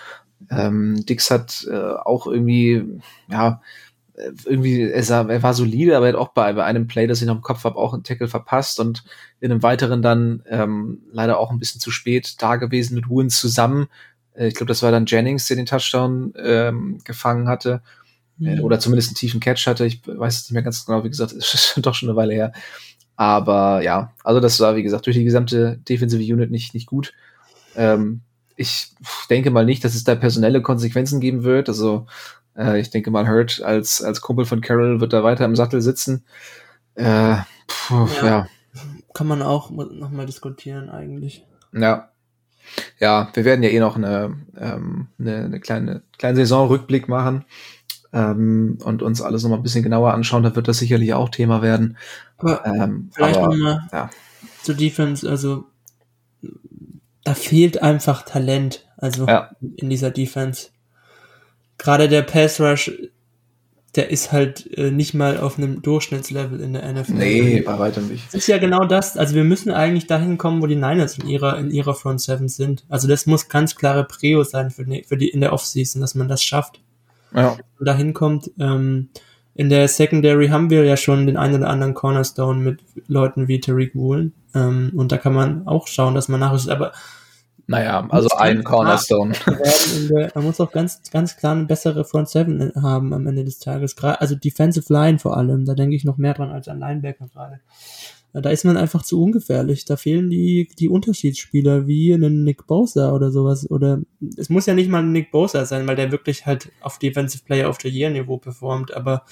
Ähm, 0.49 1.05
Dix 1.05 1.31
hat 1.31 1.67
äh, 1.69 1.75
auch 1.75 2.27
irgendwie, 2.27 2.83
ja, 3.27 3.61
irgendwie, 4.45 4.81
er, 4.81 5.03
sah, 5.03 5.27
er 5.27 5.43
war 5.43 5.53
solide, 5.53 5.95
aber 5.95 6.07
er 6.07 6.13
hat 6.13 6.19
auch 6.19 6.29
bei, 6.29 6.51
bei 6.53 6.63
einem 6.63 6.87
Play, 6.87 7.07
das 7.07 7.21
ich 7.21 7.27
noch 7.27 7.35
im 7.35 7.41
Kopf 7.41 7.63
habe, 7.63 7.75
auch 7.75 7.93
einen 7.93 8.03
Tackle 8.03 8.27
verpasst 8.27 8.79
und 8.79 9.03
in 9.39 9.51
einem 9.51 9.61
weiteren 9.61 10.01
dann 10.01 10.41
ähm, 10.47 11.03
leider 11.11 11.37
auch 11.39 11.51
ein 11.51 11.59
bisschen 11.59 11.79
zu 11.79 11.91
spät 11.91 12.41
da 12.41 12.55
gewesen 12.55 12.95
mit 12.95 13.09
Woods 13.09 13.39
zusammen. 13.39 13.87
Äh, 14.33 14.47
ich 14.47 14.55
glaube, 14.55 14.69
das 14.69 14.81
war 14.81 14.91
dann 14.91 15.05
Jennings, 15.05 15.47
der 15.47 15.57
den 15.57 15.67
Touchdown 15.67 16.33
ähm, 16.37 16.99
gefangen 17.03 17.47
hatte. 17.47 17.81
Mhm. 18.37 18.61
Oder 18.61 18.79
zumindest 18.79 19.09
einen 19.09 19.15
tiefen 19.15 19.39
Catch 19.39 19.67
hatte. 19.67 19.85
Ich 19.85 20.01
weiß 20.05 20.35
es 20.35 20.43
nicht 20.43 20.53
mehr 20.53 20.63
ganz 20.63 20.85
genau, 20.85 21.03
wie 21.03 21.09
gesagt, 21.09 21.31
ist 21.33 21.73
doch 21.77 21.93
schon 21.93 22.09
eine 22.09 22.15
Weile 22.15 22.33
her. 22.33 22.53
Aber 23.17 23.81
ja, 23.81 24.13
also 24.23 24.39
das 24.39 24.59
war, 24.59 24.75
wie 24.75 24.83
gesagt, 24.83 25.07
durch 25.07 25.17
die 25.17 25.23
gesamte 25.23 25.79
Defensive 25.89 26.33
Unit 26.33 26.51
nicht, 26.51 26.73
nicht 26.73 26.85
gut. 26.85 27.13
Ähm, 27.75 28.21
ich 28.55 28.93
denke 29.29 29.51
mal 29.51 29.65
nicht, 29.65 29.83
dass 29.83 29.95
es 29.95 30.03
da 30.03 30.15
personelle 30.15 30.61
Konsequenzen 30.61 31.19
geben 31.19 31.43
wird. 31.43 31.67
Also 31.67 32.05
äh, 32.55 32.79
ich 32.79 32.91
denke 32.91 33.09
mal, 33.09 33.27
Hurt 33.27 33.61
als, 33.61 34.03
als 34.03 34.21
Kumpel 34.21 34.45
von 34.45 34.61
Carol 34.61 35.01
wird 35.01 35.13
da 35.13 35.23
weiter 35.23 35.45
im 35.45 35.55
Sattel 35.55 35.81
sitzen. 35.81 36.25
Äh, 36.93 37.37
puh, 37.67 38.07
ja. 38.21 38.25
ja. 38.25 38.47
Kann 39.13 39.27
man 39.27 39.41
auch 39.41 39.71
nochmal 39.71 40.27
diskutieren 40.27 40.89
eigentlich. 40.89 41.43
Ja. 41.73 42.09
Ja, 42.99 43.29
wir 43.33 43.45
werden 43.45 43.63
ja 43.63 43.69
eh 43.69 43.79
noch 43.79 43.95
eine, 43.95 44.35
ähm, 44.59 45.07
eine, 45.17 45.45
eine 45.45 45.59
kleine, 45.59 46.03
kleine 46.17 46.35
Saisonrückblick 46.35 47.07
machen 47.07 47.45
ähm, 48.11 48.77
und 48.83 49.01
uns 49.01 49.21
alles 49.21 49.43
noch 49.43 49.49
mal 49.49 49.57
ein 49.57 49.63
bisschen 49.63 49.83
genauer 49.83 50.13
anschauen, 50.13 50.43
da 50.43 50.55
wird 50.55 50.67
das 50.67 50.79
sicherlich 50.79 51.13
auch 51.13 51.29
Thema 51.29 51.61
werden. 51.61 51.97
Aber 52.37 52.65
ähm, 52.65 53.09
vielleicht 53.13 53.37
aber, 53.37 53.55
nochmal 53.55 53.87
ja. 53.91 54.09
zur 54.63 54.75
Defense, 54.75 55.27
also 55.27 55.65
da 57.23 57.33
fehlt 57.33 57.81
einfach 57.81 58.23
Talent, 58.23 58.87
also 58.97 59.25
Ja. 59.27 59.51
in 59.75 59.89
dieser 59.89 60.11
Defense. 60.11 60.69
Gerade 61.77 62.07
der 62.07 62.21
Pass 62.21 62.61
Rush, 62.61 62.91
der 63.95 64.11
ist 64.11 64.31
halt 64.31 64.77
äh, 64.77 64.91
nicht 64.91 65.13
mal 65.13 65.37
auf 65.39 65.57
einem 65.57 65.81
Durchschnittslevel 65.81 66.61
in 66.61 66.73
der 66.73 66.91
NFL. 66.93 67.13
Nee, 67.13 67.61
bei 67.61 67.79
weitem 67.79 68.07
nicht. 68.07 68.27
Das 68.27 68.35
ist 68.35 68.47
ja 68.47 68.59
genau 68.59 68.85
das. 68.85 69.17
Also 69.17 69.35
wir 69.35 69.43
müssen 69.43 69.71
eigentlich 69.71 70.07
dahin 70.07 70.37
kommen, 70.37 70.61
wo 70.61 70.67
die 70.67 70.75
Niners 70.75 71.17
in 71.17 71.27
ihrer, 71.27 71.57
in 71.57 71.71
ihrer 71.71 71.95
Front 71.95 72.21
Seven 72.21 72.47
sind. 72.47 72.85
Also 72.89 73.07
das 73.07 73.25
muss 73.25 73.49
ganz 73.49 73.75
klare 73.75 74.03
Prio 74.03 74.43
sein 74.43 74.69
für 74.69 74.85
die, 74.85 75.03
für 75.03 75.17
die 75.17 75.29
in 75.29 75.41
der 75.41 75.51
Offseason, 75.51 75.99
dass 75.99 76.15
man 76.15 76.27
das 76.27 76.43
schafft. 76.43 76.79
Ja. 77.33 77.57
Und 77.79 77.85
dahin 77.85 78.13
kommt, 78.13 78.51
ähm, 78.59 79.09
in 79.57 79.69
der 79.69 79.87
Secondary 79.87 80.49
haben 80.49 80.69
wir 80.69 80.85
ja 80.85 80.95
schon 80.95 81.25
den 81.25 81.35
einen 81.35 81.55
oder 81.55 81.69
anderen 81.69 81.95
Cornerstone 81.95 82.59
mit 82.59 82.79
Leuten 83.07 83.47
wie 83.47 83.59
Tariq 83.59 83.95
Woolen. 83.95 84.33
Ähm, 84.53 84.91
und 84.95 85.11
da 85.11 85.17
kann 85.17 85.33
man 85.33 85.67
auch 85.67 85.87
schauen, 85.87 86.13
dass 86.13 86.29
man 86.29 86.39
nachrüstet. 86.39 86.71
Aber 86.71 86.91
Naja, 87.65 88.05
also 88.09 88.29
ein 88.37 88.63
Cornerstone. 88.63 89.33
der, 90.09 90.31
man 90.35 90.43
muss 90.43 90.61
auch 90.61 90.71
ganz, 90.71 91.01
ganz 91.11 91.37
klar 91.37 91.53
eine 91.53 91.65
bessere 91.65 92.05
Front 92.05 92.29
Seven 92.29 92.71
haben 92.79 93.13
am 93.13 93.25
Ende 93.25 93.43
des 93.43 93.57
Tages. 93.57 93.97
Also 93.97 94.35
Defensive 94.35 94.93
Line 94.93 95.17
vor 95.17 95.35
allem, 95.35 95.65
da 95.65 95.73
denke 95.73 95.95
ich 95.95 96.05
noch 96.05 96.17
mehr 96.17 96.35
dran 96.35 96.51
als 96.51 96.67
an 96.67 96.79
Linebacker 96.79 97.27
gerade. 97.33 97.59
Ja, 98.33 98.41
Da 98.41 98.49
ist 98.49 98.65
man 98.65 98.77
einfach 98.77 99.03
zu 99.03 99.21
ungefährlich. 99.21 99.85
Da 99.85 99.95
fehlen 99.95 100.29
die, 100.29 100.69
die 100.77 100.89
Unterschiedsspieler 100.89 101.87
wie 101.87 102.13
einen 102.13 102.43
Nick 102.43 102.67
Bosa 102.67 103.13
oder 103.13 103.31
sowas. 103.31 103.69
Oder 103.69 104.01
es 104.37 104.49
muss 104.49 104.65
ja 104.65 104.73
nicht 104.73 104.89
mal 104.89 105.01
ein 105.01 105.11
Nick 105.11 105.31
Bosa 105.31 105.65
sein, 105.65 105.87
weil 105.87 105.95
der 105.95 106.11
wirklich 106.11 106.45
halt 106.45 106.71
auf 106.81 106.99
Defensive 106.99 107.43
Player 107.43 107.69
of 107.69 107.77
the 107.81 107.89
Year 107.89 108.09
Niveau 108.09 108.37
performt. 108.37 108.93
Aber 108.93 109.23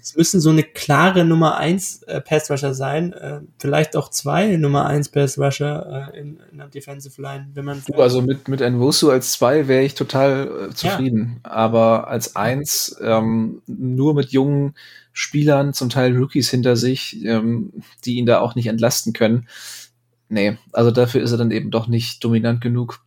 es 0.00 0.16
müssen 0.16 0.40
so 0.40 0.50
eine 0.50 0.62
klare 0.62 1.24
Nummer 1.24 1.56
1 1.56 2.02
äh, 2.04 2.20
Pass 2.20 2.50
Rusher 2.50 2.74
sein. 2.74 3.12
Äh, 3.12 3.40
vielleicht 3.58 3.96
auch 3.96 4.10
zwei 4.10 4.56
Nummer 4.56 4.86
1 4.86 5.10
Pass 5.10 5.38
Rusher 5.38 6.10
äh, 6.12 6.20
in, 6.20 6.40
in 6.50 6.58
der 6.58 6.68
Defensive 6.68 7.20
Line, 7.20 7.48
wenn 7.54 7.64
man 7.64 7.82
Du, 7.86 7.94
also 7.94 8.22
mit, 8.22 8.48
mit 8.48 8.60
Nwosu 8.60 9.10
als 9.10 9.32
zwei 9.32 9.68
wäre 9.68 9.82
ich 9.82 9.94
total 9.94 10.68
äh, 10.70 10.74
zufrieden. 10.74 11.40
Aber 11.42 12.08
als 12.08 12.36
eins, 12.36 12.96
ähm, 13.02 13.62
nur 13.66 14.14
mit 14.14 14.30
jungen 14.30 14.74
Spielern, 15.12 15.74
zum 15.74 15.88
Teil 15.88 16.16
Rookies 16.16 16.50
hinter 16.50 16.76
sich, 16.76 17.24
ähm, 17.24 17.72
die 18.04 18.14
ihn 18.16 18.26
da 18.26 18.40
auch 18.40 18.54
nicht 18.54 18.66
entlasten 18.66 19.12
können. 19.12 19.48
Nee, 20.28 20.56
also 20.72 20.90
dafür 20.90 21.22
ist 21.22 21.32
er 21.32 21.38
dann 21.38 21.50
eben 21.50 21.70
doch 21.70 21.88
nicht 21.88 22.24
dominant 22.24 22.60
genug. 22.60 23.04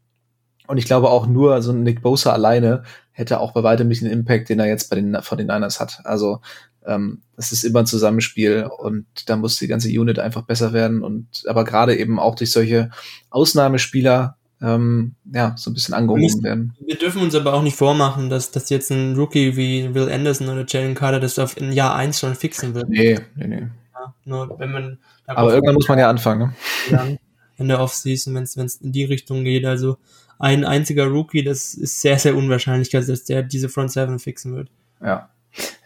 Und 0.67 0.77
ich 0.77 0.85
glaube 0.85 1.09
auch 1.09 1.27
nur, 1.27 1.61
so 1.61 1.71
ein 1.71 1.83
Nick 1.83 2.01
Bosa 2.01 2.31
alleine 2.31 2.83
hätte 3.11 3.39
auch 3.39 3.53
bei 3.53 3.63
weitem 3.63 3.87
nicht 3.87 4.01
den 4.01 4.11
Impact, 4.11 4.49
den 4.49 4.59
er 4.59 4.67
jetzt 4.67 4.89
bei 4.89 4.95
den, 4.95 5.17
von 5.21 5.37
den 5.37 5.47
Niners 5.47 5.79
hat. 5.79 6.01
Also 6.03 6.41
ähm, 6.85 7.21
das 7.35 7.51
ist 7.51 7.63
immer 7.63 7.79
ein 7.79 7.85
Zusammenspiel 7.85 8.69
und 8.77 9.05
da 9.27 9.35
muss 9.35 9.57
die 9.57 9.67
ganze 9.67 9.89
Unit 9.89 10.19
einfach 10.19 10.43
besser 10.43 10.73
werden. 10.73 11.01
Und 11.01 11.43
aber 11.47 11.63
gerade 11.63 11.95
eben 11.95 12.19
auch 12.19 12.35
durch 12.35 12.51
solche 12.51 12.89
Ausnahmespieler 13.29 14.37
ähm, 14.65 15.15
ja 15.31 15.53
so 15.57 15.69
ein 15.69 15.75
bisschen 15.75 15.93
angehoben 15.93 16.43
werden. 16.43 16.73
Wir 16.85 16.97
dürfen 16.97 17.21
uns 17.21 17.35
aber 17.35 17.53
auch 17.53 17.61
nicht 17.61 17.77
vormachen, 17.77 18.29
dass, 18.29 18.51
dass 18.51 18.69
jetzt 18.69 18.89
ein 18.91 19.15
Rookie 19.15 19.55
wie 19.55 19.93
Will 19.93 20.11
Anderson 20.11 20.49
oder 20.49 20.65
Jalen 20.67 20.95
Carter 20.95 21.19
das 21.19 21.37
auf 21.37 21.55
in 21.55 21.71
Jahr 21.71 21.95
1 21.95 22.19
schon 22.19 22.35
fixen 22.35 22.73
wird. 22.73 22.89
Nee, 22.89 23.19
nee, 23.35 23.47
nee. 23.47 23.67
Ja, 23.93 24.13
nur 24.25 24.59
wenn 24.59 24.71
man 24.71 24.97
Aber 25.27 25.53
irgendwann 25.53 25.75
muss 25.75 25.87
man 25.87 25.99
ja 25.99 26.09
anfangen. 26.09 26.55
Ne? 26.89 27.19
in 27.57 27.69
der 27.69 27.79
Offseason, 27.79 28.35
wenn 28.35 28.43
es 28.43 28.81
in 28.81 28.91
die 28.91 29.05
Richtung 29.05 29.43
geht. 29.43 29.65
Also 29.65 29.97
ein 30.39 30.65
einziger 30.65 31.05
Rookie, 31.05 31.43
das 31.43 31.73
ist 31.73 32.01
sehr, 32.01 32.19
sehr 32.19 32.35
unwahrscheinlich, 32.35 32.89
dass 32.89 33.23
der 33.23 33.43
diese 33.43 33.69
Front 33.69 33.91
Seven 33.91 34.19
fixen 34.19 34.55
wird. 34.55 34.69
Ja. 35.01 35.29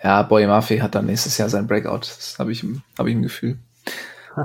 Ja, 0.03 0.23
Boy 0.23 0.47
Murphy 0.47 0.79
hat 0.79 0.95
dann 0.95 1.05
nächstes 1.05 1.37
Jahr 1.37 1.47
sein 1.47 1.67
Breakout. 1.67 1.99
Das 1.99 2.39
habe 2.39 2.51
ich, 2.51 2.65
hab 2.97 3.05
ich 3.05 3.13
im 3.13 3.21
Gefühl. 3.21 3.59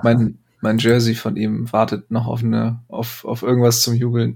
Mein, 0.02 0.38
mein 0.64 0.78
Jersey 0.78 1.14
von 1.14 1.36
ihm 1.36 1.70
wartet 1.72 2.10
noch 2.10 2.26
auf, 2.26 2.42
eine, 2.42 2.82
auf, 2.88 3.24
auf 3.26 3.42
irgendwas 3.42 3.82
zum 3.82 3.94
Jubeln. 3.94 4.34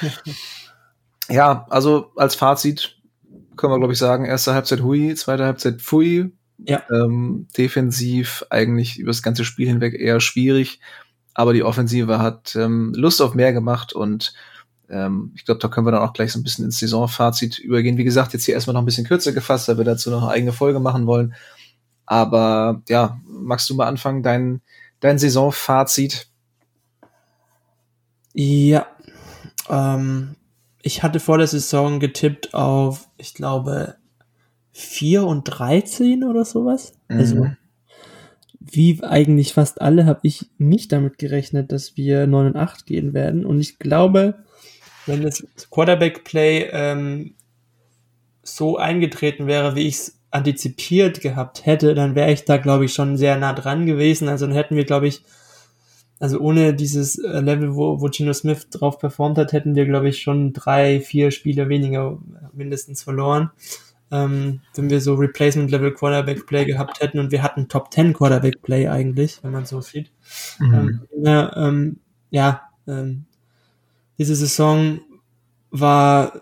ja, 1.28 1.66
also 1.68 2.10
als 2.16 2.34
Fazit 2.34 2.96
können 3.54 3.72
wir, 3.72 3.78
glaube 3.78 3.92
ich, 3.92 3.98
sagen, 3.98 4.24
erste 4.24 4.54
Halbzeit 4.54 4.80
Hui, 4.80 5.14
zweite 5.14 5.44
Halbzeit 5.44 5.82
Pfui. 5.82 6.32
Ja. 6.58 6.82
Ähm, 6.90 7.46
defensiv 7.58 8.44
eigentlich 8.48 8.98
über 8.98 9.10
das 9.10 9.22
ganze 9.22 9.44
Spiel 9.44 9.66
hinweg 9.66 9.92
eher 9.94 10.20
schwierig, 10.20 10.80
aber 11.34 11.52
die 11.52 11.64
Offensive 11.64 12.20
hat 12.20 12.56
ähm, 12.56 12.92
Lust 12.96 13.20
auf 13.20 13.34
mehr 13.34 13.52
gemacht 13.52 13.92
und 13.92 14.32
ähm, 14.88 15.32
ich 15.34 15.44
glaube, 15.44 15.58
da 15.60 15.68
können 15.68 15.86
wir 15.86 15.90
dann 15.90 16.02
auch 16.02 16.14
gleich 16.14 16.32
so 16.32 16.38
ein 16.38 16.42
bisschen 16.42 16.64
ins 16.64 16.78
Saisonfazit 16.78 17.58
übergehen. 17.58 17.98
Wie 17.98 18.04
gesagt, 18.04 18.32
jetzt 18.32 18.44
hier 18.44 18.54
erstmal 18.54 18.74
noch 18.74 18.82
ein 18.82 18.86
bisschen 18.86 19.06
kürzer 19.06 19.32
gefasst, 19.32 19.68
weil 19.68 19.76
wir 19.76 19.84
dazu 19.84 20.10
noch 20.10 20.22
eine 20.22 20.30
eigene 20.30 20.52
Folge 20.52 20.80
machen 20.80 21.06
wollen. 21.06 21.34
Aber 22.06 22.82
ja, 22.88 23.20
magst 23.26 23.68
du 23.68 23.74
mal 23.74 23.86
anfangen, 23.86 24.22
dein, 24.22 24.62
dein 25.04 25.18
Saisonfazit? 25.18 26.28
Ja. 28.32 28.86
Ähm, 29.68 30.36
ich 30.82 31.02
hatte 31.02 31.20
vor 31.20 31.38
der 31.38 31.46
Saison 31.46 32.00
getippt 32.00 32.54
auf, 32.54 33.08
ich 33.16 33.34
glaube, 33.34 33.96
4 34.72 35.24
und 35.24 35.44
13 35.44 36.24
oder 36.24 36.44
sowas. 36.44 36.94
Also 37.08 37.44
Mhm. 37.44 37.56
wie 38.58 39.02
eigentlich 39.04 39.52
fast 39.52 39.80
alle 39.80 40.06
habe 40.06 40.20
ich 40.22 40.50
nicht 40.58 40.90
damit 40.90 41.18
gerechnet, 41.18 41.70
dass 41.70 41.96
wir 41.96 42.26
9 42.26 42.46
und 42.48 42.56
8 42.56 42.86
gehen 42.86 43.12
werden. 43.14 43.44
Und 43.46 43.60
ich 43.60 43.78
glaube, 43.78 44.42
wenn 45.06 45.22
das 45.22 45.46
Quarterback-Play 45.70 46.70
ähm, 46.72 47.34
so 48.42 48.76
eingetreten 48.78 49.46
wäre, 49.46 49.76
wie 49.76 49.86
ich 49.86 49.94
es 49.96 50.20
antizipiert 50.34 51.20
gehabt 51.20 51.64
hätte, 51.64 51.94
dann 51.94 52.16
wäre 52.16 52.32
ich 52.32 52.44
da, 52.44 52.56
glaube 52.56 52.86
ich, 52.86 52.92
schon 52.92 53.16
sehr 53.16 53.38
nah 53.38 53.52
dran 53.52 53.86
gewesen. 53.86 54.28
Also 54.28 54.46
dann 54.46 54.54
hätten 54.54 54.74
wir, 54.74 54.84
glaube 54.84 55.06
ich, 55.06 55.22
also 56.18 56.40
ohne 56.40 56.74
dieses 56.74 57.18
äh, 57.18 57.40
Level, 57.40 57.76
wo, 57.76 58.00
wo 58.00 58.08
Gino 58.08 58.32
Smith 58.32 58.68
drauf 58.70 58.98
performt 58.98 59.38
hat, 59.38 59.52
hätten 59.52 59.76
wir, 59.76 59.84
glaube 59.84 60.08
ich, 60.08 60.20
schon 60.20 60.52
drei, 60.52 61.00
vier 61.00 61.30
Spiele 61.30 61.68
weniger 61.68 62.18
mindestens 62.52 63.02
verloren. 63.02 63.50
Ähm, 64.10 64.60
wenn 64.74 64.90
wir 64.90 65.00
so 65.00 65.14
Replacement-Level 65.14 65.94
Quarterback-Play 65.94 66.64
gehabt 66.64 67.00
hätten 67.00 67.20
und 67.20 67.30
wir 67.30 67.42
hatten 67.42 67.68
Top 67.68 67.92
10 67.92 68.12
Quarterback-Play 68.12 68.88
eigentlich, 68.88 69.38
wenn 69.42 69.52
man 69.52 69.66
so 69.66 69.80
sieht. 69.80 70.10
Ähm, 70.60 71.02
ja, 71.16 71.56
ähm, 71.56 72.00
ja 72.30 72.62
ähm, 72.88 73.26
diese 74.18 74.34
Saison 74.34 75.00
war, 75.70 76.40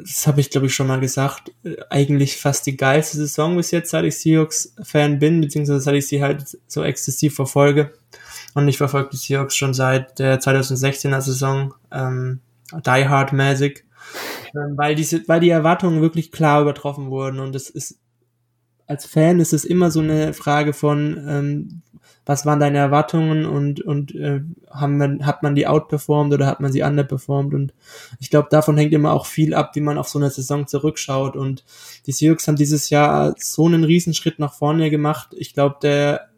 das 0.00 0.26
habe 0.26 0.40
ich 0.40 0.50
glaube 0.50 0.66
ich 0.66 0.74
schon 0.74 0.86
mal 0.86 1.00
gesagt, 1.00 1.52
eigentlich 1.90 2.36
fast 2.38 2.66
die 2.66 2.76
geilste 2.76 3.16
Saison 3.18 3.56
bis 3.56 3.70
jetzt, 3.70 3.90
seit 3.90 4.04
ich 4.04 4.18
Seahawks-Fan 4.18 5.18
bin, 5.18 5.40
beziehungsweise 5.40 5.80
seit 5.80 5.94
ich 5.94 6.06
sie 6.06 6.22
halt 6.22 6.58
so 6.66 6.82
exzessiv 6.82 7.34
verfolge. 7.34 7.92
Und 8.54 8.68
ich 8.68 8.78
verfolge 8.78 9.10
die 9.12 9.16
Seahawks 9.16 9.54
schon 9.54 9.74
seit 9.74 10.18
der 10.18 10.40
2016er 10.40 11.20
Saison, 11.20 11.74
ähm, 11.92 12.40
Die 12.72 13.08
Hard-mäßig, 13.08 13.84
ähm, 14.54 14.76
weil, 14.76 14.94
diese, 14.94 15.26
weil 15.28 15.40
die 15.40 15.50
Erwartungen 15.50 16.00
wirklich 16.00 16.32
klar 16.32 16.62
übertroffen 16.62 17.10
wurden. 17.10 17.38
Und 17.38 17.54
es 17.54 17.68
ist, 17.68 17.98
als 18.86 19.04
Fan 19.04 19.40
ist 19.40 19.52
es 19.52 19.64
immer 19.64 19.90
so 19.90 20.00
eine 20.00 20.32
Frage 20.32 20.72
von, 20.72 21.22
ähm, 21.28 21.82
was 22.26 22.44
waren 22.44 22.58
deine 22.58 22.78
Erwartungen 22.78 23.46
und, 23.46 23.80
und 23.80 24.14
äh, 24.14 24.40
haben 24.68 24.98
man, 24.98 25.24
hat 25.24 25.44
man 25.44 25.54
die 25.54 25.68
outperformed 25.68 26.34
oder 26.34 26.46
hat 26.46 26.60
man 26.60 26.72
sie 26.72 26.82
underperformed? 26.82 27.54
Und 27.54 27.72
ich 28.18 28.30
glaube, 28.30 28.48
davon 28.50 28.76
hängt 28.76 28.92
immer 28.92 29.12
auch 29.12 29.26
viel 29.26 29.54
ab, 29.54 29.70
wie 29.74 29.80
man 29.80 29.96
auf 29.96 30.08
so 30.08 30.18
eine 30.18 30.30
Saison 30.30 30.66
zurückschaut. 30.66 31.36
Und 31.36 31.64
die 32.06 32.12
Seahawks 32.12 32.48
haben 32.48 32.56
dieses 32.56 32.90
Jahr 32.90 33.34
so 33.38 33.66
einen 33.66 33.84
Riesenschritt 33.84 34.40
nach 34.40 34.54
vorne 34.54 34.90
gemacht. 34.90 35.34
Ich 35.38 35.54
glaube, 35.54 35.76
der 35.80 36.28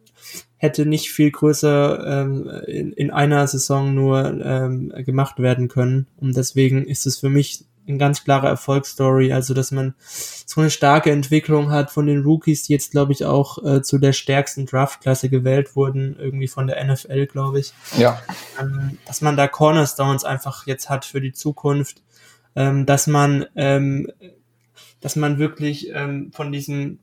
hätte 0.59 0.85
nicht 0.85 1.11
viel 1.11 1.31
größer 1.31 2.23
ähm, 2.23 2.51
in, 2.67 2.93
in 2.93 3.11
einer 3.11 3.47
Saison 3.47 3.95
nur 3.95 4.45
ähm, 4.45 4.93
gemacht 5.07 5.39
werden 5.39 5.69
können. 5.69 6.07
Und 6.19 6.37
deswegen 6.37 6.85
ist 6.85 7.07
es 7.07 7.19
für 7.19 7.31
mich 7.31 7.65
eine 7.89 7.99
ganz 7.99 8.25
klare 8.25 8.47
Erfolgsstory, 8.49 9.33
also 9.33 9.55
dass 9.55 9.71
man 9.71 9.95
so 9.99 10.61
eine 10.61 10.71
starke 10.71 11.11
Entwicklung 11.11 11.71
hat 11.71 11.91
von 11.91 12.07
den 12.07 12.23
Rookies, 12.23 12.63
die 12.65 12.73
jetzt 12.73 12.91
glaube 12.91 13.13
ich 13.13 13.25
auch 13.25 13.63
äh, 13.65 13.83
zu 13.83 13.99
der 13.99 14.13
stärksten 14.13 14.67
Draftklasse 14.67 15.29
gewählt 15.29 15.75
wurden, 15.77 16.17
irgendwie 16.19 16.49
von 16.49 16.67
der 16.67 16.85
NFL, 16.85 17.27
glaube 17.27 17.61
ich 17.61 17.73
Ja. 17.97 18.21
ähm, 18.61 18.99
dass 19.07 19.21
man 19.21 19.37
da 19.37 19.49
Cornerstones 19.49 20.25
einfach 20.25 20.67
jetzt 20.67 20.89
hat 20.91 21.05
für 21.05 21.21
die 21.21 21.33
Zukunft, 21.33 22.03
ähm, 22.57 22.87
dass 22.87 23.07
man, 23.07 23.47
ähm, 23.57 24.11
dass 25.01 25.17
man 25.17 25.39
wirklich 25.39 25.91
ähm, 25.95 26.31
von 26.33 26.53
diesem 26.53 26.99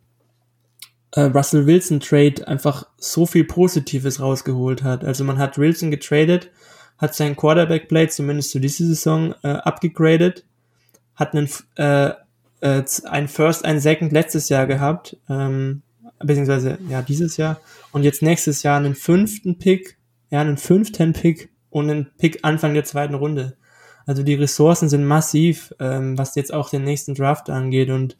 äh, 1.12 1.22
Russell 1.22 1.66
Wilson 1.66 2.00
Trade 2.00 2.48
einfach 2.48 2.88
so 2.98 3.26
viel 3.26 3.46
Positives 3.46 4.20
rausgeholt 4.20 4.84
hat. 4.84 5.04
Also 5.04 5.24
man 5.24 5.38
hat 5.38 5.58
Wilson 5.58 5.92
getradet, 5.92 6.52
hat 6.98 7.16
sein 7.16 7.36
Quarterback 7.36 7.88
Play 7.88 8.08
zumindest 8.10 8.52
zu 8.52 8.60
dieser 8.60 8.86
Saison 8.86 9.34
äh, 9.44 9.48
abgegradet, 9.48 10.46
hat 11.16 11.34
einen 11.34 11.50
äh, 11.76 12.14
äh, 12.62 12.84
ein 13.06 13.28
First, 13.28 13.66
ein 13.66 13.80
Second 13.80 14.12
letztes 14.12 14.50
Jahr 14.50 14.66
gehabt, 14.68 15.18
ähm, 15.30 15.82
beziehungsweise 16.20 16.78
ja 16.90 17.02
dieses 17.02 17.38
Jahr 17.38 17.60
und 17.92 18.04
jetzt 18.04 18.22
nächstes 18.22 18.64
Jahr 18.64 18.78
einen 18.78 18.96
fünften 18.96 19.58
Pick, 19.58 19.98
ja 20.30 20.42
einen 20.42 20.58
fünften 20.58 21.14
Pick 21.14 21.50
und 21.70 21.90
einen 21.90 22.08
Pick 22.18 22.40
Anfang 22.44 22.74
der 22.74 22.86
zweiten 22.86 23.16
Runde. 23.16 23.58
Also 24.08 24.22
die 24.22 24.36
Ressourcen 24.36 24.88
sind 24.88 25.04
massiv, 25.04 25.74
ähm, 25.80 26.18
was 26.18 26.36
jetzt 26.36 26.54
auch 26.54 26.70
den 26.70 26.84
nächsten 26.84 27.16
Draft 27.16 27.50
angeht. 27.50 27.90
Und 27.90 28.18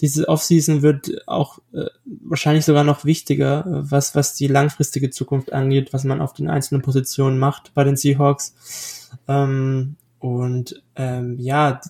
diese 0.00 0.28
Offseason 0.28 0.80
wird 0.80 1.10
auch 1.26 1.58
äh, 1.72 1.86
wahrscheinlich 2.04 2.64
sogar 2.64 2.84
noch 2.84 3.04
wichtiger, 3.04 3.64
was, 3.68 4.14
was 4.14 4.34
die 4.34 4.46
langfristige 4.46 5.10
Zukunft 5.10 5.52
angeht, 5.52 5.92
was 5.92 6.04
man 6.04 6.22
auf 6.22 6.32
den 6.32 6.48
einzelnen 6.48 6.80
Positionen 6.80 7.38
macht 7.38 7.74
bei 7.74 7.84
den 7.84 7.96
Seahawks. 7.96 9.10
Ähm, 9.28 9.96
und 10.18 10.82
ähm, 10.96 11.36
ja, 11.38 11.80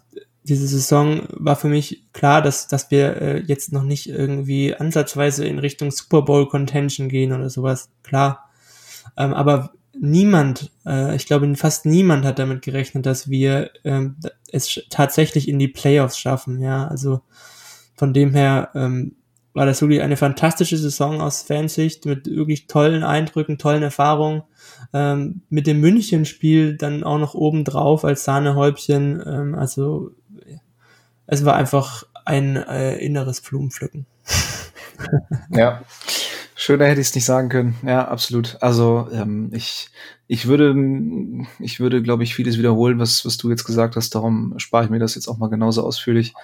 diese 0.44 0.66
Saison 0.66 1.22
war 1.30 1.56
für 1.56 1.68
mich 1.68 2.04
klar, 2.12 2.42
dass, 2.42 2.66
dass 2.66 2.90
wir 2.90 3.16
äh, 3.20 3.38
jetzt 3.40 3.72
noch 3.72 3.82
nicht 3.82 4.08
irgendwie 4.08 4.74
ansatzweise 4.74 5.44
in 5.46 5.58
Richtung 5.58 5.90
Super 5.90 6.22
Bowl 6.22 6.48
Contention 6.48 7.08
gehen 7.08 7.32
oder 7.32 7.50
sowas. 7.50 7.90
Klar. 8.02 8.50
Ähm, 9.16 9.34
aber 9.34 9.72
niemand, 9.98 10.70
äh, 10.86 11.14
ich 11.14 11.26
glaube 11.26 11.54
fast 11.56 11.84
niemand 11.84 12.24
hat 12.24 12.38
damit 12.38 12.62
gerechnet, 12.62 13.06
dass 13.06 13.28
wir 13.28 13.70
ähm, 13.84 14.16
es 14.50 14.80
tatsächlich 14.88 15.48
in 15.48 15.58
die 15.58 15.68
Playoffs 15.68 16.18
schaffen. 16.18 16.60
Ja, 16.60 16.88
also 16.88 17.20
von 17.94 18.14
dem 18.14 18.32
her 18.32 18.70
ähm, 18.74 19.16
war 19.52 19.66
das 19.66 19.82
wirklich 19.82 20.00
eine 20.00 20.16
fantastische 20.16 20.76
Saison 20.76 21.20
aus 21.20 21.42
Fansicht 21.42 22.06
mit 22.06 22.26
wirklich 22.26 22.66
tollen 22.66 23.02
Eindrücken, 23.02 23.58
tollen 23.58 23.82
Erfahrungen. 23.82 24.42
Ähm, 24.92 25.42
mit 25.50 25.66
dem 25.66 25.80
München-Spiel 25.80 26.76
dann 26.76 27.04
auch 27.04 27.18
noch 27.18 27.34
oben 27.34 27.64
drauf 27.64 28.04
als 28.04 28.24
Sahnehäubchen. 28.24 29.22
Ähm, 29.26 29.54
also 29.54 30.12
es 31.30 31.44
war 31.44 31.54
einfach 31.54 32.04
ein 32.24 32.56
äh, 32.56 32.96
inneres 32.96 33.40
Blumenpflücken. 33.40 34.04
ja. 35.50 35.82
Schöner 36.56 36.86
hätte 36.86 37.00
ich 37.00 37.06
es 37.06 37.14
nicht 37.14 37.24
sagen 37.24 37.48
können. 37.48 37.76
Ja, 37.86 38.06
absolut. 38.08 38.58
Also 38.60 39.08
ähm, 39.12 39.50
ich, 39.54 39.88
ich 40.26 40.46
würde, 40.46 40.74
ich 41.58 41.80
würde, 41.80 42.02
glaube 42.02 42.24
ich, 42.24 42.34
vieles 42.34 42.58
wiederholen, 42.58 42.98
was, 42.98 43.24
was 43.24 43.38
du 43.38 43.48
jetzt 43.48 43.64
gesagt 43.64 43.96
hast. 43.96 44.14
Darum 44.14 44.54
spare 44.58 44.84
ich 44.84 44.90
mir 44.90 44.98
das 44.98 45.14
jetzt 45.14 45.28
auch 45.28 45.38
mal 45.38 45.48
genauso 45.48 45.84
ausführlich. 45.84 46.34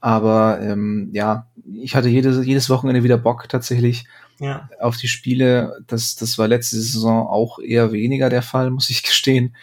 Aber 0.00 0.58
ähm, 0.60 1.10
ja, 1.12 1.46
ich 1.72 1.94
hatte 1.94 2.08
jedes, 2.08 2.44
jedes 2.44 2.68
Wochenende 2.68 3.04
wieder 3.04 3.18
Bock 3.18 3.48
tatsächlich 3.48 4.06
ja. 4.40 4.68
auf 4.80 4.96
die 4.96 5.08
Spiele. 5.08 5.78
Das, 5.86 6.16
das 6.16 6.36
war 6.36 6.48
letzte 6.48 6.76
Saison 6.76 7.26
auch 7.28 7.58
eher 7.58 7.92
weniger 7.92 8.30
der 8.30 8.42
Fall, 8.42 8.70
muss 8.70 8.90
ich 8.90 9.02
gestehen. 9.02 9.54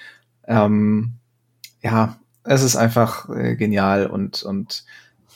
Ähm, 0.47 1.15
ja, 1.81 2.20
es 2.43 2.63
ist 2.63 2.75
einfach 2.75 3.29
äh, 3.29 3.55
genial 3.55 4.07
und, 4.07 4.43
und 4.43 4.83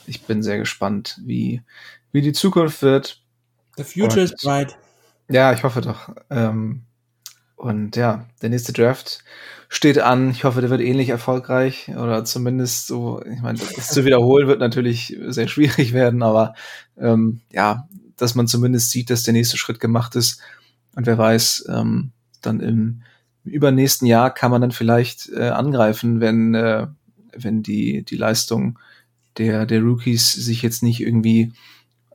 ich 0.08 0.24
bin 0.24 0.44
sehr 0.44 0.58
gespannt, 0.58 1.20
wie, 1.24 1.62
wie 2.12 2.22
die 2.22 2.34
Zukunft 2.34 2.82
wird. 2.82 3.22
The 3.78 3.84
future 3.84 4.22
und, 4.22 4.32
is 4.32 4.36
bright. 4.42 4.78
Ja, 5.30 5.54
ich 5.54 5.64
hoffe 5.64 5.82
doch. 5.82 6.10
Ähm, 6.30 6.84
und 7.56 7.96
ja, 7.96 8.26
der 8.42 8.50
nächste 8.50 8.74
Draft 8.74 9.24
steht 9.70 10.00
an. 10.00 10.30
Ich 10.30 10.44
hoffe, 10.44 10.62
der 10.62 10.70
wird 10.70 10.82
ähnlich 10.82 11.10
erfolgreich 11.10 11.90
oder 11.90 12.24
zumindest 12.26 12.88
so, 12.88 13.24
ich 13.24 13.42
meine, 13.42 13.58
das 13.58 13.90
zu 13.90 14.06
wiederholen 14.06 14.48
wird 14.48 14.60
natürlich 14.60 15.18
sehr 15.28 15.48
schwierig 15.48 15.94
werden, 15.94 16.22
aber 16.22 16.54
ähm, 16.98 17.42
ja, 17.52 17.88
dass 18.18 18.36
man 18.36 18.48
zumindest 18.48 18.92
sieht, 18.92 19.10
dass 19.10 19.24
der 19.24 19.34
nächste 19.34 19.58
Schritt 19.58 19.80
gemacht 19.80 20.16
ist. 20.16 20.42
Und 20.96 21.06
wer 21.06 21.18
weiß, 21.18 21.66
ähm, 21.70 22.12
dann 22.42 22.60
im 22.60 23.02
übernächsten 23.46 24.08
Jahr 24.08 24.34
kann 24.34 24.52
man 24.52 24.62
dann 24.62 24.72
vielleicht 24.72 25.30
äh, 25.30 25.50
angreifen, 25.50 26.20
wenn, 26.20 26.56
äh, 26.56 26.88
wenn 27.36 27.64
die, 27.64 28.04
die 28.04 28.18
Leistung 28.18 28.80
der, 29.38 29.66
der 29.66 29.82
Rookies 29.82 30.32
sich 30.32 30.62
jetzt 30.62 30.84
nicht 30.84 31.02
irgendwie 31.02 31.54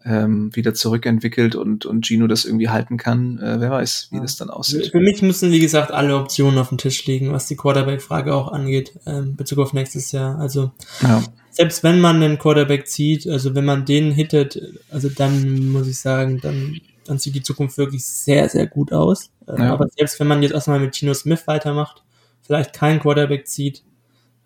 ähm, 0.04 0.54
wieder 0.54 0.72
zurückentwickelt 0.72 1.54
und, 1.54 1.84
und 1.84 2.06
Gino 2.06 2.26
das 2.26 2.44
irgendwie 2.44 2.70
halten 2.70 2.96
kann. 2.96 3.38
Äh, 3.38 3.60
wer 3.60 3.70
weiß, 3.70 4.08
wie 4.10 4.16
ja. 4.16 4.22
das 4.22 4.36
dann 4.36 4.50
aussieht. 4.50 4.88
Für 4.92 5.00
mich 5.00 5.20
müssen, 5.22 5.50
wie 5.52 5.60
gesagt, 5.60 5.90
alle 5.90 6.16
Optionen 6.16 6.58
auf 6.58 6.70
dem 6.70 6.78
Tisch 6.78 7.04
liegen, 7.06 7.32
was 7.32 7.46
die 7.46 7.56
Quarterback-Frage 7.56 8.34
auch 8.34 8.48
angeht, 8.48 8.98
ähm, 9.06 9.36
Bezug 9.36 9.58
auf 9.58 9.72
nächstes 9.72 10.12
Jahr. 10.12 10.38
Also 10.38 10.72
ja. 11.02 11.22
selbst 11.50 11.82
wenn 11.82 12.00
man 12.00 12.16
einen 12.16 12.38
Quarterback 12.38 12.86
zieht, 12.88 13.28
also 13.28 13.54
wenn 13.54 13.64
man 13.64 13.84
den 13.84 14.10
hittet, 14.10 14.60
also 14.90 15.10
dann 15.10 15.68
muss 15.68 15.86
ich 15.86 15.98
sagen, 15.98 16.40
dann, 16.40 16.80
dann 17.10 17.18
sieht 17.18 17.34
die 17.34 17.42
Zukunft 17.42 17.76
wirklich 17.76 18.06
sehr, 18.06 18.48
sehr 18.48 18.68
gut 18.68 18.92
aus. 18.92 19.32
Äh, 19.48 19.58
ja. 19.58 19.72
Aber 19.72 19.88
selbst 19.88 20.20
wenn 20.20 20.28
man 20.28 20.42
jetzt 20.42 20.52
erstmal 20.52 20.78
mit 20.78 20.94
Gino 20.94 21.12
Smith 21.12 21.46
weitermacht, 21.46 22.04
vielleicht 22.40 22.72
keinen 22.72 23.00
Quarterback 23.00 23.48
zieht, 23.48 23.82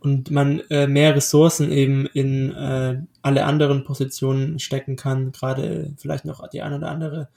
und 0.01 0.31
man 0.31 0.61
äh, 0.69 0.87
mehr 0.87 1.17
Ressourcen 1.17 1.73
eben 1.73 2.07
in 2.07 2.53
äh, 2.53 3.01
alle 3.23 3.45
anderen 3.47 3.85
Positionen 3.85 4.59
stecken 4.59 4.97
kann, 4.97 5.33
gerade 5.33 5.95
vielleicht 5.97 6.27
noch 6.27 6.47
die 6.49 6.61
eine 6.61 6.77
oder 6.77 6.91
andere 6.91 7.29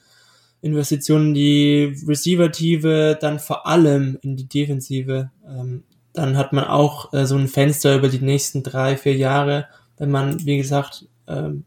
Investition 0.60 1.28
in 1.28 1.34
die 1.34 1.96
Receiver-Tive, 2.06 3.16
dann 3.18 3.38
vor 3.38 3.66
allem 3.66 4.18
in 4.20 4.36
die 4.36 4.48
Defensive. 4.48 5.30
Ähm, 5.46 5.84
dann 6.12 6.36
hat 6.36 6.52
man 6.52 6.64
auch 6.64 7.12
äh, 7.14 7.24
so 7.24 7.36
ein 7.36 7.48
Fenster 7.48 7.96
über 7.96 8.08
die 8.08 8.18
nächsten 8.18 8.62
drei, 8.62 8.98
vier 8.98 9.16
Jahre, 9.16 9.68
wenn 9.96 10.10
man, 10.10 10.44
wie 10.44 10.58
gesagt, 10.58 11.06
ähm, 11.26 11.64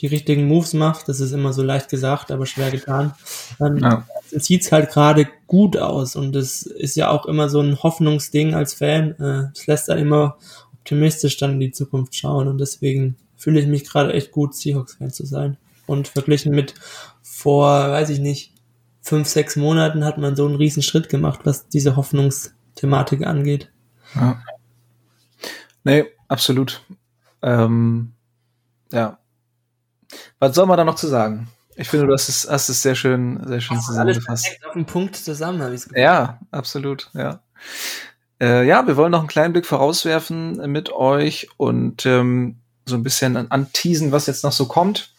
die 0.00 0.06
richtigen 0.06 0.46
Moves 0.46 0.72
macht. 0.72 1.08
Das 1.08 1.20
ist 1.20 1.32
immer 1.32 1.52
so 1.52 1.62
leicht 1.62 1.90
gesagt, 1.90 2.30
aber 2.30 2.46
schwer 2.46 2.70
getan. 2.70 3.12
Dann 3.58 3.78
ja. 3.78 4.06
sieht's 4.30 4.72
halt 4.72 4.90
gerade 4.90 5.28
gut 5.46 5.76
aus 5.76 6.16
und 6.16 6.32
das 6.32 6.62
ist 6.62 6.96
ja 6.96 7.10
auch 7.10 7.26
immer 7.26 7.48
so 7.48 7.60
ein 7.60 7.82
Hoffnungsding 7.82 8.54
als 8.54 8.74
Fan. 8.74 9.14
Äh, 9.18 9.50
es 9.54 9.66
lässt 9.66 9.88
da 9.88 9.94
immer 9.94 10.38
optimistisch 10.72 11.36
dann 11.36 11.52
in 11.52 11.60
die 11.60 11.72
Zukunft 11.72 12.14
schauen 12.14 12.48
und 12.48 12.58
deswegen 12.58 13.16
fühle 13.36 13.60
ich 13.60 13.66
mich 13.66 13.84
gerade 13.84 14.12
echt 14.12 14.32
gut, 14.32 14.54
Seahawks-Fan 14.54 15.10
zu 15.10 15.26
sein. 15.26 15.56
Und 15.86 16.08
verglichen 16.08 16.54
mit 16.54 16.74
vor, 17.22 17.90
weiß 17.90 18.10
ich 18.10 18.20
nicht, 18.20 18.52
fünf, 19.02 19.28
sechs 19.28 19.56
Monaten 19.56 20.04
hat 20.04 20.18
man 20.18 20.36
so 20.36 20.46
einen 20.46 20.56
riesen 20.56 20.82
Schritt 20.82 21.08
gemacht, 21.08 21.40
was 21.44 21.68
diese 21.68 21.96
Hoffnungsthematik 21.96 23.26
angeht. 23.26 23.70
Ja. 24.14 24.42
Nee, 25.84 26.04
absolut. 26.28 26.82
Ähm, 27.42 28.12
ja, 28.92 29.18
was 30.40 30.54
soll 30.54 30.66
man 30.66 30.76
da 30.76 30.84
noch 30.84 30.96
zu 30.96 31.06
sagen? 31.06 31.48
Ich 31.76 31.88
finde, 31.88 32.06
du 32.06 32.12
hast 32.12 32.28
es, 32.28 32.48
hast 32.50 32.68
es 32.68 32.82
sehr 32.82 32.94
schön, 32.94 33.40
sehr 33.46 33.60
schön 33.60 33.80
zusammengefasst. 33.80 34.46
Alles 34.46 34.64
auf 34.66 34.72
den 34.72 34.84
Punkt 34.84 35.16
zusammen, 35.16 35.62
habe 35.62 35.74
ich 35.74 35.82
Ja, 35.94 36.40
absolut, 36.50 37.08
ja. 37.14 37.40
Äh, 38.40 38.66
ja, 38.66 38.86
wir 38.86 38.96
wollen 38.96 39.12
noch 39.12 39.20
einen 39.20 39.28
kleinen 39.28 39.52
Blick 39.52 39.66
vorauswerfen 39.66 40.70
mit 40.70 40.90
euch 40.90 41.48
und 41.56 42.04
ähm, 42.06 42.56
so 42.86 42.96
ein 42.96 43.02
bisschen 43.02 43.50
anteasen, 43.50 44.12
was 44.12 44.26
jetzt 44.26 44.44
noch 44.44 44.52
so 44.52 44.66
kommt. 44.66 45.12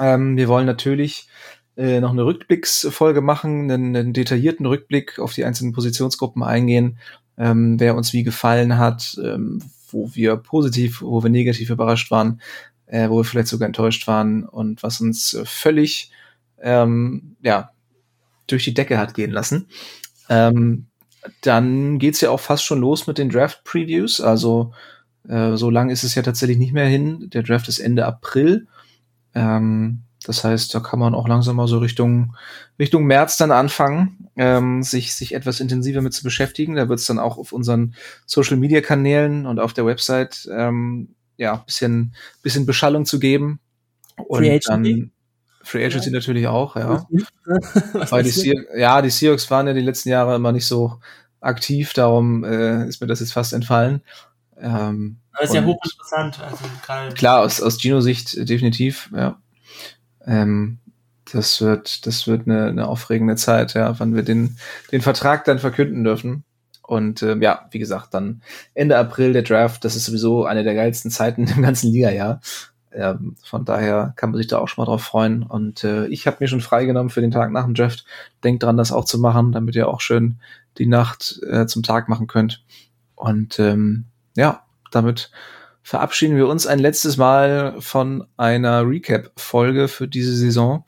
Ähm, 0.00 0.36
wir 0.36 0.48
wollen 0.48 0.66
natürlich 0.66 1.28
äh, 1.76 2.00
noch 2.00 2.10
eine 2.10 2.24
Rückblicksfolge 2.24 3.20
machen, 3.20 3.70
einen, 3.70 3.94
einen, 3.94 4.12
detaillierten 4.12 4.66
Rückblick 4.66 5.18
auf 5.18 5.34
die 5.34 5.44
einzelnen 5.44 5.72
Positionsgruppen 5.72 6.42
eingehen, 6.42 6.98
ähm, 7.38 7.78
wer 7.78 7.94
uns 7.94 8.12
wie 8.12 8.22
gefallen 8.22 8.78
hat, 8.78 9.16
ähm, 9.22 9.62
wo 9.90 10.10
wir 10.14 10.36
positiv, 10.36 11.02
wo 11.02 11.22
wir 11.22 11.30
negativ 11.30 11.70
überrascht 11.70 12.10
waren, 12.10 12.40
äh, 12.86 13.08
wo 13.08 13.18
wir 13.18 13.24
vielleicht 13.24 13.48
sogar 13.48 13.66
enttäuscht 13.66 14.06
waren 14.06 14.44
und 14.44 14.82
was 14.82 15.00
uns 15.00 15.34
äh, 15.34 15.44
völlig 15.44 16.10
ähm, 16.60 17.36
ja, 17.42 17.70
durch 18.46 18.64
die 18.64 18.74
Decke 18.74 18.98
hat 18.98 19.14
gehen 19.14 19.30
lassen. 19.30 19.68
Ähm, 20.28 20.86
dann 21.40 21.98
geht's 21.98 22.20
ja 22.20 22.30
auch 22.30 22.40
fast 22.40 22.64
schon 22.64 22.80
los 22.80 23.06
mit 23.06 23.18
den 23.18 23.30
Draft-Previews. 23.30 24.20
Also 24.20 24.72
äh, 25.28 25.56
so 25.56 25.70
lang 25.70 25.90
ist 25.90 26.04
es 26.04 26.14
ja 26.14 26.22
tatsächlich 26.22 26.58
nicht 26.58 26.72
mehr 26.72 26.86
hin. 26.86 27.30
Der 27.30 27.42
Draft 27.42 27.68
ist 27.68 27.78
Ende 27.78 28.06
April. 28.06 28.66
Ähm, 29.34 30.02
das 30.24 30.42
heißt, 30.42 30.74
da 30.74 30.80
kann 30.80 30.98
man 30.98 31.14
auch 31.14 31.28
langsam 31.28 31.56
mal 31.56 31.68
so 31.68 31.78
Richtung, 31.78 32.34
Richtung 32.78 33.04
März 33.04 33.36
dann 33.36 33.52
anfangen, 33.52 34.28
ähm, 34.36 34.82
sich, 34.82 35.14
sich 35.14 35.34
etwas 35.34 35.60
intensiver 35.60 36.02
mit 36.02 36.14
zu 36.14 36.24
beschäftigen. 36.24 36.74
Da 36.74 36.88
wird's 36.88 37.06
dann 37.06 37.20
auch 37.20 37.38
auf 37.38 37.52
unseren 37.52 37.94
Social-Media-Kanälen 38.26 39.46
und 39.46 39.60
auf 39.60 39.72
der 39.72 39.86
Website 39.86 40.48
ähm, 40.52 41.14
ja, 41.36 41.56
bisschen, 41.56 42.14
bisschen 42.42 42.66
Beschallung 42.66 43.06
zu 43.06 43.18
geben. 43.18 43.60
Und 44.16 44.38
Free 44.38 44.58
dann 44.66 45.10
Free 45.62 45.84
Agency 45.84 46.10
ja. 46.10 46.14
natürlich 46.14 46.46
auch, 46.46 46.76
ja. 46.76 47.06
Weil 47.92 48.22
die 48.22 48.54
ja, 48.76 49.02
die 49.02 49.10
Seahawks 49.10 49.50
waren 49.50 49.66
ja 49.66 49.72
die 49.72 49.80
letzten 49.80 50.10
Jahre 50.10 50.36
immer 50.36 50.52
nicht 50.52 50.66
so 50.66 51.00
aktiv, 51.40 51.92
darum 51.92 52.44
äh, 52.44 52.86
ist 52.86 53.00
mir 53.00 53.08
das 53.08 53.18
jetzt 53.18 53.32
fast 53.32 53.52
entfallen. 53.52 54.02
Ähm, 54.58 55.18
das 55.32 55.50
ist 55.50 55.54
ja 55.54 55.64
hochinteressant. 55.64 56.40
Also 56.40 56.64
klar, 57.14 57.40
aus, 57.40 57.60
aus 57.60 57.78
Gino-Sicht 57.78 58.48
definitiv, 58.48 59.10
ja. 59.14 59.40
Ähm, 60.24 60.78
das 61.32 61.60
wird, 61.60 62.06
das 62.06 62.28
wird 62.28 62.46
eine, 62.46 62.66
eine 62.66 62.86
aufregende 62.86 63.34
Zeit, 63.34 63.74
ja, 63.74 63.98
wann 63.98 64.14
wir 64.14 64.22
den, 64.22 64.56
den 64.92 65.02
Vertrag 65.02 65.44
dann 65.44 65.58
verkünden 65.58 66.04
dürfen. 66.04 66.44
Und 66.86 67.22
ähm, 67.22 67.42
ja, 67.42 67.66
wie 67.70 67.78
gesagt, 67.78 68.14
dann 68.14 68.42
Ende 68.74 68.96
April 68.96 69.32
der 69.32 69.42
Draft, 69.42 69.84
das 69.84 69.96
ist 69.96 70.06
sowieso 70.06 70.44
eine 70.44 70.62
der 70.62 70.74
geilsten 70.74 71.10
Zeiten 71.10 71.46
im 71.56 71.62
ganzen 71.62 71.90
Liga-Jahr. 71.92 72.40
Ähm, 72.92 73.36
von 73.44 73.64
daher 73.64 74.14
kann 74.16 74.30
man 74.30 74.38
sich 74.38 74.46
da 74.46 74.58
auch 74.58 74.68
schon 74.68 74.82
mal 74.82 74.86
drauf 74.86 75.02
freuen. 75.02 75.42
Und 75.42 75.84
äh, 75.84 76.06
ich 76.06 76.26
habe 76.26 76.38
mir 76.40 76.48
schon 76.48 76.60
freigenommen 76.60 77.10
für 77.10 77.20
den 77.20 77.30
Tag 77.30 77.50
nach 77.52 77.64
dem 77.64 77.74
Draft. 77.74 78.04
Denkt 78.44 78.62
dran, 78.62 78.76
das 78.76 78.92
auch 78.92 79.04
zu 79.04 79.18
machen, 79.18 79.52
damit 79.52 79.74
ihr 79.74 79.88
auch 79.88 80.00
schön 80.00 80.36
die 80.78 80.86
Nacht 80.86 81.40
äh, 81.48 81.66
zum 81.66 81.82
Tag 81.82 82.08
machen 82.08 82.26
könnt. 82.26 82.64
Und 83.14 83.58
ähm, 83.58 84.06
ja, 84.36 84.62
damit 84.90 85.30
verabschieden 85.82 86.36
wir 86.36 86.48
uns 86.48 86.66
ein 86.66 86.78
letztes 86.78 87.16
Mal 87.16 87.80
von 87.80 88.26
einer 88.36 88.86
Recap-Folge 88.86 89.88
für 89.88 90.08
diese 90.08 90.34
Saison. 90.34 90.84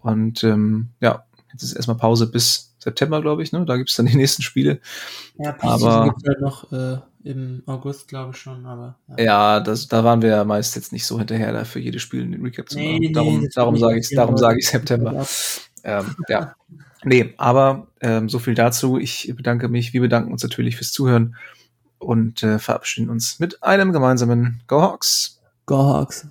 Und 0.00 0.44
ähm, 0.44 0.90
ja, 1.00 1.24
jetzt 1.52 1.62
ist 1.62 1.72
erstmal 1.74 1.96
Pause 1.96 2.30
bis 2.30 2.73
September, 2.84 3.22
glaube 3.22 3.42
ich, 3.42 3.52
ne? 3.52 3.64
Da 3.64 3.76
gibt's 3.76 3.96
dann 3.96 4.06
die 4.06 4.16
nächsten 4.16 4.42
Spiele. 4.42 4.80
Ja, 5.38 5.56
Aber 5.60 6.04
gibt's 6.04 6.28
halt 6.28 6.40
noch 6.40 6.70
äh, 6.70 6.98
im 7.24 7.62
August, 7.66 8.08
glaube 8.08 8.32
ich 8.32 8.36
schon, 8.36 8.66
aber. 8.66 8.98
Ja, 9.16 9.24
ja 9.24 9.60
das, 9.60 9.88
da 9.88 10.04
waren 10.04 10.20
wir 10.20 10.28
ja 10.28 10.44
meist 10.44 10.76
jetzt 10.76 10.92
nicht 10.92 11.06
so 11.06 11.18
hinterher, 11.18 11.52
da 11.52 11.64
für 11.64 11.80
jedes 11.80 12.02
Spiel 12.02 12.22
einen 12.22 12.42
Recap 12.42 12.68
zu 12.68 12.78
machen. 12.78 12.98
Nee, 12.98 13.12
darum 13.12 13.40
nee, 13.40 13.48
darum 13.54 13.76
sage 13.78 13.98
ich, 13.98 14.10
darum 14.14 14.36
sage 14.36 14.58
ich 14.58 14.68
September. 14.68 15.26
Ähm, 15.82 16.14
ja. 16.28 16.54
Nee, 17.04 17.34
aber 17.36 17.88
ähm, 18.00 18.28
so 18.28 18.38
viel 18.38 18.54
dazu. 18.54 18.98
Ich 18.98 19.32
bedanke 19.36 19.68
mich. 19.68 19.92
Wir 19.92 20.00
bedanken 20.00 20.32
uns 20.32 20.42
natürlich 20.42 20.76
fürs 20.76 20.92
Zuhören 20.92 21.36
und 21.98 22.42
äh, 22.42 22.58
verabschieden 22.58 23.10
uns 23.10 23.40
mit 23.40 23.62
einem 23.62 23.92
gemeinsamen 23.92 24.62
Go 24.66 24.82
Hawks. 24.82 25.40
Go 25.66 25.76
Hawks. 25.76 26.26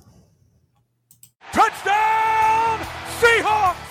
Touchdown! 1.51 1.92